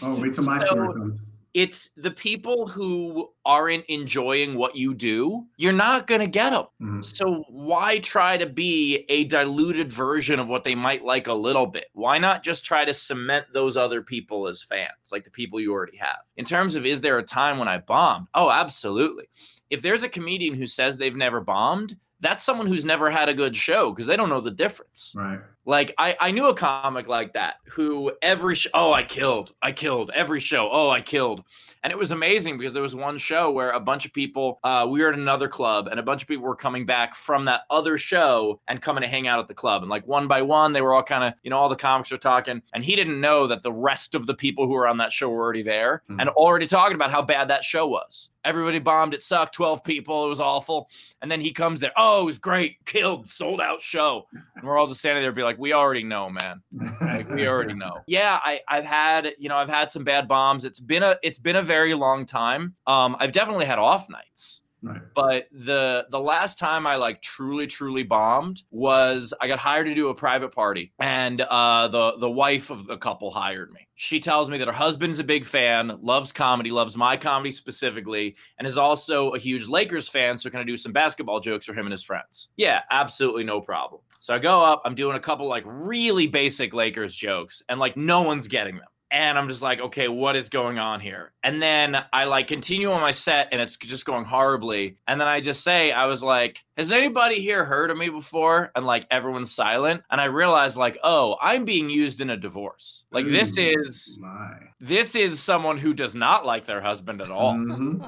Oh, 0.01 0.17
wait 0.21 0.33
till 0.33 0.45
my 0.45 0.59
So- 0.59 0.65
story 0.65 0.93
comes. 0.93 1.19
it's 1.53 1.89
the 1.95 2.09
people 2.11 2.67
who 2.67 3.29
aren't 3.45 3.85
enjoying 3.85 4.55
what 4.55 4.75
you 4.75 4.93
do, 4.95 5.45
you're 5.57 5.71
not 5.71 6.07
going 6.07 6.21
to 6.21 6.27
get 6.27 6.49
them. 6.49 6.65
Mhm. 6.81 7.05
So 7.05 7.43
why 7.49 7.99
try 7.99 8.37
to 8.37 8.47
be 8.47 9.05
a 9.09 9.25
diluted 9.25 9.93
version 9.93 10.39
of 10.39 10.49
what 10.49 10.63
they 10.63 10.73
might 10.75 11.03
like 11.05 11.27
a 11.27 11.33
little 11.33 11.67
bit? 11.67 11.85
Why 11.93 12.17
not 12.17 12.41
just 12.43 12.65
try 12.65 12.83
to 12.85 12.93
cement 12.93 13.45
those 13.53 13.77
other 13.77 14.01
people 14.01 14.47
as 14.47 14.63
fans, 14.63 15.11
like 15.11 15.25
the 15.25 15.29
people 15.31 15.59
you 15.59 15.71
already 15.71 15.97
have? 15.97 16.19
In 16.37 16.45
terms 16.45 16.73
of 16.75 16.85
is 16.87 17.01
there 17.01 17.19
a 17.19 17.23
time 17.23 17.59
when 17.59 17.67
I 17.67 17.77
bombed? 17.77 18.27
Oh, 18.33 18.49
absolutely. 18.49 19.25
If 19.73 19.81
there's 19.81 20.03
a 20.03 20.09
comedian 20.09 20.53
who 20.53 20.65
says 20.67 20.97
they've 20.97 21.15
never 21.15 21.41
bombed, 21.41 21.97
that's 22.19 22.43
someone 22.43 22.67
who's 22.67 22.85
never 22.85 23.09
had 23.09 23.27
a 23.27 23.33
good 23.33 23.55
show 23.55 23.91
because 23.91 24.05
they 24.05 24.15
don't 24.15 24.29
know 24.29 24.39
the 24.39 24.51
difference. 24.51 25.13
Right. 25.17 25.39
Like 25.65 25.93
I, 25.97 26.15
I 26.19 26.31
knew 26.31 26.47
a 26.47 26.53
comic 26.53 27.07
like 27.07 27.33
that 27.33 27.55
who 27.65 28.11
every 28.21 28.55
sh- 28.55 28.67
oh 28.73 28.93
I 28.93 29.03
killed 29.03 29.53
I 29.61 29.71
killed 29.71 30.11
every 30.13 30.39
show 30.41 30.69
oh 30.71 30.89
I 30.89 30.99
killed 31.01 31.43
and 31.83 31.91
it 31.91 31.97
was 31.97 32.11
amazing 32.11 32.57
because 32.57 32.73
there 32.73 32.83
was 32.83 32.95
one 32.95 33.17
show 33.17 33.49
where 33.51 33.71
a 33.71 33.79
bunch 33.79 34.05
of 34.05 34.11
people 34.13 34.59
uh, 34.65 34.85
we 34.89 35.01
were 35.01 35.09
at 35.13 35.17
another 35.19 35.47
club 35.47 35.87
and 35.87 35.99
a 35.99 36.03
bunch 36.03 36.21
of 36.21 36.27
people 36.27 36.43
were 36.45 36.55
coming 36.55 36.85
back 36.85 37.15
from 37.15 37.45
that 37.45 37.61
other 37.69 37.97
show 37.97 38.59
and 38.67 38.81
coming 38.81 39.01
to 39.03 39.07
hang 39.07 39.27
out 39.27 39.39
at 39.39 39.47
the 39.47 39.53
club 39.53 39.83
and 39.83 39.89
like 39.89 40.05
one 40.05 40.27
by 40.27 40.41
one 40.41 40.73
they 40.73 40.81
were 40.81 40.93
all 40.93 41.03
kind 41.03 41.23
of 41.23 41.33
you 41.43 41.49
know 41.49 41.57
all 41.57 41.69
the 41.69 41.75
comics 41.77 42.11
were 42.11 42.17
talking 42.17 42.61
and 42.73 42.83
he 42.83 42.95
didn't 42.97 43.19
know 43.21 43.47
that 43.47 43.63
the 43.63 43.71
rest 43.71 44.15
of 44.15 44.25
the 44.27 44.33
people 44.33 44.65
who 44.65 44.73
were 44.73 44.87
on 44.87 44.97
that 44.97 45.11
show 45.13 45.29
were 45.29 45.41
already 45.41 45.63
there 45.63 46.03
Hmm. 46.07 46.19
and 46.19 46.29
already 46.31 46.67
talking 46.67 46.95
about 46.95 47.11
how 47.11 47.21
bad 47.21 47.47
that 47.49 47.63
show 47.63 47.87
was 47.87 48.29
everybody 48.45 48.79
bombed 48.79 49.13
it 49.13 49.21
sucked 49.21 49.55
12 49.55 49.83
people 49.83 50.25
it 50.25 50.29
was 50.29 50.41
awful 50.41 50.89
and 51.21 51.31
then 51.31 51.41
he 51.41 51.51
comes 51.51 51.79
there 51.79 51.91
oh 51.97 52.23
it 52.23 52.25
was 52.25 52.37
great 52.37 52.77
killed 52.85 53.29
sold 53.29 53.61
out 53.61 53.81
show 53.81 54.25
and 54.63 54.69
we're 54.69 54.77
all 54.77 54.87
just 54.87 55.01
standing 55.01 55.21
there 55.21 55.29
and 55.29 55.35
be 55.35 55.43
like, 55.43 55.57
we 55.57 55.73
already 55.73 56.03
know, 56.03 56.29
man. 56.29 56.61
Like 57.01 57.29
we 57.29 57.47
already 57.47 57.73
know. 57.73 57.99
Yeah, 58.07 58.39
I, 58.43 58.61
I've 58.67 58.85
had, 58.85 59.33
you 59.37 59.49
know, 59.49 59.55
I've 59.55 59.69
had 59.69 59.89
some 59.89 60.03
bad 60.03 60.27
bombs. 60.27 60.65
It's 60.65 60.79
been 60.79 61.03
a 61.03 61.17
it's 61.21 61.39
been 61.39 61.55
a 61.55 61.61
very 61.61 61.93
long 61.93 62.25
time. 62.25 62.75
Um, 62.87 63.15
I've 63.19 63.31
definitely 63.31 63.65
had 63.65 63.79
off 63.79 64.09
nights. 64.09 64.61
Right. 64.81 65.01
But 65.15 65.47
the 65.51 66.05
the 66.11 66.19
last 66.19 66.59
time 66.59 66.85
I 66.87 66.97
like 66.97 67.21
truly 67.21 67.67
truly 67.67 68.03
bombed 68.03 68.63
was 68.71 69.33
I 69.41 69.47
got 69.47 69.59
hired 69.59 69.87
to 69.87 69.95
do 69.95 70.09
a 70.09 70.15
private 70.15 70.53
party, 70.53 70.93
and 70.99 71.41
uh, 71.41 71.87
the 71.87 72.17
the 72.17 72.29
wife 72.29 72.69
of 72.69 72.87
the 72.87 72.97
couple 72.97 73.31
hired 73.31 73.71
me. 73.71 73.82
She 73.95 74.19
tells 74.19 74.49
me 74.49 74.57
that 74.57 74.67
her 74.67 74.73
husband's 74.73 75.19
a 75.19 75.23
big 75.23 75.45
fan, 75.45 75.97
loves 76.01 76.31
comedy, 76.31 76.71
loves 76.71 76.97
my 76.97 77.15
comedy 77.15 77.51
specifically, 77.51 78.35
and 78.57 78.67
is 78.67 78.77
also 78.77 79.31
a 79.31 79.39
huge 79.39 79.67
Lakers 79.67 80.07
fan. 80.07 80.35
So 80.35 80.49
can 80.49 80.59
I 80.59 80.63
do 80.63 80.77
some 80.77 80.91
basketball 80.91 81.39
jokes 81.39 81.65
for 81.65 81.73
him 81.73 81.85
and 81.85 81.91
his 81.91 82.03
friends? 82.03 82.49
Yeah, 82.57 82.81
absolutely 82.89 83.43
no 83.43 83.61
problem. 83.61 84.01
So 84.19 84.33
I 84.33 84.39
go 84.39 84.63
up, 84.63 84.81
I'm 84.85 84.95
doing 84.95 85.15
a 85.15 85.19
couple 85.19 85.47
like 85.47 85.63
really 85.67 86.27
basic 86.27 86.73
Lakers 86.73 87.15
jokes, 87.15 87.61
and 87.69 87.79
like 87.79 87.95
no 87.95 88.21
one's 88.21 88.47
getting 88.47 88.75
them 88.77 88.87
and 89.13 89.37
I'm 89.37 89.47
just 89.47 89.61
like, 89.61 89.79
okay, 89.79 90.07
what 90.07 90.35
is 90.35 90.49
going 90.49 90.79
on 90.79 90.99
here? 90.99 91.31
And 91.43 91.61
then 91.61 92.03
I 92.11 92.25
like 92.25 92.47
continue 92.47 92.91
on 92.91 92.99
my 92.99 93.11
set 93.11 93.49
and 93.51 93.61
it's 93.61 93.77
just 93.77 94.05
going 94.05 94.25
horribly. 94.25 94.97
And 95.07 95.21
then 95.21 95.27
I 95.27 95.39
just 95.39 95.63
say, 95.63 95.91
I 95.91 96.07
was 96.07 96.23
like, 96.23 96.65
has 96.77 96.91
anybody 96.91 97.39
here 97.39 97.63
heard 97.63 97.91
of 97.91 97.97
me 97.97 98.09
before? 98.09 98.71
And 98.75 98.85
like 98.85 99.05
everyone's 99.11 99.51
silent. 99.51 100.01
And 100.09 100.19
I 100.19 100.25
realized 100.25 100.77
like, 100.77 100.97
oh, 101.03 101.37
I'm 101.39 101.63
being 101.63 101.91
used 101.91 102.21
in 102.21 102.31
a 102.31 102.37
divorce. 102.37 103.05
Like 103.11 103.27
this 103.27 103.57
is 103.57 104.17
My. 104.19 104.55
This 104.85 105.15
is 105.15 105.41
someone 105.41 105.77
who 105.77 105.93
does 105.93 106.13
not 106.13 106.45
like 106.45 106.65
their 106.65 106.81
husband 106.81 107.21
at 107.21 107.29
all 107.31 107.53
Mhm. 107.53 108.01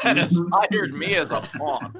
and 0.04 0.18
has 0.18 0.40
hired 0.52 0.94
me 0.94 1.16
as 1.16 1.32
a 1.32 1.40
pawn. 1.40 1.92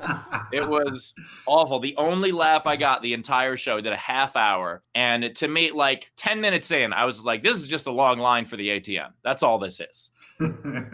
It 0.52 0.66
was 0.68 1.12
awful. 1.46 1.80
The 1.80 1.96
only 1.96 2.30
laugh 2.30 2.66
I 2.68 2.76
got 2.76 3.02
the 3.02 3.14
entire 3.14 3.56
show 3.56 3.78
I 3.78 3.80
did 3.80 3.92
a 3.92 3.96
half 3.96 4.36
hour, 4.36 4.82
and 4.94 5.34
to 5.36 5.48
me, 5.48 5.72
like 5.72 6.12
ten 6.16 6.40
minutes 6.40 6.70
in, 6.70 6.92
I 6.92 7.04
was 7.04 7.24
like, 7.24 7.42
"This 7.42 7.56
is 7.58 7.66
just 7.66 7.86
a 7.88 7.90
long 7.90 8.18
line 8.20 8.44
for 8.44 8.56
the 8.56 8.68
ATM. 8.70 9.12
That's 9.24 9.42
all 9.42 9.58
this 9.58 9.80
is. 9.80 10.12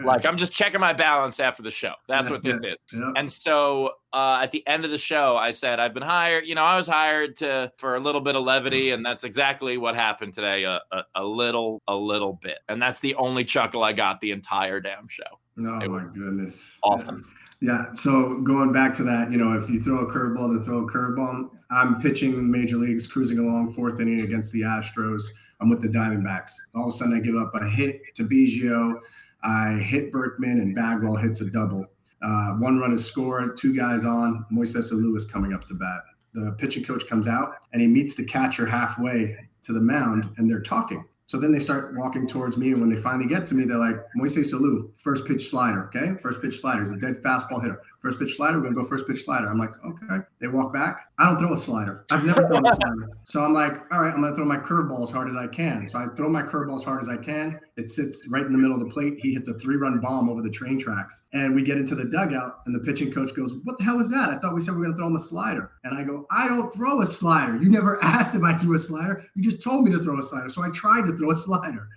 Like, 0.03 0.25
I'm 0.25 0.37
just 0.37 0.53
checking 0.53 0.79
my 0.79 0.93
balance 0.93 1.39
after 1.39 1.63
the 1.63 1.71
show. 1.71 1.93
That's 2.07 2.29
what 2.29 2.43
this 2.43 2.57
is." 2.57 2.77
Yeah. 2.91 3.11
And 3.15 3.31
so 3.31 3.93
uh, 4.13 4.39
at 4.41 4.51
the 4.51 4.65
end 4.67 4.85
of 4.85 4.91
the 4.91 4.97
show, 4.97 5.35
I 5.35 5.51
said, 5.51 5.79
"I've 5.79 5.93
been 5.93 6.03
hired. 6.03 6.45
You 6.45 6.55
know, 6.55 6.63
I 6.63 6.75
was 6.75 6.87
hired 6.87 7.35
to 7.37 7.71
for 7.77 7.95
a 7.95 7.99
little 7.99 8.21
bit 8.21 8.35
of 8.35 8.43
levity, 8.43 8.91
and 8.91 9.05
that's 9.05 9.23
exactly 9.23 9.77
what 9.77 9.95
happened 9.95 10.33
today. 10.33 10.63
A, 10.63 10.81
a, 10.91 11.03
a 11.15 11.23
little, 11.23 11.81
a 11.87 11.95
little 11.95 12.33
bit, 12.41 12.59
and 12.69 12.81
that's 12.81 12.99
the 12.99 13.15
only 13.15 13.43
chuckle 13.43 13.83
I 13.83 13.93
got 13.93 14.21
the 14.21 14.31
entire 14.31 14.79
damn 14.79 15.07
show. 15.07 15.23
Oh 15.57 15.61
my 15.61 16.03
goodness. 16.03 16.79
awesome. 16.83 17.25
Yeah. 17.61 17.93
So 17.93 18.41
going 18.41 18.73
back 18.73 18.93
to 18.95 19.03
that, 19.03 19.31
you 19.31 19.37
know, 19.37 19.53
if 19.53 19.69
you 19.69 19.79
throw 19.79 19.99
a 19.99 20.11
curveball, 20.11 20.49
then 20.53 20.61
throw 20.61 20.79
a 20.79 20.91
curveball. 20.91 21.49
I'm 21.71 22.01
pitching 22.01 22.33
in 22.33 22.51
major 22.51 22.75
leagues, 22.75 23.07
cruising 23.07 23.39
along 23.39 23.73
fourth 23.73 23.99
inning 23.99 24.21
against 24.21 24.51
the 24.51 24.61
Astros. 24.61 25.23
I'm 25.61 25.69
with 25.69 25.81
the 25.81 25.87
Diamondbacks. 25.87 26.51
All 26.75 26.83
of 26.83 26.89
a 26.89 26.91
sudden, 26.91 27.15
I 27.15 27.21
give 27.21 27.35
up 27.35 27.55
a 27.55 27.69
hit 27.69 28.01
to 28.15 28.25
Biggio. 28.25 28.99
I 29.43 29.73
hit 29.73 30.11
Berkman, 30.11 30.59
and 30.59 30.75
Bagwell 30.75 31.15
hits 31.15 31.41
a 31.41 31.49
double. 31.49 31.85
Uh, 32.21 32.53
one 32.53 32.79
run 32.79 32.93
is 32.93 33.05
scored, 33.05 33.57
two 33.57 33.75
guys 33.75 34.05
on. 34.05 34.45
Moises 34.51 34.93
Alou 34.93 35.15
is 35.17 35.25
coming 35.25 35.53
up 35.53 35.65
to 35.67 35.73
bat. 35.73 36.03
The 36.33 36.55
pitching 36.57 36.83
coach 36.83 37.07
comes 37.07 37.27
out 37.27 37.57
and 37.73 37.81
he 37.81 37.87
meets 37.87 38.15
the 38.15 38.25
catcher 38.25 38.65
halfway 38.65 39.37
to 39.63 39.73
the 39.73 39.81
mound, 39.81 40.29
and 40.37 40.49
they're 40.49 40.61
talking. 40.61 41.05
So 41.25 41.39
then 41.39 41.51
they 41.51 41.59
start 41.59 41.95
walking 41.97 42.27
towards 42.27 42.57
me, 42.57 42.71
and 42.71 42.81
when 42.81 42.89
they 42.89 42.95
finally 42.95 43.27
get 43.27 43.45
to 43.47 43.55
me, 43.55 43.63
they're 43.63 43.77
like, 43.77 43.95
Moises 44.17 44.53
Alou, 44.53 44.89
first 44.97 45.25
pitch 45.25 45.49
slider, 45.49 45.85
okay? 45.85 46.13
First 46.21 46.41
pitch 46.41 46.59
slider. 46.59 46.81
He's 46.81 46.91
a 46.91 46.97
dead 46.97 47.21
fastball 47.23 47.61
hitter. 47.61 47.81
First 48.03 48.19
pitch 48.19 48.35
slider, 48.35 48.57
we're 48.57 48.65
gonna 48.65 48.75
go 48.75 48.83
first 48.83 49.07
pitch 49.07 49.23
slider. 49.23 49.47
I'm 49.47 49.57
like, 49.57 49.71
okay. 49.85 50.25
They 50.41 50.47
walk 50.49 50.73
back. 50.73 51.07
I 51.19 51.25
don't 51.25 51.39
throw 51.39 51.53
a 51.53 51.57
slider. 51.57 52.05
I've 52.11 52.25
never 52.25 52.45
thrown 52.45 52.65
a 52.67 52.75
slider. 52.75 53.09
So 53.23 53.41
I'm 53.41 53.53
like, 53.53 53.77
all 53.93 54.01
right, 54.01 54.13
I'm 54.13 54.21
gonna 54.21 54.35
throw 54.35 54.43
my 54.43 54.57
curveball 54.57 55.01
as 55.03 55.09
hard 55.09 55.29
as 55.29 55.37
I 55.37 55.47
can. 55.47 55.87
So 55.87 55.99
I 55.99 56.07
throw 56.17 56.27
my 56.27 56.41
curveball 56.41 56.75
as 56.75 56.83
hard 56.83 57.01
as 57.01 57.07
I 57.07 57.15
can. 57.15 57.57
It 57.77 57.87
sits 57.87 58.27
right 58.29 58.45
in 58.45 58.51
the 58.51 58.57
middle 58.57 58.73
of 58.73 58.85
the 58.85 58.93
plate. 58.93 59.19
He 59.21 59.33
hits 59.33 59.47
a 59.47 59.53
three-run 59.53 60.01
bomb 60.01 60.29
over 60.29 60.41
the 60.41 60.49
train 60.49 60.77
tracks. 60.77 61.23
And 61.31 61.55
we 61.55 61.63
get 61.63 61.77
into 61.77 61.95
the 61.95 62.03
dugout, 62.03 62.59
and 62.65 62.75
the 62.75 62.79
pitching 62.79 63.09
coach 63.09 63.33
goes, 63.33 63.53
What 63.63 63.77
the 63.77 63.85
hell 63.85 63.95
was 63.95 64.11
that? 64.11 64.31
I 64.31 64.37
thought 64.37 64.53
we 64.53 64.59
said 64.59 64.75
we 64.75 64.81
are 64.81 64.85
gonna 64.87 64.97
throw 64.97 65.07
him 65.07 65.15
a 65.15 65.19
slider. 65.19 65.71
And 65.85 65.97
I 65.97 66.03
go, 66.03 66.27
I 66.29 66.49
don't 66.49 66.73
throw 66.73 66.99
a 66.99 67.05
slider. 67.05 67.55
You 67.55 67.69
never 67.69 68.03
asked 68.03 68.35
if 68.35 68.43
I 68.43 68.53
threw 68.57 68.75
a 68.75 68.79
slider. 68.79 69.23
You 69.33 69.41
just 69.41 69.63
told 69.63 69.85
me 69.85 69.91
to 69.91 69.99
throw 69.99 70.19
a 70.19 70.23
slider. 70.23 70.49
So 70.49 70.61
I 70.61 70.69
tried 70.71 71.05
to 71.07 71.15
throw 71.15 71.31
a 71.31 71.35
slider. 71.37 71.87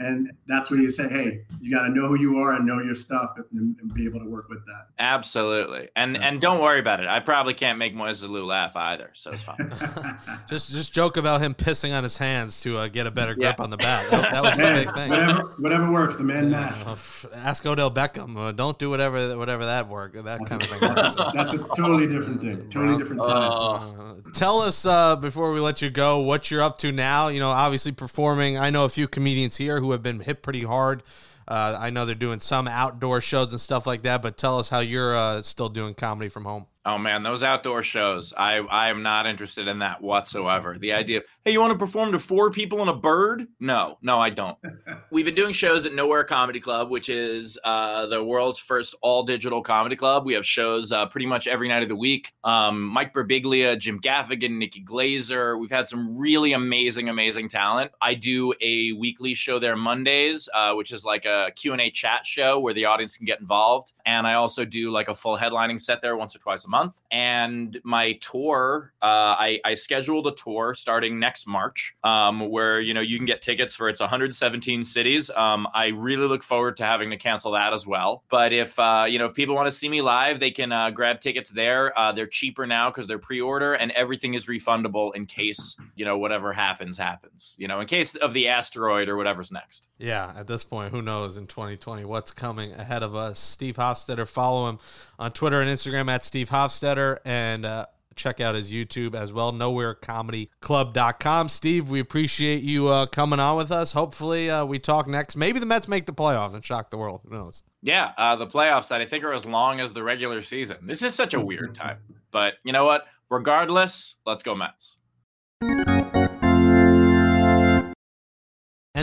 And 0.00 0.32
that's 0.48 0.70
when 0.72 0.82
you 0.82 0.90
say, 0.90 1.08
hey, 1.08 1.44
you 1.60 1.72
got 1.72 1.82
to 1.82 1.88
know 1.88 2.08
who 2.08 2.18
you 2.18 2.38
are 2.38 2.54
and 2.54 2.66
know 2.66 2.80
your 2.82 2.96
stuff 2.96 3.36
and, 3.52 3.76
and 3.80 3.94
be 3.94 4.04
able 4.06 4.18
to 4.18 4.26
work 4.28 4.48
with 4.48 4.58
that. 4.66 4.88
Absolutely, 4.98 5.88
and 5.94 6.16
Yeah. 6.16 6.22
and 6.28 6.40
don't 6.40 6.60
worry 6.60 6.80
about 6.80 6.98
it. 7.00 7.06
I 7.06 7.20
probably 7.20 7.54
can't 7.54 7.78
make 7.78 7.94
Moises 7.94 8.26
Alou 8.28 8.44
laugh 8.44 8.74
either, 8.76 9.10
so 9.14 9.30
it's 9.30 9.42
fine. 9.44 9.56
Just 10.48 10.70
just 10.72 10.92
joke 10.92 11.16
about 11.16 11.40
him 11.40 11.54
pissing 11.54 11.96
on 11.96 12.02
his 12.02 12.18
hands 12.18 12.60
to 12.62 12.76
uh, 12.78 12.88
get 12.88 13.06
a 13.06 13.10
better 13.12 13.34
grip 13.34 13.54
Yeah. 13.58 13.62
on 13.64 13.70
the 13.70 13.76
bat. 13.76 14.10
That, 14.10 14.32
that 14.32 14.42
was 14.42 14.56
the 14.56 14.62
big 14.84 14.94
thing. 14.96 15.10
whatever, 15.10 15.42
whatever 15.58 15.92
works, 15.92 16.16
the 16.16 16.24
man 16.24 16.50
Yeah, 16.50 16.74
mash. 16.86 17.24
ask 17.34 17.64
Odell 17.64 17.90
Beckham. 17.90 18.36
Uh, 18.36 18.50
don't 18.52 18.78
do 18.78 18.90
whatever 18.90 19.38
whatever 19.38 19.64
that 19.64 19.88
work 19.88 20.14
that 20.14 20.40
kind 20.46 20.60
of 20.62 20.68
thing. 20.68 20.80
Works. 20.82 21.14
That's 21.34 21.52
a 21.54 21.58
totally 21.76 22.06
different 22.08 22.40
thing. 22.40 22.68
Totally 22.68 22.98
different 22.98 23.22
side. 23.22 23.48
Uh, 23.52 24.14
tell 24.34 24.58
us 24.60 24.84
uh, 24.84 25.14
before 25.16 25.52
we 25.52 25.60
let 25.60 25.80
you 25.82 25.90
go 25.90 26.18
what 26.20 26.50
you're 26.50 26.62
up 26.62 26.78
to 26.78 26.90
now. 26.92 27.28
You 27.28 27.38
know, 27.40 27.50
obviously 27.50 27.92
performing. 27.92 28.58
I 28.58 28.70
know 28.70 28.84
a 28.84 28.88
few 28.88 29.06
comedians 29.08 29.56
here 29.56 29.80
who 29.84 29.92
have 29.92 30.02
been 30.02 30.20
hit 30.20 30.42
pretty 30.42 30.62
hard. 30.62 31.02
Uh, 31.46 31.76
I 31.78 31.90
know 31.90 32.06
they're 32.06 32.14
doing 32.14 32.40
some 32.40 32.66
outdoor 32.66 33.20
shows 33.20 33.52
and 33.52 33.60
stuff 33.60 33.86
like 33.86 34.02
that. 34.02 34.22
But 34.22 34.36
tell 34.36 34.58
us 34.58 34.68
how 34.68 34.80
you're 34.80 35.16
uh, 35.16 35.42
still 35.42 35.68
doing 35.68 35.94
comedy 35.94 36.28
from 36.28 36.44
home. 36.44 36.66
Oh 36.84 36.98
man, 36.98 37.22
those 37.22 37.42
outdoor 37.42 37.82
shows. 37.82 38.32
I 38.36 38.56
I 38.56 38.88
am 38.88 39.02
not 39.02 39.26
interested 39.26 39.68
in 39.68 39.78
that 39.80 40.02
whatsoever. 40.02 40.76
The 40.78 40.92
idea, 40.92 41.18
of, 41.18 41.24
hey, 41.44 41.52
you 41.52 41.60
want 41.60 41.72
to 41.72 41.78
perform 41.78 42.12
to 42.12 42.18
four 42.18 42.50
people 42.50 42.80
and 42.80 42.90
a 42.90 42.94
bird? 42.94 43.46
No, 43.60 43.98
no, 44.02 44.20
I 44.20 44.30
don't. 44.30 44.58
We've 45.10 45.24
been 45.24 45.34
doing 45.34 45.52
shows 45.52 45.86
at 45.86 45.94
Nowhere 45.94 46.24
Comedy 46.24 46.60
Club, 46.60 46.90
which 46.90 47.08
is 47.08 47.58
uh, 47.64 48.06
the 48.06 48.22
world's 48.22 48.58
first 48.58 48.94
all 49.00 49.22
digital 49.22 49.62
comedy 49.62 49.96
club. 49.96 50.26
We 50.26 50.34
have 50.34 50.46
shows 50.46 50.92
uh, 50.92 51.06
pretty 51.06 51.26
much 51.26 51.46
every 51.46 51.68
night 51.68 51.82
of 51.82 51.88
the 51.88 51.96
week. 51.96 52.32
Um, 52.44 52.82
Mike 52.82 53.14
Birbiglia, 53.14 53.78
Jim 53.78 54.00
Gaffigan, 54.00 54.58
Nikki 54.58 54.84
Glazer. 54.84 55.58
We've 55.58 55.70
had 55.70 55.88
some 55.88 56.18
really 56.18 56.52
amazing, 56.52 57.08
amazing 57.08 57.48
talent. 57.48 57.92
I 58.00 58.14
do 58.14 58.52
a 58.60 58.92
weekly 58.92 59.34
show 59.34 59.58
there 59.58 59.76
Mondays, 59.76 60.48
uh, 60.54 60.74
which 60.74 60.92
is 60.92 61.04
like 61.04 61.24
a 61.24 61.50
Q&A 61.56 61.90
chat 61.90 62.26
show 62.26 62.58
where 62.60 62.74
the 62.74 62.84
audience 62.84 63.16
can 63.16 63.26
get 63.26 63.40
involved. 63.40 63.92
And 64.06 64.26
I 64.26 64.34
also 64.34 64.64
do 64.64 64.90
like 64.90 65.08
a 65.08 65.14
full 65.14 65.38
headlining 65.38 65.80
set 65.80 66.02
there 66.02 66.16
once 66.16 66.34
or 66.36 66.38
twice 66.38 66.64
a 66.64 66.68
month. 66.68 66.73
And 67.10 67.78
my 67.84 68.12
tour, 68.20 68.92
uh, 69.02 69.36
I, 69.38 69.60
I 69.64 69.74
scheduled 69.74 70.26
a 70.26 70.32
tour 70.32 70.74
starting 70.74 71.18
next 71.18 71.46
March, 71.46 71.94
um, 72.04 72.50
where 72.50 72.80
you 72.80 72.94
know 72.94 73.00
you 73.00 73.16
can 73.16 73.26
get 73.26 73.42
tickets 73.42 73.74
for 73.74 73.88
it's 73.88 74.00
117 74.00 74.84
cities. 74.84 75.30
Um, 75.30 75.66
I 75.74 75.88
really 75.88 76.26
look 76.26 76.42
forward 76.42 76.76
to 76.76 76.84
having 76.84 77.10
to 77.10 77.16
cancel 77.16 77.52
that 77.52 77.72
as 77.72 77.86
well. 77.86 78.24
But 78.28 78.52
if 78.52 78.78
uh, 78.78 79.06
you 79.08 79.18
know 79.18 79.26
if 79.26 79.34
people 79.34 79.54
want 79.54 79.66
to 79.66 79.74
see 79.74 79.88
me 79.88 80.02
live, 80.02 80.40
they 80.40 80.50
can 80.50 80.72
uh, 80.72 80.90
grab 80.90 81.20
tickets 81.20 81.50
there. 81.50 81.96
Uh, 81.98 82.12
they're 82.12 82.26
cheaper 82.26 82.66
now 82.66 82.90
because 82.90 83.06
they're 83.06 83.18
pre-order, 83.18 83.74
and 83.74 83.90
everything 83.92 84.34
is 84.34 84.46
refundable 84.46 85.14
in 85.14 85.26
case 85.26 85.76
you 85.94 86.04
know 86.04 86.18
whatever 86.18 86.52
happens 86.52 86.98
happens. 86.98 87.56
You 87.58 87.68
know, 87.68 87.80
in 87.80 87.86
case 87.86 88.14
of 88.16 88.32
the 88.32 88.48
asteroid 88.48 89.08
or 89.08 89.16
whatever's 89.16 89.52
next. 89.52 89.88
Yeah, 89.98 90.32
at 90.36 90.46
this 90.46 90.64
point, 90.64 90.92
who 90.92 91.02
knows 91.02 91.36
in 91.36 91.46
2020 91.46 92.04
what's 92.04 92.32
coming 92.32 92.72
ahead 92.72 93.02
of 93.02 93.14
us? 93.14 93.38
Steve 93.38 93.74
Hofstetter, 93.74 94.26
follow 94.28 94.68
him 94.68 94.78
on 95.18 95.32
Twitter 95.32 95.60
and 95.60 95.70
Instagram 95.70 96.10
at 96.10 96.24
Steve 96.24 96.50
Hofstetter, 96.50 97.18
and 97.24 97.64
uh, 97.64 97.86
check 98.14 98.40
out 98.40 98.54
his 98.54 98.72
YouTube 98.72 99.14
as 99.14 99.32
well, 99.32 99.52
nowherecomedyclub.com. 99.52 101.48
Steve, 101.48 101.90
we 101.90 102.00
appreciate 102.00 102.62
you 102.62 102.88
uh, 102.88 103.06
coming 103.06 103.40
on 103.40 103.56
with 103.56 103.70
us. 103.70 103.92
Hopefully, 103.92 104.50
uh, 104.50 104.64
we 104.64 104.78
talk 104.78 105.06
next. 105.06 105.36
Maybe 105.36 105.58
the 105.58 105.66
Mets 105.66 105.88
make 105.88 106.06
the 106.06 106.12
playoffs 106.12 106.54
and 106.54 106.64
shock 106.64 106.90
the 106.90 106.98
world. 106.98 107.22
Who 107.28 107.34
knows? 107.34 107.62
Yeah, 107.82 108.12
uh, 108.16 108.36
the 108.36 108.46
playoffs 108.46 108.88
that 108.88 109.00
I 109.00 109.06
think 109.06 109.24
are 109.24 109.32
as 109.32 109.46
long 109.46 109.80
as 109.80 109.92
the 109.92 110.02
regular 110.02 110.42
season. 110.42 110.78
This 110.82 111.02
is 111.02 111.14
such 111.14 111.34
a 111.34 111.40
weird 111.40 111.74
time, 111.74 111.98
but 112.30 112.54
you 112.64 112.72
know 112.72 112.84
what? 112.84 113.06
Regardless, 113.30 114.16
let's 114.26 114.42
go 114.42 114.54
Mets. 114.54 114.96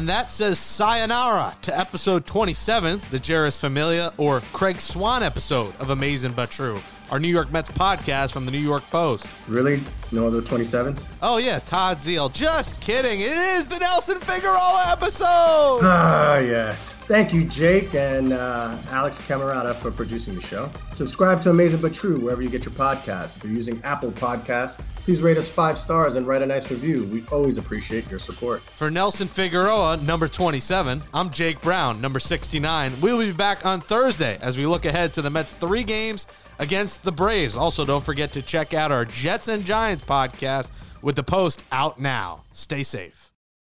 And 0.02 0.10
that 0.10 0.32
says 0.32 0.58
sayonara 0.58 1.56
to 1.62 1.80
episode 1.80 2.26
27, 2.26 3.04
the 3.12 3.20
Jeurys 3.20 3.60
Familia 3.60 4.10
or 4.18 4.40
Craig 4.52 4.80
Swan 4.80 5.22
episode 5.22 5.76
of 5.80 5.92
Amazing 5.92 6.32
But 6.32 6.50
True, 6.50 6.80
our 7.12 7.20
New 7.20 7.28
York 7.28 7.52
Mets 7.52 7.70
podcast 7.70 8.34
from 8.34 8.46
the 8.46 8.52
New 8.52 8.58
York 8.58 8.82
Post. 8.90 9.28
Really? 9.48 9.80
No 10.14 10.28
other 10.28 10.42
27th? 10.42 11.06
Oh, 11.22 11.38
yeah, 11.38 11.60
Todd 11.60 11.98
Zeile. 12.00 12.32
Just 12.34 12.82
kidding. 12.82 13.22
It 13.22 13.32
is 13.32 13.70
the 13.70 13.80
Nelson 13.80 14.20
Figueroa 14.20 14.88
episode. 14.92 15.80
Ah, 15.84 16.38
yes. 16.38 16.94
Thank 16.94 17.34
you, 17.34 17.46
Jake 17.46 17.96
and 17.96 18.34
uh, 18.34 18.78
Alex 18.90 19.20
Camerata 19.22 19.74
for 19.74 19.90
producing 19.90 20.36
the 20.36 20.42
show. 20.42 20.70
Subscribe 20.92 21.42
to 21.44 21.50
Amazing 21.50 21.80
But 21.82 21.94
True 21.94 22.20
wherever 22.20 22.42
you 22.42 22.50
get 22.50 22.66
your 22.66 22.74
podcasts. 22.74 23.38
If 23.38 23.46
you're 23.46 23.54
using 23.54 23.82
Apple 23.86 24.12
Podcasts, 24.12 24.78
please 24.98 25.22
rate 25.22 25.38
us 25.38 25.50
five 25.50 25.78
stars 25.78 26.16
and 26.16 26.28
write 26.28 26.42
a 26.42 26.46
nice 26.46 26.70
review. 26.70 27.06
We 27.08 27.24
always 27.32 27.58
appreciate 27.58 28.10
your 28.10 28.20
support. 28.20 28.62
For 28.62 28.92
Nelson 28.92 29.28
Figueroa, 29.28 29.98
number 29.98 30.28
27, 30.28 31.02
I'm 31.14 31.30
Jake 31.30 31.62
Brown, 31.62 32.02
number 32.02 32.20
69. 32.20 32.94
We'll 33.02 33.20
be 33.20 33.32
back 33.32 33.66
on 33.66 33.80
Thursday 33.80 34.38
as 34.42 34.58
we 34.58 34.66
look 34.66 34.84
ahead 34.86 35.14
to 35.14 35.22
the 35.22 35.30
Mets' 35.30 35.54
three 35.54 35.84
games 35.84 36.28
against 36.60 37.04
the 37.04 37.12
Braves. 37.12 37.58
Also, 37.58 37.86
don't 37.86 38.04
forget 38.04 38.32
to 38.34 38.42
check 38.42 38.74
out 38.74 38.92
our 38.92 39.04
Jets 39.04 39.48
and 39.48 39.66
Giants 39.66 40.01
podcast 40.06 40.70
with 41.02 41.16
the 41.16 41.24
post 41.24 41.64
out 41.72 42.00
now. 42.00 42.44
Stay 42.54 42.84
safe. 42.84 43.31